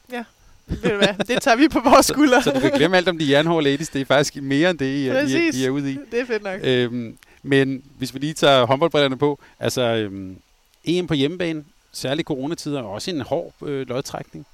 Ved 0.66 0.90
du 0.90 0.96
hvad? 0.96 1.24
Det 1.26 1.42
tager 1.42 1.56
vi 1.56 1.68
på 1.68 1.80
vores 1.80 2.06
skuldre. 2.06 2.42
Så 2.42 2.50
du 2.52 2.60
kan 2.60 2.70
glemme 2.72 2.96
alt 2.96 3.08
om 3.08 3.18
de 3.18 3.30
jernhårde 3.30 3.64
ladies. 3.64 3.88
Det 3.88 4.00
er 4.00 4.04
faktisk 4.04 4.36
mere 4.36 4.70
end 4.70 4.78
det, 4.78 4.86
I, 4.86 5.06
er- 5.08 5.20
I, 5.20 5.32
er-. 5.48 5.52
I 5.54 5.64
er 5.64 5.70
ude 5.70 5.92
i. 5.92 5.98
Det 6.12 6.20
er 6.20 6.26
fedt 6.26 6.42
nok. 6.42 6.60
Øhm, 6.64 7.16
men 7.42 7.82
hvis 7.98 8.14
vi 8.14 8.18
lige 8.18 8.34
tager 8.34 8.66
håndboldbrillerne 8.66 9.18
på, 9.18 9.40
altså 9.60 9.82
øhm, 9.82 10.36
EM 10.84 11.06
på 11.06 11.14
hjemmebane, 11.14 11.64
særligt 11.92 12.26
coronatider, 12.28 12.82
og 12.82 12.90
også 12.92 13.10
en 13.10 13.20
hård 13.20 13.52
øh, 13.62 13.88
lodtrækning. 13.88 14.46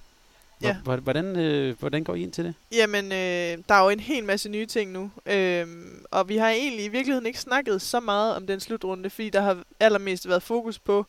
Ja. 0.62 0.76
hvor- 0.84 0.96
Hvordan, 0.96 1.36
øh, 1.38 1.78
hvordan 1.78 2.04
går 2.04 2.14
I 2.14 2.22
ind 2.22 2.32
til 2.32 2.44
det? 2.44 2.54
Jamen, 2.72 3.04
øh, 3.04 3.58
der 3.68 3.74
er 3.74 3.82
jo 3.82 3.88
en 3.88 4.00
hel 4.00 4.24
masse 4.24 4.48
nye 4.48 4.66
ting 4.66 4.92
nu. 4.92 5.10
Øhm, 5.26 6.04
og 6.10 6.28
vi 6.28 6.36
har 6.36 6.50
egentlig 6.50 6.84
i 6.84 6.88
virkeligheden 6.88 7.26
ikke 7.26 7.40
snakket 7.40 7.82
så 7.82 8.00
meget 8.00 8.36
om 8.36 8.46
den 8.46 8.60
slutrunde, 8.60 9.10
fordi 9.10 9.30
der 9.30 9.40
har 9.40 9.58
allermest 9.80 10.28
været 10.28 10.42
fokus 10.42 10.78
på 10.78 11.06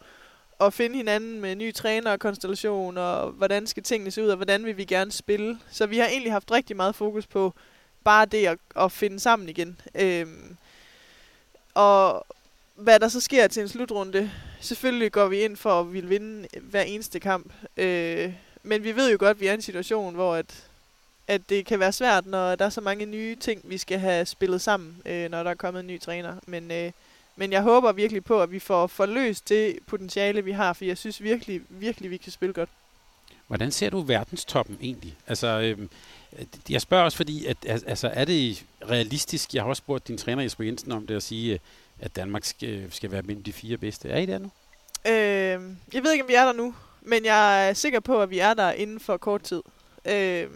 at 0.62 0.74
finde 0.74 0.96
hinanden 0.96 1.42
med 1.42 1.56
nye 1.56 1.72
træner 1.72 2.12
og 2.12 2.20
konstellation, 2.20 2.98
og 2.98 3.32
hvordan 3.32 3.68
skal 3.68 3.84
tingene 3.84 4.12
se 4.12 4.24
ud, 4.24 4.28
og 4.28 4.36
hvordan 4.36 4.66
vil 4.66 4.78
vi 4.78 4.86
gerne 4.86 5.12
spille. 5.12 5.60
Så 5.72 5.86
vi 5.86 5.98
har 5.98 6.08
egentlig 6.08 6.32
haft 6.32 6.52
rigtig 6.52 6.76
meget 6.76 6.96
fokus 6.96 7.28
på 7.28 7.54
bare 8.04 8.26
det 8.26 8.48
at, 8.48 8.58
at 8.76 8.92
finde 8.92 9.20
sammen 9.20 9.50
igen. 9.50 9.80
Øhm, 9.96 10.58
og 11.74 12.26
hvad 12.76 13.00
der 13.00 13.08
så 13.08 13.20
sker 13.22 13.48
til 13.48 13.62
en 13.62 13.68
slutrunde, 13.70 14.32
selvfølgelig 14.60 15.12
går 15.12 15.28
vi 15.28 15.42
ind 15.42 15.58
for 15.58 15.80
at 15.80 15.94
ville 15.94 16.10
vinde 16.10 16.48
hver 16.62 16.82
eneste 16.82 17.20
kamp. 17.20 17.54
Øh, 17.78 18.34
men 18.64 18.84
vi 18.84 18.96
ved 18.96 19.12
jo 19.12 19.18
godt, 19.20 19.36
at 19.36 19.42
vi 19.42 19.48
er 19.48 19.52
i 19.52 19.56
en 19.56 19.62
situation, 19.62 20.16
hvor 20.16 20.36
at, 20.36 20.66
at 21.28 21.50
det 21.50 21.66
kan 21.66 21.80
være 21.80 21.92
svært, 21.92 22.26
når 22.26 22.56
der 22.56 22.66
er 22.66 22.70
så 22.70 22.82
mange 22.82 23.06
nye 23.06 23.36
ting, 23.36 23.62
vi 23.64 23.78
skal 23.78 24.00
have 24.00 24.26
spillet 24.26 24.62
sammen, 24.62 24.98
øh, 25.06 25.32
når 25.32 25.44
der 25.44 25.50
er 25.50 25.56
kommet 25.56 25.80
en 25.80 25.88
ny 25.88 26.02
træner. 26.02 26.36
Men, 26.48 26.72
øh, 26.72 26.92
men 27.36 27.52
jeg 27.52 27.62
håber 27.62 27.92
virkelig 27.92 28.24
på, 28.24 28.42
at 28.42 28.52
vi 28.52 28.60
får 28.60 28.88
forløst 28.88 29.50
det 29.50 29.80
potentiale, 29.88 30.44
vi 30.44 30.52
har, 30.52 30.74
for 30.74 30.86
jeg 30.86 30.98
synes 30.98 31.24
virkelig, 31.24 31.62
virkelig, 31.70 32.12
vi 32.12 32.18
kan 32.18 32.32
spille 32.32 32.54
godt. 32.54 32.70
Hvordan 33.48 33.72
ser 33.72 33.90
du 33.90 34.02
verdenstoppen 34.02 34.78
egentlig? 34.82 35.16
Altså, 35.28 35.48
øh, 35.48 35.88
jeg 36.70 36.82
spørger 36.82 37.04
også, 37.04 37.18
fordi 37.18 37.46
at, 37.46 37.58
altså, 37.66 38.08
er 38.08 38.26
det 38.26 38.66
realistisk? 38.90 39.54
Jeg 39.54 39.64
har 39.64 39.70
også 39.70 39.80
spurgt 39.80 40.08
din 40.08 40.18
træner 40.18 40.44
Jesper 40.44 40.64
Jensen 40.64 40.92
om 40.92 41.08
det 41.08 41.16
at 41.16 41.24
sige, 41.24 41.54
øh, 41.54 41.60
at 42.00 42.16
Danmark 42.16 42.44
skal, 42.44 42.88
skal 42.92 43.12
være 43.12 43.22
mellem 43.22 43.44
de 43.44 43.54
fire 43.54 43.78
bedste. 43.78 44.10
Er 44.10 44.18
I 44.18 44.26
der 44.26 44.38
nu? 44.38 44.52
Øh, 45.08 45.76
jeg 45.94 46.04
ved 46.04 46.12
ikke, 46.12 46.24
om 46.24 46.30
vi 46.30 46.34
er 46.34 46.46
der 46.46 46.54
nu, 46.54 46.76
men 47.02 47.26
jeg 47.26 47.70
er 47.70 47.74
sikker 47.74 48.00
på, 48.00 48.22
at 48.22 48.30
vi 48.30 48.40
er 48.40 48.54
der 48.54 48.72
inden 48.72 49.00
for 49.00 49.18
kort 49.18 49.42
tid. 49.42 49.62
Øh, 50.06 50.48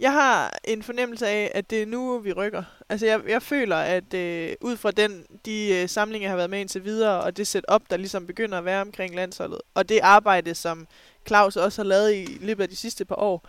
jeg 0.00 0.12
har 0.12 0.58
en 0.64 0.82
fornemmelse 0.82 1.26
af, 1.26 1.50
at 1.54 1.70
det 1.70 1.82
er 1.82 1.86
nu, 1.86 2.18
vi 2.18 2.32
rykker. 2.32 2.62
Altså, 2.88 3.06
jeg, 3.06 3.20
jeg 3.28 3.42
føler, 3.42 3.76
at 3.76 4.14
øh, 4.14 4.54
ud 4.60 4.76
fra 4.76 4.90
den, 4.90 5.26
de 5.44 5.68
øh, 5.74 5.88
samlinger, 5.88 6.26
jeg 6.26 6.30
har 6.30 6.36
været 6.36 6.50
med 6.50 6.60
indtil 6.60 6.84
videre, 6.84 7.22
og 7.22 7.36
det 7.36 7.46
setup, 7.46 7.82
der 7.90 7.96
ligesom 7.96 8.26
begynder 8.26 8.58
at 8.58 8.64
være 8.64 8.80
omkring 8.80 9.14
landsholdet, 9.14 9.60
og 9.74 9.88
det 9.88 10.00
arbejde, 10.02 10.54
som 10.54 10.86
Claus 11.26 11.56
også 11.56 11.82
har 11.82 11.88
lavet 11.88 12.14
i 12.14 12.38
løbet 12.40 12.62
af 12.62 12.68
de 12.68 12.76
sidste 12.76 13.04
par 13.04 13.16
år, 13.16 13.48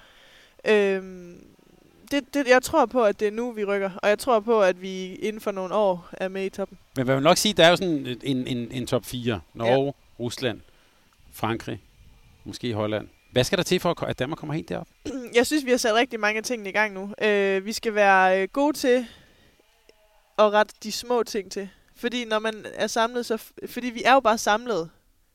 øh, 0.65 1.03
det, 2.11 2.33
det, 2.33 2.47
jeg 2.47 2.63
tror 2.63 2.85
på, 2.85 3.03
at 3.03 3.19
det 3.19 3.27
er 3.27 3.31
nu, 3.31 3.51
vi 3.51 3.65
rykker, 3.65 3.91
og 4.03 4.09
jeg 4.09 4.19
tror 4.19 4.39
på, 4.39 4.61
at 4.61 4.81
vi 4.81 5.15
inden 5.15 5.41
for 5.41 5.51
nogle 5.51 5.73
år 5.75 6.09
er 6.11 6.27
med 6.27 6.45
i 6.45 6.49
toppen. 6.49 6.77
Men 6.95 7.05
hvad 7.05 7.15
vil 7.15 7.23
nok 7.23 7.37
sige, 7.37 7.53
der 7.53 7.65
er 7.65 7.69
jo 7.69 7.75
sådan 7.75 8.17
en, 8.23 8.47
en, 8.47 8.71
en 8.71 8.87
top 8.87 9.05
4. 9.05 9.39
Norge, 9.53 9.85
ja. 9.85 9.91
Rusland, 10.19 10.61
Frankrig, 11.33 11.81
måske 12.43 12.73
Holland. 12.73 13.07
Hvad 13.31 13.43
skal 13.43 13.57
der 13.57 13.63
til 13.63 13.79
for, 13.79 14.03
at 14.03 14.19
Danmark 14.19 14.37
kommer 14.37 14.53
helt 14.53 14.69
derop? 14.69 14.87
jeg 15.35 15.45
synes, 15.45 15.65
vi 15.65 15.71
har 15.71 15.77
sat 15.77 15.93
rigtig 15.95 16.19
mange 16.19 16.41
ting 16.41 16.67
i 16.67 16.71
gang 16.71 16.93
nu. 16.93 17.13
Øh, 17.21 17.65
vi 17.65 17.73
skal 17.73 17.95
være 17.95 18.41
øh, 18.41 18.47
gode 18.53 18.77
til 18.77 19.07
at 20.39 20.51
rette 20.51 20.75
de 20.83 20.91
små 20.91 21.23
ting 21.23 21.51
til. 21.51 21.69
Fordi 21.95 22.25
når 22.25 22.39
man 22.39 22.65
er 22.73 22.87
samlet, 22.87 23.25
så... 23.25 23.43
Fordi 23.67 23.87
vi 23.87 24.03
er 24.05 24.13
jo 24.13 24.19
bare 24.19 24.37
samlet 24.37 24.89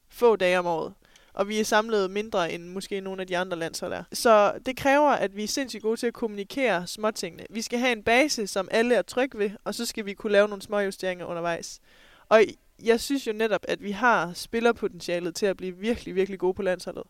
få 0.08 0.36
dage 0.36 0.58
om 0.58 0.66
året. 0.66 0.92
Og 1.34 1.48
vi 1.48 1.60
er 1.60 1.64
samlet 1.64 2.10
mindre 2.10 2.52
end 2.52 2.64
måske 2.64 3.00
nogle 3.00 3.20
af 3.20 3.26
de 3.26 3.38
andre 3.38 3.58
landshold 3.58 3.92
er. 3.92 4.04
Så 4.12 4.52
det 4.66 4.76
kræver, 4.76 5.10
at 5.10 5.36
vi 5.36 5.44
er 5.44 5.48
sindssygt 5.48 5.82
gode 5.82 5.96
til 5.96 6.06
at 6.06 6.14
kommunikere 6.14 6.86
småtingene. 6.86 7.46
Vi 7.50 7.62
skal 7.62 7.78
have 7.78 7.92
en 7.92 8.02
base, 8.02 8.46
som 8.46 8.68
alle 8.70 8.94
er 8.94 9.02
trygge 9.02 9.38
ved, 9.38 9.50
og 9.64 9.74
så 9.74 9.86
skal 9.86 10.06
vi 10.06 10.14
kunne 10.14 10.32
lave 10.32 10.48
nogle 10.48 10.62
små 10.62 10.78
justeringer 10.78 11.26
undervejs. 11.26 11.80
Og 12.28 12.42
jeg 12.82 13.00
synes 13.00 13.26
jo 13.26 13.32
netop, 13.32 13.64
at 13.68 13.82
vi 13.82 13.90
har 13.90 14.32
spillerpotentialet 14.32 15.34
til 15.34 15.46
at 15.46 15.56
blive 15.56 15.76
virkelig, 15.76 16.14
virkelig 16.14 16.38
gode 16.38 16.54
på 16.54 16.62
landsholdet. 16.62 17.04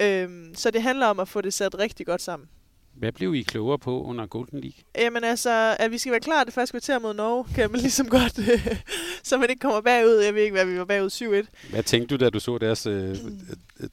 Øhm, 0.00 0.54
så 0.54 0.70
det 0.70 0.82
handler 0.82 1.06
om 1.06 1.20
at 1.20 1.28
få 1.28 1.40
det 1.40 1.54
sat 1.54 1.78
rigtig 1.78 2.06
godt 2.06 2.22
sammen. 2.22 2.48
Hvad 2.96 3.12
blev 3.12 3.34
I 3.34 3.42
klogere 3.42 3.78
på 3.78 4.02
under 4.02 4.26
Golden 4.26 4.60
League? 4.60 4.78
Jamen 4.98 5.24
altså, 5.24 5.76
at 5.78 5.90
vi 5.90 5.98
skal 5.98 6.12
være 6.12 6.20
klar 6.20 6.44
det 6.44 6.54
første 6.54 6.72
kvarter 6.72 6.98
mod 6.98 7.14
Norge, 7.14 7.44
kan 7.54 7.70
man 7.70 7.80
ligesom 7.86 8.08
godt, 8.08 8.40
så 9.28 9.38
man 9.38 9.50
ikke 9.50 9.60
kommer 9.60 9.80
bagud. 9.80 10.16
Jeg 10.16 10.34
ved 10.34 10.42
ikke, 10.42 10.52
hvad 10.52 10.64
vi 10.64 10.78
var 10.78 10.84
bagud 10.84 11.10
7-1. 11.10 11.70
Hvad 11.70 11.82
tænkte 11.82 12.16
du, 12.16 12.24
da 12.24 12.30
du 12.30 12.40
så 12.40 12.58
deres, 12.58 12.86
øh, 12.86 13.16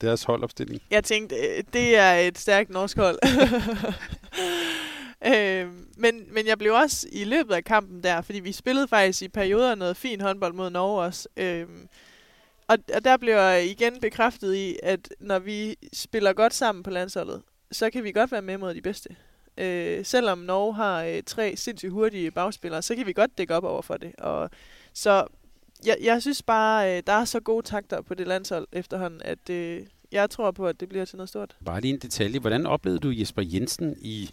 deres 0.02 0.24
holdopstilling? 0.24 0.82
Jeg 0.92 1.04
tænkte, 1.04 1.36
øh, 1.36 1.64
det 1.74 1.98
er 1.98 2.14
et 2.14 2.38
stærkt 2.38 2.70
norsk 2.70 2.98
hold. 2.98 3.20
øh, 5.32 5.68
men, 5.98 6.34
men 6.34 6.48
jeg 6.48 6.58
blev 6.58 6.74
også 6.74 7.08
i 7.12 7.24
løbet 7.24 7.54
af 7.54 7.64
kampen 7.64 8.04
der, 8.04 8.22
fordi 8.22 8.40
vi 8.40 8.52
spillede 8.52 8.88
faktisk 8.88 9.22
i 9.22 9.28
perioder 9.28 9.76
noget 9.76 9.98
fin 9.98 10.22
håndbold 10.22 10.54
mod 10.54 10.70
Norge 10.70 11.04
også. 11.04 11.28
Øh, 11.38 11.66
og, 12.68 12.78
og 12.94 13.06
der 13.06 13.18
blev 13.18 13.34
jeg 13.34 13.66
igen 13.66 14.00
bekræftet 14.02 14.56
i, 14.56 14.78
at 14.84 15.10
når 15.20 15.40
vi 15.40 15.76
spiller 15.94 16.34
godt 16.34 16.54
sammen 16.54 16.84
på 16.84 16.90
landsholdet, 16.90 17.42
så 17.72 17.90
kan 17.90 18.04
vi 18.04 18.12
godt 18.12 18.32
være 18.32 18.42
med 18.42 18.58
mod 18.58 18.74
de 18.74 18.82
bedste. 18.82 19.10
Øh, 19.58 20.06
selvom 20.06 20.38
Norge 20.38 20.74
har 20.76 21.04
øh, 21.04 21.24
tre 21.26 21.54
sindssygt 21.56 21.92
hurtige 21.92 22.32
bagspillere, 22.32 22.82
så 22.82 22.96
kan 22.96 23.06
vi 23.06 23.14
godt 23.14 23.38
dække 23.38 23.56
op 23.56 23.64
over 23.64 23.82
for 23.82 23.98
det. 23.98 24.16
Og, 24.18 24.50
så 24.94 25.26
jeg, 25.86 25.98
jeg 26.02 26.22
synes 26.22 26.42
bare, 26.44 26.98
øh, 26.98 27.04
der 27.08 27.14
er 27.14 27.26
så 27.26 27.40
gode 27.40 27.66
takter 27.66 28.02
på 28.02 28.14
det 28.14 28.28
landshold 28.28 28.68
efterhånden, 28.72 29.22
at 29.26 29.50
øh, 29.50 29.82
jeg 30.12 30.30
tror 30.30 30.52
på, 30.52 30.68
at 30.68 30.80
det 30.80 30.90
bliver 30.90 31.06
til 31.06 31.18
noget 31.18 31.30
stort. 31.30 31.56
Bare 31.66 31.82
lige 31.82 31.94
en 31.94 32.00
detalje. 32.00 32.40
Hvordan 32.40 32.66
oplevede 32.66 33.00
du 33.00 33.10
Jesper 33.10 33.42
Jensen 33.46 33.96
i, 34.02 34.30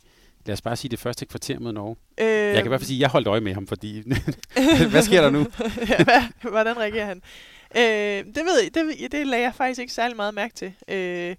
lad 0.47 0.53
os 0.53 0.62
bare 0.62 0.76
sige, 0.76 0.91
det 0.91 0.99
første 0.99 1.26
kvarter 1.26 1.59
mod 1.59 1.72
Norge? 1.72 1.97
Øh, 2.20 2.26
Jeg 2.26 2.55
kan 2.55 2.64
i 2.64 2.68
hvert 2.68 2.80
fald 2.80 2.86
sige, 2.86 2.99
at 2.99 3.01
jeg 3.01 3.09
holdt 3.09 3.28
øje 3.28 3.41
med 3.41 3.55
ham, 3.55 3.66
fordi... 3.66 4.03
Hvad 4.91 5.03
sker 5.03 5.20
der 5.20 5.30
nu? 5.30 5.39
ja, 5.89 6.05
hvad, 6.05 6.51
hvordan 6.51 6.76
reagerer 6.76 7.07
han? 7.07 7.22
Øh, 7.76 8.34
det 8.34 8.45
ved 8.45 8.62
jeg, 8.62 8.74
det, 8.74 9.12
det 9.12 9.26
lagde 9.26 9.45
jeg 9.45 9.55
faktisk 9.55 9.80
ikke 9.80 9.93
særlig 9.93 10.16
meget 10.16 10.34
mærke 10.34 10.55
til. 10.55 10.72
Øh, 10.89 11.36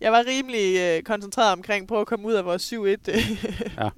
jeg 0.00 0.12
var 0.12 0.24
rimelig 0.26 0.78
øh, 0.80 1.02
koncentreret 1.02 1.52
omkring 1.52 1.88
på 1.88 2.00
at 2.00 2.06
komme 2.06 2.26
ud 2.28 2.32
af 2.32 2.44
vores 2.44 2.72
7-1. 2.72 2.76
Ja. 3.84 3.88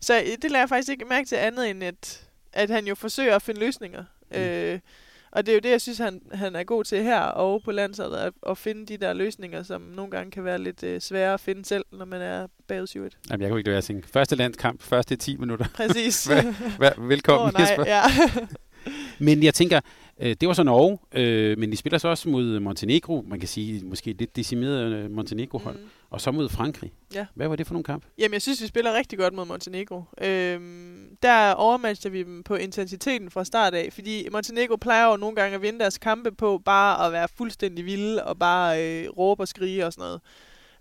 Så 0.00 0.18
øh, 0.20 0.26
det 0.42 0.50
lagde 0.50 0.60
jeg 0.60 0.68
faktisk 0.68 0.90
ikke 0.92 1.04
mærke 1.04 1.26
til 1.28 1.36
andet 1.36 1.70
end, 1.70 1.84
at, 1.84 2.26
at 2.52 2.70
han 2.70 2.86
jo 2.86 2.94
forsøger 2.94 3.36
at 3.36 3.42
finde 3.42 3.60
løsninger. 3.60 4.04
Mm. 4.30 4.36
Øh, 4.38 4.78
Og 5.30 5.46
det 5.46 5.52
er 5.52 5.56
jo 5.56 5.60
det, 5.60 5.70
jeg 5.70 5.80
synes, 5.80 5.98
han, 5.98 6.20
han 6.32 6.56
er 6.56 6.64
god 6.64 6.84
til 6.84 7.02
her 7.02 7.20
og 7.20 7.62
på 7.62 7.72
landsholdet, 7.72 8.16
at, 8.16 8.32
at 8.48 8.58
finde 8.58 8.86
de 8.86 8.96
der 8.96 9.12
løsninger, 9.12 9.62
som 9.62 9.80
nogle 9.80 10.10
gange 10.10 10.30
kan 10.30 10.44
være 10.44 10.58
lidt 10.58 10.82
øh, 10.82 11.00
svære 11.00 11.34
at 11.34 11.40
finde 11.40 11.64
selv, 11.64 11.84
når 11.92 12.04
man 12.04 12.20
er 12.22 12.46
bagud 12.68 12.86
7 12.86 13.02
Jamen, 13.30 13.42
jeg 13.42 13.50
kunne 13.50 13.60
ikke 13.60 13.68
lade 13.68 13.72
være 13.72 13.78
at 13.78 13.84
tænke. 13.84 14.08
Første 14.08 14.36
landskamp, 14.36 14.82
første 14.82 15.16
10 15.16 15.36
minutter. 15.36 15.66
Præcis. 15.74 16.24
Hva, 16.26 16.42
hva, 16.78 16.90
velkommen, 16.98 17.46
Åh, 17.46 17.52
nej, 17.52 17.62
Jesper. 17.62 17.84
ja. 17.86 18.02
Men 19.18 19.42
jeg 19.42 19.54
tænker, 19.54 19.80
øh, 20.20 20.36
det 20.40 20.48
var 20.48 20.54
så 20.54 20.62
Norge, 20.62 20.98
øh, 21.12 21.58
men 21.58 21.72
de 21.72 21.76
spiller 21.76 21.98
så 21.98 22.08
også 22.08 22.28
mod 22.28 22.60
Montenegro, 22.60 23.24
man 23.28 23.38
kan 23.38 23.48
sige 23.48 23.84
måske 23.84 24.12
lidt 24.12 24.36
decimeret 24.36 24.92
øh, 24.92 25.10
Montenegro-hold, 25.10 25.76
mm. 25.76 25.88
Og 26.10 26.20
så 26.20 26.30
mod 26.30 26.48
Frankrig. 26.48 26.92
Ja. 27.14 27.26
Hvad 27.34 27.48
var 27.48 27.56
det 27.56 27.66
for 27.66 27.74
nogle 27.74 27.84
kamp? 27.84 28.04
Jamen, 28.18 28.32
jeg 28.32 28.42
synes, 28.42 28.62
vi 28.62 28.66
spiller 28.66 28.94
rigtig 28.94 29.18
godt 29.18 29.34
mod 29.34 29.44
Montenegro. 29.44 30.02
Øhm, 30.22 31.16
der 31.22 31.52
overmatcher 31.52 32.10
vi 32.10 32.22
dem 32.22 32.42
på 32.42 32.54
intensiteten 32.54 33.30
fra 33.30 33.44
start 33.44 33.74
af, 33.74 33.88
fordi 33.92 34.28
Montenegro 34.32 34.76
plejer 34.76 35.10
jo 35.10 35.16
nogle 35.16 35.36
gange 35.36 35.54
at 35.54 35.62
vinde 35.62 35.78
deres 35.78 35.98
kampe 35.98 36.32
på 36.32 36.62
bare 36.64 37.06
at 37.06 37.12
være 37.12 37.28
fuldstændig 37.36 37.84
vilde 37.84 38.24
og 38.24 38.38
bare 38.38 38.84
øh, 38.84 39.08
råbe 39.08 39.42
og 39.42 39.48
skrige 39.48 39.86
og 39.86 39.92
sådan 39.92 40.02
noget. 40.02 40.20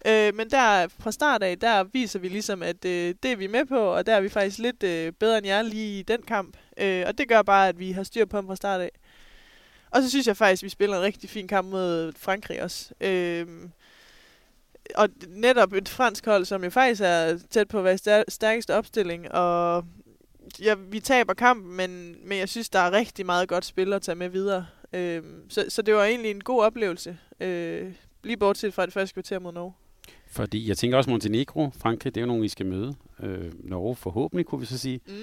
Øh, 0.05 0.35
men 0.35 0.49
der 0.49 0.87
fra 0.99 1.11
start 1.11 1.43
af, 1.43 1.59
der 1.59 1.83
viser 1.83 2.19
vi 2.19 2.27
ligesom, 2.27 2.63
at 2.63 2.85
øh, 2.85 3.15
det 3.23 3.31
er 3.31 3.35
vi 3.35 3.47
med 3.47 3.65
på, 3.65 3.79
og 3.79 4.05
der 4.05 4.13
er 4.15 4.21
vi 4.21 4.29
faktisk 4.29 4.59
lidt 4.59 4.83
øh, 4.83 5.11
bedre 5.19 5.37
end 5.37 5.47
jer 5.47 5.61
lige 5.61 5.99
i 5.99 6.01
den 6.01 6.21
kamp. 6.21 6.57
Øh, 6.79 7.03
og 7.07 7.17
det 7.17 7.27
gør 7.27 7.41
bare, 7.41 7.69
at 7.69 7.79
vi 7.79 7.91
har 7.91 8.03
styr 8.03 8.25
på 8.25 8.37
dem 8.37 8.47
fra 8.47 8.55
start 8.55 8.81
af. 8.81 8.91
Og 9.91 10.01
så 10.03 10.09
synes 10.09 10.27
jeg 10.27 10.37
faktisk, 10.37 10.63
at 10.63 10.65
vi 10.65 10.69
spiller 10.69 10.97
en 10.97 11.03
rigtig 11.03 11.29
fin 11.29 11.47
kamp 11.47 11.67
mod 11.71 12.13
Frankrig 12.17 12.63
også. 12.63 12.93
Øh, 13.01 13.47
og 14.95 15.09
netop 15.27 15.73
et 15.73 15.89
fransk 15.89 16.25
hold, 16.25 16.45
som 16.45 16.63
jo 16.63 16.69
faktisk 16.69 17.01
er 17.05 17.39
tæt 17.49 17.67
på 17.67 17.77
at 17.77 17.83
være 17.83 17.97
stær- 17.97 18.23
stærkeste 18.29 18.75
opstilling, 18.75 19.31
og 19.31 19.85
ja, 20.61 20.75
vi 20.89 20.99
taber 20.99 21.33
kampen, 21.33 21.75
men, 21.75 22.15
men 22.23 22.37
jeg 22.37 22.49
synes, 22.49 22.69
der 22.69 22.79
er 22.79 22.91
rigtig 22.91 23.25
meget 23.25 23.49
godt 23.49 23.65
spil 23.65 23.93
at 23.93 24.01
tage 24.01 24.15
med 24.15 24.29
videre. 24.29 24.65
Øh, 24.93 25.23
så, 25.49 25.65
så 25.69 25.81
det 25.81 25.93
var 25.93 26.03
egentlig 26.03 26.31
en 26.31 26.43
god 26.43 26.63
oplevelse, 26.63 27.17
øh, 27.39 27.91
lige 28.23 28.37
bortset 28.37 28.73
fra 28.73 28.85
det 28.85 28.93
første 28.93 29.13
kvarter 29.13 29.39
mod 29.39 29.53
Norge. 29.53 29.73
Fordi 30.27 30.69
jeg 30.69 30.77
tænker 30.77 30.97
også 30.97 31.09
Montenegro, 31.09 31.69
Frankrig, 31.77 32.15
det 32.15 32.21
er 32.21 32.23
jo 32.23 32.27
nogen, 32.27 32.41
vi 32.41 32.47
skal 32.47 32.65
møde. 32.65 32.95
Øh, 33.23 33.51
Norge 33.59 33.95
forhåbentlig, 33.95 34.45
kunne 34.45 34.59
vi 34.59 34.65
så 34.65 34.77
sige. 34.77 34.99
Mm. 35.07 35.13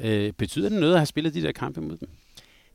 Øh, 0.00 0.32
betyder 0.32 0.68
det 0.68 0.80
noget 0.80 0.92
at 0.92 0.98
have 0.98 1.06
spillet 1.06 1.34
de 1.34 1.42
der 1.42 1.52
kampe 1.52 1.80
mod 1.80 1.96
dem? 1.96 2.08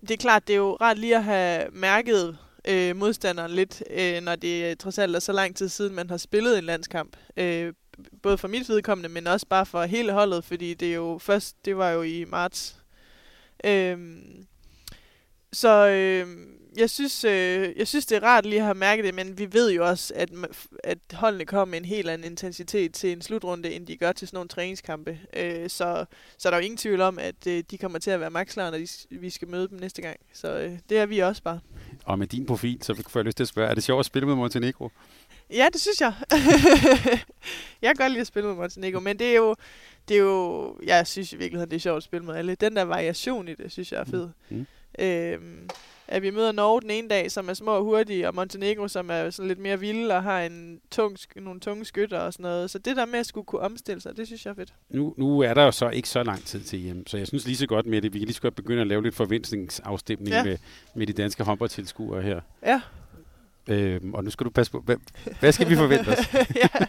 Det 0.02 0.12
er 0.12 0.18
klart, 0.18 0.48
det 0.48 0.54
er 0.54 0.58
jo 0.58 0.78
rart 0.82 1.00
lige 1.00 1.16
at 1.16 1.24
have 1.24 1.68
mærket 1.72 2.38
øh, 2.68 2.96
modstanderen 2.96 3.52
lidt, 3.52 3.84
øh, 3.90 4.22
når 4.22 4.36
det 4.36 4.66
er 4.66 4.76
trods 4.76 4.98
alt 4.98 5.16
er 5.16 5.20
så 5.20 5.32
lang 5.32 5.56
tid 5.56 5.70
siden, 5.70 5.96
man 5.96 6.10
har 6.10 6.18
spillet 6.18 6.58
en 6.58 6.64
landskamp. 6.64 7.18
Øh, 7.38 7.74
både 8.22 8.38
for 8.38 8.48
mit 8.48 8.70
vedkommende, 8.70 9.10
men 9.10 9.28
også 9.28 9.46
bare 9.50 9.66
for 9.66 9.84
hele 9.84 10.12
holdet, 10.12 10.44
fordi 10.44 10.74
det 10.74 10.90
er 10.90 10.96
jo 10.96 11.18
først, 11.18 11.66
det 11.66 11.78
var 11.78 11.90
jo 11.90 12.02
i 12.02 12.26
marts. 12.26 12.76
Øh, 13.64 13.98
så 15.54 15.88
øh, 15.88 16.28
jeg, 16.78 16.90
synes, 16.90 17.24
øh, 17.24 17.70
jeg 17.78 17.88
synes, 17.88 18.06
det 18.06 18.16
er 18.16 18.24
rart 18.24 18.46
lige 18.46 18.60
at 18.60 18.66
have 18.66 18.76
mærket 18.76 19.06
det, 19.06 19.14
men 19.14 19.38
vi 19.38 19.54
ved 19.54 19.72
jo 19.72 19.88
også, 19.88 20.14
at, 20.16 20.30
at 20.84 20.98
holdene 21.14 21.46
kommer 21.46 21.66
med 21.66 21.80
en 21.80 21.86
helt 21.86 22.10
anden 22.10 22.32
intensitet 22.32 22.94
til 22.94 23.12
en 23.12 23.22
slutrunde, 23.22 23.72
end 23.74 23.88
de 23.88 23.98
gør 23.98 24.12
til 24.12 24.28
sådan 24.28 24.38
nogle 24.38 24.48
træningskampe. 24.48 25.20
Øh, 25.36 25.70
så, 25.70 26.06
så 26.38 26.50
der 26.50 26.56
er 26.56 26.60
jo 26.60 26.64
ingen 26.64 26.78
tvivl 26.78 27.02
om, 27.02 27.20
at 27.20 27.48
øh, 27.48 27.64
de 27.72 27.78
kommer 27.78 28.00
til 28.00 28.12
at 28.12 28.20
være 28.20 28.30
makslere, 28.30 28.72
når 28.72 28.78
de, 28.78 28.88
vi 29.10 29.30
skal 29.30 29.48
møde 29.48 29.68
dem 29.68 29.80
næste 29.80 30.02
gang. 30.02 30.18
Så 30.34 30.58
øh, 30.58 30.78
det 30.90 30.98
er 30.98 31.06
vi 31.06 31.20
også 31.20 31.44
bare. 31.44 31.60
Og 32.06 32.20
med 32.20 32.28
din 32.28 32.46
profil, 32.46 32.84
så 32.84 33.04
får 33.08 33.20
jeg 33.20 33.26
lyst 33.26 33.38
til 33.38 33.44
at 33.44 33.48
spørge, 33.48 33.70
er 33.70 33.74
det 33.74 33.84
sjovt 33.84 34.00
at 34.00 34.06
spille 34.06 34.28
med 34.28 34.36
Montenegro? 34.36 34.90
Ja, 35.50 35.68
det 35.74 35.82
synes 35.82 36.02
jeg. 36.02 36.14
jeg 37.82 37.90
kan 37.90 37.96
godt 37.96 38.12
lide 38.12 38.22
at 38.22 38.28
spille 38.28 38.48
med 38.48 38.56
Montenegro, 38.56 39.00
men 39.00 39.20
det 39.20 39.28
er 39.28 39.36
jo, 39.36 39.56
det 40.08 40.18
er 40.18 40.22
jo, 40.22 40.78
jeg 40.84 41.08
synes 41.08 41.34
i 41.34 41.36
virkeligheden, 41.36 41.70
det 41.70 41.76
er 41.76 41.80
sjovt 41.80 41.98
at 41.98 42.04
spille 42.04 42.26
med 42.26 42.36
alle. 42.36 42.56
Den 42.56 42.76
der 42.76 42.84
variation 42.84 43.48
i 43.48 43.56
det, 43.56 43.72
synes 43.72 43.92
jeg 43.92 44.00
er 44.00 44.06
fed. 44.06 44.30
Mm. 44.50 44.66
Øhm, 45.00 45.70
at 46.14 46.22
vi 46.22 46.30
møder 46.30 46.52
Norge 46.52 46.82
den 46.82 46.92
ene 46.92 47.08
dag, 47.10 47.32
som 47.32 47.50
er 47.50 47.54
små 47.54 47.72
og 47.72 47.84
hurtige, 47.84 48.28
og 48.28 48.36
Montenegro, 48.36 48.88
som 48.88 49.10
er 49.10 49.30
sådan 49.30 49.48
lidt 49.48 49.60
mere 49.60 49.80
vilde 49.80 50.16
og 50.16 50.24
har 50.24 50.42
en 50.42 50.80
tung, 50.92 51.18
nogle 51.36 51.60
tunge 51.60 51.86
skytter 51.86 52.20
og 52.20 52.34
sådan 52.34 52.44
noget. 52.44 52.70
Så 52.70 52.80
det 52.80 52.96
der 52.96 53.06
med 53.06 53.20
at 53.20 53.26
skulle 53.26 53.46
kunne 53.46 53.62
omstille 53.62 54.02
sig, 54.02 54.18
det 54.18 54.28
synes 54.28 54.46
jeg 54.46 54.52
er 54.52 54.56
fedt. 54.56 54.74
Nu, 54.90 55.14
nu 55.18 55.40
er 55.40 55.54
der 55.54 55.64
jo 55.64 55.72
så 55.72 55.90
ikke 55.90 56.10
så 56.10 56.24
lang 56.24 56.46
tid 56.46 56.62
til 56.62 56.80
hjem, 56.80 57.08
så 57.08 57.18
jeg 57.18 57.28
synes 57.28 57.46
lige 57.46 57.58
så 57.58 57.68
godt 57.68 57.86
med 57.86 58.02
det. 58.02 58.14
Vi 58.14 58.20
kan 58.20 58.26
lige 58.26 58.36
så 58.36 58.42
godt 58.42 58.56
begynde 58.56 58.82
at 58.82 58.88
lave 58.88 59.04
lidt 59.04 59.16
forventningsafstemning 59.16 60.30
Ja. 60.30 60.38
ja. 60.38 60.44
med, 60.44 60.58
med 60.96 61.08
de 61.08 61.14
danske 61.14 61.44
håndboldtilskuere 61.44 62.22
her. 62.22 62.42
Ja. 62.66 62.82
Øhm, 63.68 64.14
og 64.14 64.24
nu 64.24 64.30
skal 64.30 64.46
du 64.46 64.50
passe 64.50 64.72
på, 64.72 64.80
hvad, 64.80 64.96
hvad 65.40 65.52
skal 65.52 65.70
vi 65.70 65.76
forvente 65.76 66.08
os? 66.10 66.34
ja, 66.64 66.86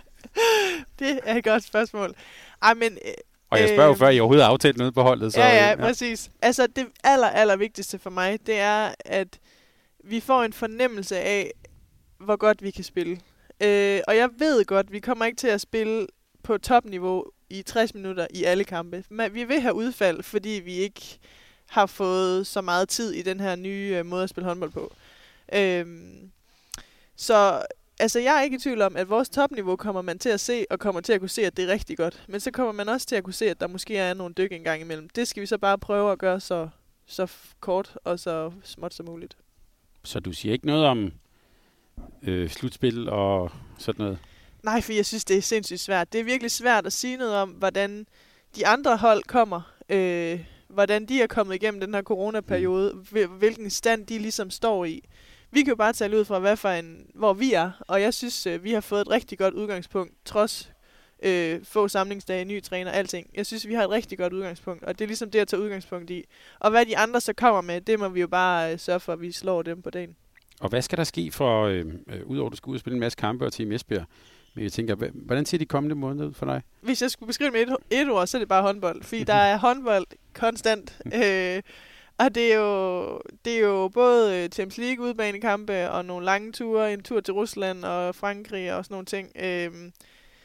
det 0.99 1.21
er 1.25 1.35
et 1.37 1.45
godt 1.45 1.63
spørgsmål. 1.65 2.15
Ej, 2.63 2.75
men 2.75 2.93
øh, 2.93 3.13
Og 3.55 3.61
jeg 3.61 3.69
spørger 3.69 3.85
jo 3.85 3.91
Øhm. 3.91 3.99
før, 3.99 4.09
I 4.09 4.21
overhovedet 4.21 4.45
har 4.45 4.53
aftalt 4.53 4.77
noget 4.77 4.95
på 4.95 5.03
holdet. 5.03 5.33
Så, 5.33 5.41
ja, 5.41 5.49
ja, 5.67 5.73
øh, 5.73 5.79
præcis. 5.79 6.31
Altså, 6.43 6.67
det 6.67 6.87
aller, 7.05 7.27
aller 7.29 7.57
vigtigste 7.57 7.99
for 7.99 8.11
mig, 8.11 8.39
det 8.47 8.59
er, 8.59 8.95
at 9.05 9.39
vi 10.05 10.21
får 10.21 10.43
en 10.43 10.53
fornemmelse 10.53 11.19
af, 11.19 11.51
hvor 12.19 12.37
godt 12.37 12.63
vi 12.63 12.71
kan 12.71 12.85
spille. 12.85 13.21
Øh, 13.61 14.01
og 14.09 14.17
jeg 14.17 14.29
ved 14.39 14.65
godt, 14.65 14.93
vi 14.93 15.01
kommer 15.01 15.25
ikke 15.25 15.37
til 15.37 15.49
at 15.49 15.61
spille 15.61 16.07
på 16.43 16.59
topniveau 16.59 17.25
i 17.51 17.63
60 17.63 17.95
minutter 17.95 18.27
i 18.31 18.45
alle 18.45 18.65
kampe. 18.65 19.05
Men 19.09 19.35
vi 19.35 19.45
vil 19.45 19.61
have 19.61 19.75
udfald, 19.75 20.23
fordi 20.23 20.49
vi 20.65 20.75
ikke 20.75 21.19
har 21.69 21.87
fået 21.87 22.47
så 22.47 22.61
meget 22.61 22.89
tid 22.89 23.13
i 23.13 23.23
den 23.23 23.41
her 23.41 23.57
nye 23.57 23.95
øh, 23.99 24.07
måde 24.07 24.23
at 24.23 24.31
spille 24.31 24.49
håndbold 24.49 24.71
på. 24.71 24.93
Øhm, 25.55 26.31
så 27.17 27.63
altså, 28.05 28.19
jeg 28.21 28.39
er 28.39 28.43
ikke 28.43 28.57
i 28.57 28.59
tvivl 28.61 28.83
om, 28.83 28.97
at 28.97 29.09
vores 29.11 29.29
topniveau 29.29 29.77
kommer 29.77 30.03
man 30.03 30.19
til 30.19 30.29
at 30.29 30.41
se, 30.41 30.65
og 30.71 30.79
kommer 30.79 31.01
til 31.01 31.13
at 31.13 31.21
kunne 31.21 31.29
se, 31.29 31.47
at 31.47 31.57
det 31.57 31.65
er 31.65 31.69
rigtig 31.73 31.97
godt. 31.97 32.25
Men 32.29 32.41
så 32.41 32.51
kommer 32.51 32.73
man 32.73 32.89
også 32.89 33.07
til 33.07 33.17
at 33.17 33.25
kunne 33.25 33.35
se, 33.35 33.51
at 33.51 33.61
der 33.61 33.67
måske 33.67 33.97
er 33.97 34.15
nogle 34.15 34.35
dyk 34.35 34.53
en 34.53 34.63
gang 34.65 34.81
imellem. 34.81 35.09
Det 35.09 35.29
skal 35.29 35.41
vi 35.41 35.47
så 35.47 35.59
bare 35.59 35.79
prøve 35.79 36.13
at 36.13 36.19
gøre 36.19 36.41
så, 36.41 36.69
så 37.07 37.33
kort 37.61 37.97
og 38.05 38.19
så 38.19 38.53
småt 38.63 38.95
som 38.95 39.07
muligt. 39.07 39.37
Så 40.05 40.21
du 40.21 40.33
siger 40.33 40.53
ikke 40.53 40.67
noget 40.67 40.85
om 40.87 41.13
øh, 42.23 42.51
slutspil 42.51 43.09
og 43.09 43.51
sådan 43.79 44.05
noget? 44.05 44.19
Nej, 44.63 44.81
for 44.81 44.93
jeg 44.93 45.07
synes, 45.07 45.25
det 45.25 45.37
er 45.37 45.43
sindssygt 45.43 45.81
svært. 45.81 46.13
Det 46.13 46.21
er 46.21 46.25
virkelig 46.25 46.51
svært 46.51 46.87
at 46.87 46.93
sige 46.93 47.17
noget 47.17 47.35
om, 47.35 47.49
hvordan 47.51 48.07
de 48.57 48.67
andre 48.67 48.97
hold 48.97 49.23
kommer. 49.23 49.61
Øh, 49.89 50.41
hvordan 50.69 51.07
de 51.07 51.23
er 51.23 51.27
kommet 51.27 51.55
igennem 51.55 51.81
den 51.81 51.95
her 51.95 52.03
coronaperiode. 52.03 52.93
hvil- 53.11 53.27
Hvilken 53.27 53.71
stand 53.71 54.07
de 54.07 54.19
ligesom 54.19 54.51
står 54.51 54.85
i. 54.85 55.05
Vi 55.55 55.63
kan 55.63 55.69
jo 55.69 55.77
bare 55.77 55.93
tale 55.93 56.19
ud 56.19 56.25
fra, 56.25 56.39
hvad 56.39 56.57
for 56.57 56.69
en, 56.69 57.07
hvor 57.15 57.33
vi 57.33 57.53
er. 57.53 57.71
Og 57.81 58.03
jeg 58.03 58.15
synes, 58.15 58.47
øh, 58.47 58.65
vi 58.65 58.73
har 58.73 58.81
fået 58.81 59.01
et 59.01 59.11
rigtig 59.11 59.39
godt 59.39 59.55
udgangspunkt, 59.55 60.13
trods 60.25 60.73
øh, 61.23 61.61
få 61.65 61.89
samlingsdage, 61.89 62.45
ny 62.45 62.63
træner, 62.63 62.91
alting. 62.91 63.27
Jeg 63.35 63.47
synes, 63.47 63.69
vi 63.69 63.75
har 63.75 63.85
et 63.85 63.91
rigtig 63.91 64.19
godt 64.19 64.33
udgangspunkt, 64.33 64.85
og 64.85 64.99
det 64.99 65.05
er 65.05 65.07
ligesom 65.07 65.31
det 65.31 65.39
at 65.39 65.49
tage 65.49 65.63
udgangspunkt 65.63 66.11
i. 66.11 66.25
Og 66.59 66.71
hvad 66.71 66.87
de 66.87 66.99
andre 66.99 67.21
så 67.21 67.33
kommer 67.33 67.61
med, 67.61 67.81
det 67.81 67.99
må 67.99 68.09
vi 68.09 68.21
jo 68.21 68.27
bare 68.27 68.73
øh, 68.73 68.79
sørge 68.79 69.01
for, 69.01 69.13
at 69.13 69.21
vi 69.21 69.33
slår 69.33 69.63
dem 69.63 69.83
på 69.83 69.91
dagen. 69.91 70.17
Og 70.61 70.69
hvad 70.69 70.83
skal 70.83 70.99
der 70.99 71.05
ske 71.05 71.31
for, 71.31 71.65
øh, 71.65 71.85
øh, 72.09 72.27
udover 72.27 72.49
at 72.49 72.53
du 72.53 72.57
skal 72.57 72.71
ud 72.71 72.77
og 72.77 72.81
spille 72.81 72.95
en 72.95 73.01
masse 73.01 73.17
kampe 73.17 73.47
og 73.47 73.53
Team 73.53 73.73
Esbjerg, 73.73 74.05
men 74.55 74.65
jeg 74.65 74.73
tænker, 74.73 74.97
hvordan 75.15 75.47
ser 75.47 75.59
de 75.59 75.67
kommende 75.67 75.95
måneder 75.95 76.29
ud 76.29 76.35
for 76.35 76.47
dig? 76.47 76.63
Hvis 76.81 77.03
jeg 77.03 77.11
skulle 77.11 77.27
beskrive 77.27 77.51
med 77.51 77.61
et, 77.61 77.77
et 77.91 78.11
ord, 78.11 78.27
så 78.27 78.37
er 78.37 78.39
det 78.39 78.49
bare 78.49 78.63
håndbold. 78.63 79.03
Fordi 79.03 79.25
der 79.25 79.35
er 79.35 79.59
håndbold 79.59 80.07
konstant. 80.33 80.99
øh, 81.25 81.63
og 82.19 82.35
det 82.35 82.53
er, 82.53 82.57
jo, 82.57 83.21
det 83.45 83.55
er 83.55 83.61
jo 83.61 83.89
både 83.89 84.43
øh, 84.43 84.49
Champions 84.49 84.79
League 84.79 85.07
udbanekampe 85.07 85.91
og 85.91 86.05
nogle 86.05 86.25
lange 86.25 86.53
ture, 86.53 86.93
en 86.93 87.03
tur 87.03 87.21
til 87.21 87.35
Rusland 87.35 87.85
og 87.85 88.15
Frankrig 88.15 88.75
og 88.75 88.85
sådan 88.85 88.95
nogle 88.95 89.07
ting. 89.07 89.33
Øh, 89.37 89.91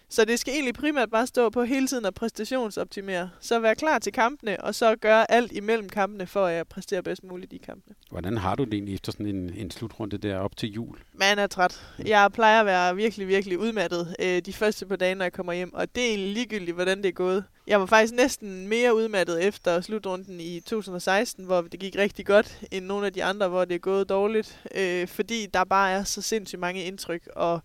så 0.10 0.26
det 0.26 0.40
skal 0.40 0.54
egentlig 0.54 0.74
primært 0.74 1.10
bare 1.12 1.28
stå 1.28 1.50
på 1.50 1.64
hele 1.64 1.88
tiden 1.88 2.06
at 2.06 2.14
præstationsoptimere. 2.14 3.30
Så 3.40 3.60
være 3.60 3.76
klar 3.76 4.00
til 4.00 4.14
kampene, 4.14 4.64
og 4.64 4.76
så 4.76 4.96
gøre 4.96 5.32
alt 5.32 5.52
imellem 5.52 5.90
kampene, 5.90 6.28
for 6.28 6.46
at 6.46 6.68
præstere 6.68 7.04
bedst 7.04 7.24
muligt 7.24 7.54
i 7.54 7.58
kampene. 7.58 7.96
Hvordan 8.12 8.38
har 8.38 8.56
du 8.56 8.64
det 8.64 8.74
egentlig 8.74 8.94
efter 8.94 9.12
sådan 9.12 9.26
en, 9.26 9.54
en 9.54 9.72
slutrunde 9.72 10.18
der 10.18 10.38
op 10.38 10.58
til 10.58 10.72
jul? 10.72 10.98
Man 11.14 11.40
er 11.40 11.48
træt. 11.48 11.84
Jeg 12.06 12.32
plejer 12.34 12.60
at 12.60 12.66
være 12.66 12.96
virkelig, 12.96 13.28
virkelig 13.28 13.60
udmattet 13.60 14.16
øh, 14.20 14.42
de 14.42 14.54
første 14.54 14.86
par 14.86 14.96
dage, 14.96 15.16
når 15.16 15.26
jeg 15.26 15.34
kommer 15.34 15.54
hjem. 15.54 15.74
Og 15.74 15.96
det 15.96 16.04
er 16.04 16.08
egentlig 16.08 16.34
ligegyldigt, 16.34 16.76
hvordan 16.76 16.98
det 16.98 17.06
er 17.06 17.12
gået. 17.12 17.44
Jeg 17.68 17.80
var 17.80 17.86
faktisk 17.86 18.14
næsten 18.14 18.68
mere 18.68 18.96
udmattet 18.96 19.44
efter 19.48 19.82
slutrunden 19.82 20.40
i 20.40 20.60
2016, 20.60 21.46
hvor 21.46 21.62
det 21.62 21.80
gik 21.80 21.96
rigtig 21.96 22.26
godt, 22.26 22.60
end 22.72 22.86
nogle 22.86 23.06
af 23.06 23.14
de 23.14 23.24
andre, 23.24 23.48
hvor 23.48 23.66
det 23.66 23.76
er 23.76 23.80
gået 23.80 24.10
dårligt. 24.10 24.60
Øh, 24.76 25.08
fordi 25.08 25.46
der 25.54 25.64
bare 25.64 25.92
er 25.92 26.04
så 26.04 26.22
sindssygt 26.22 26.60
mange 26.60 26.84
indtryk, 26.84 27.30
og 27.36 27.62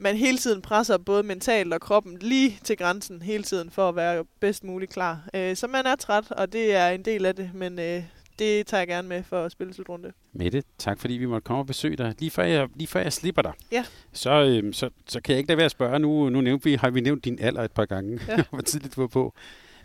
man 0.00 0.16
hele 0.16 0.38
tiden 0.38 0.62
presser 0.62 0.98
både 0.98 1.22
mentalt 1.22 1.74
og 1.74 1.80
kroppen 1.80 2.16
lige 2.20 2.58
til 2.64 2.76
grænsen 2.76 3.22
hele 3.22 3.42
tiden 3.42 3.70
for 3.70 3.88
at 3.88 3.96
være 3.96 4.24
bedst 4.40 4.64
muligt 4.64 4.92
klar. 4.92 5.28
Øh, 5.34 5.56
så 5.56 5.66
man 5.66 5.86
er 5.86 5.96
træt, 5.96 6.30
og 6.30 6.52
det 6.52 6.74
er 6.74 6.88
en 6.88 7.02
del 7.04 7.26
af 7.26 7.36
det, 7.36 7.50
men 7.54 7.78
øh, 7.78 8.02
det 8.38 8.66
tager 8.66 8.80
jeg 8.80 8.88
gerne 8.88 9.08
med 9.08 9.22
for 9.22 9.44
at 9.44 9.52
spille 9.52 9.74
slutrunde. 9.74 10.12
Mette, 10.32 10.62
tak 10.78 11.00
fordi 11.00 11.14
vi 11.14 11.26
måtte 11.26 11.44
komme 11.44 11.62
og 11.62 11.66
besøge 11.66 11.96
dig. 11.96 12.14
Lige 12.18 12.30
før 12.30 12.42
jeg, 12.44 12.68
lige 12.76 12.86
før 12.88 13.00
jeg 13.00 13.12
slipper 13.12 13.42
dig, 13.42 13.52
Ja. 13.72 13.84
så, 14.12 14.30
øh, 14.44 14.74
så, 14.74 14.90
så 15.06 15.20
kan 15.20 15.32
jeg 15.32 15.38
ikke 15.38 15.48
lade 15.48 15.56
være 15.56 15.64
at 15.64 15.70
spørge. 15.70 15.98
Nu, 15.98 16.28
nu 16.28 16.40
nævnte 16.40 16.64
vi, 16.64 16.74
har 16.74 16.90
vi 16.90 17.00
nævnt 17.00 17.24
din 17.24 17.38
alder 17.40 17.62
et 17.62 17.72
par 17.72 17.84
gange, 17.84 18.20
Ja. 18.28 18.42
hvor 18.50 18.60
tidligt 18.60 18.96
du 18.96 19.00
var 19.00 19.08
på. 19.08 19.34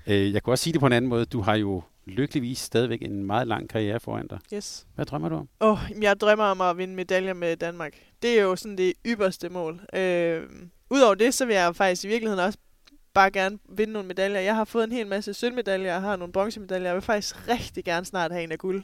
Øh, 0.07 0.33
jeg 0.33 0.43
kunne 0.43 0.53
også 0.53 0.63
sige 0.63 0.73
det 0.73 0.79
på 0.81 0.87
en 0.87 0.93
anden 0.93 1.09
måde. 1.09 1.25
Du 1.25 1.41
har 1.41 1.55
jo 1.55 1.81
lykkeligvis 2.05 2.57
stadigvæk 2.59 3.01
en 3.01 3.23
meget 3.23 3.47
lang 3.47 3.69
karriere 3.69 3.99
foran 3.99 4.27
dig. 4.27 4.39
Yes. 4.53 4.87
Hvad 4.95 5.05
drømmer 5.05 5.29
du 5.29 5.35
om? 5.35 5.49
Oh, 5.59 5.79
jeg 6.01 6.19
drømmer 6.19 6.43
om 6.43 6.61
at 6.61 6.77
vinde 6.77 6.95
medaljer 6.95 7.33
med 7.33 7.57
Danmark. 7.57 7.93
Det 8.21 8.39
er 8.39 8.43
jo 8.43 8.55
sådan 8.55 8.77
det 8.77 8.93
ypperste 9.05 9.49
mål. 9.49 9.81
Øh, 9.93 10.43
Udover 10.89 11.15
det, 11.15 11.33
så 11.33 11.45
vil 11.45 11.55
jeg 11.55 11.75
faktisk 11.75 12.03
i 12.03 12.07
virkeligheden 12.07 12.45
også 12.45 12.59
bare 13.13 13.31
gerne 13.31 13.59
vinde 13.69 13.93
nogle 13.93 14.07
medaljer. 14.07 14.39
Jeg 14.39 14.55
har 14.55 14.65
fået 14.65 14.83
en 14.83 14.91
hel 14.91 15.07
masse 15.07 15.33
sølvmedaljer, 15.33 15.91
jeg 15.91 16.01
har 16.01 16.15
nogle 16.15 16.33
bronzemedaljer. 16.33 16.87
Jeg 16.87 16.95
vil 16.95 17.01
faktisk 17.01 17.49
rigtig 17.49 17.83
gerne 17.85 18.05
snart 18.05 18.31
have 18.31 18.43
en 18.43 18.51
af 18.51 18.57
guld. 18.57 18.83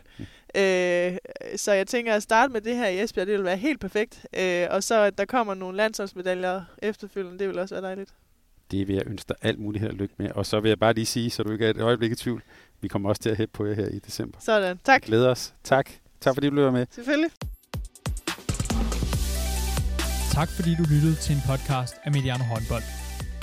Øh, 0.55 1.17
så 1.55 1.71
jeg 1.71 1.87
tænker 1.87 2.13
at 2.13 2.23
starte 2.23 2.53
med 2.53 2.61
det 2.61 2.75
her 2.75 2.87
i 2.87 3.01
Esbjerg, 3.01 3.27
det 3.27 3.37
vil 3.37 3.43
være 3.43 3.57
helt 3.57 3.79
perfekt. 3.79 4.25
Øh, 4.39 4.67
og 4.69 4.83
så 4.83 5.01
at 5.01 5.17
der 5.17 5.25
kommer 5.25 5.53
nogle 5.53 5.77
landsholdsmedaljer 5.77 6.61
efterfølgende, 6.81 7.39
det 7.39 7.47
vil 7.47 7.59
også 7.59 7.75
være 7.75 7.83
dejligt. 7.83 8.13
Det 8.71 8.87
vil 8.87 8.95
jeg 8.95 9.07
ønske 9.07 9.27
dig 9.27 9.35
alt 9.41 9.59
muligt 9.59 9.81
held 9.81 9.91
og 9.91 9.97
lykke 9.97 10.15
med. 10.17 10.31
Og 10.31 10.45
så 10.45 10.59
vil 10.59 10.69
jeg 10.69 10.79
bare 10.79 10.93
lige 10.93 11.05
sige, 11.05 11.29
så 11.29 11.43
du 11.43 11.51
ikke 11.51 11.65
er 11.65 11.69
et 11.69 11.81
øjeblik 11.81 12.11
i 12.11 12.15
tvivl, 12.15 12.43
vi 12.81 12.87
kommer 12.87 13.09
også 13.09 13.21
til 13.21 13.29
at 13.29 13.37
hæppe 13.37 13.53
på 13.53 13.65
jer 13.65 13.75
her 13.75 13.87
i 13.87 13.99
december. 13.99 14.37
Sådan. 14.41 14.79
Tak. 14.83 15.01
Glæder 15.01 15.29
os. 15.29 15.53
Tak. 15.63 15.89
Tak 16.21 16.33
fordi 16.33 16.49
du 16.49 16.55
løber 16.55 16.71
med. 16.71 16.85
Selvfølgelig. 16.91 17.31
Tak 20.31 20.49
fordi 20.49 20.75
du 20.75 20.83
lyttede 20.83 21.15
til 21.15 21.35
en 21.35 21.41
podcast 21.47 21.95
af 22.03 22.11
Mediano 22.11 22.43
Håndbold. 22.43 22.83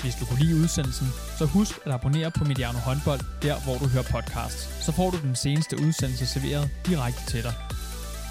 Hvis 0.03 0.14
du 0.14 0.24
kunne 0.24 0.41
lide 0.41 0.57
udsendelsen, 0.62 1.07
så 1.39 1.45
husk 1.45 1.78
at 1.84 1.93
abonnere 1.93 2.30
på 2.30 2.45
Mediano 2.45 2.78
Håndbold, 2.78 3.20
der 3.43 3.57
hvor 3.64 3.76
du 3.78 3.86
hører 3.89 4.05
podcasts. 4.11 4.84
Så 4.84 4.93
får 4.93 5.11
du 5.11 5.16
den 5.22 5.36
seneste 5.36 5.76
udsendelse 5.86 6.26
serveret 6.26 6.70
direkte 6.86 7.22
til 7.26 7.43
dig. 7.43 7.55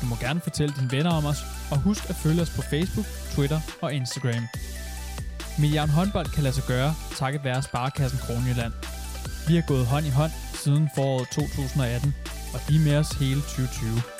Du 0.01 0.05
må 0.05 0.16
gerne 0.16 0.39
fortælle 0.41 0.76
dine 0.80 0.91
venner 0.91 1.12
om 1.12 1.26
os, 1.26 1.38
og 1.72 1.78
husk 1.78 2.10
at 2.10 2.16
følge 2.16 2.41
os 2.41 2.49
på 2.49 2.62
Facebook, 2.62 3.05
Twitter 3.34 3.60
og 3.82 3.93
Instagram. 3.93 4.43
Mediano 5.60 5.91
Håndbold 5.91 6.28
kan 6.36 6.43
lade 6.43 6.55
sig 6.55 6.64
gøre, 6.68 6.95
takket 7.16 7.43
være 7.43 7.62
Sparkassen 7.64 8.20
Kronjylland. 8.20 8.74
Vi 9.47 9.55
har 9.55 9.64
gået 9.68 9.86
hånd 9.86 10.05
i 10.05 10.10
hånd 10.10 10.32
siden 10.68 10.89
foråret 10.95 11.28
2018, 11.30 12.15
og 12.53 12.59
de 12.68 12.76
er 12.76 12.84
med 12.88 12.97
os 12.97 13.11
hele 13.11 13.41
2020. 13.41 14.16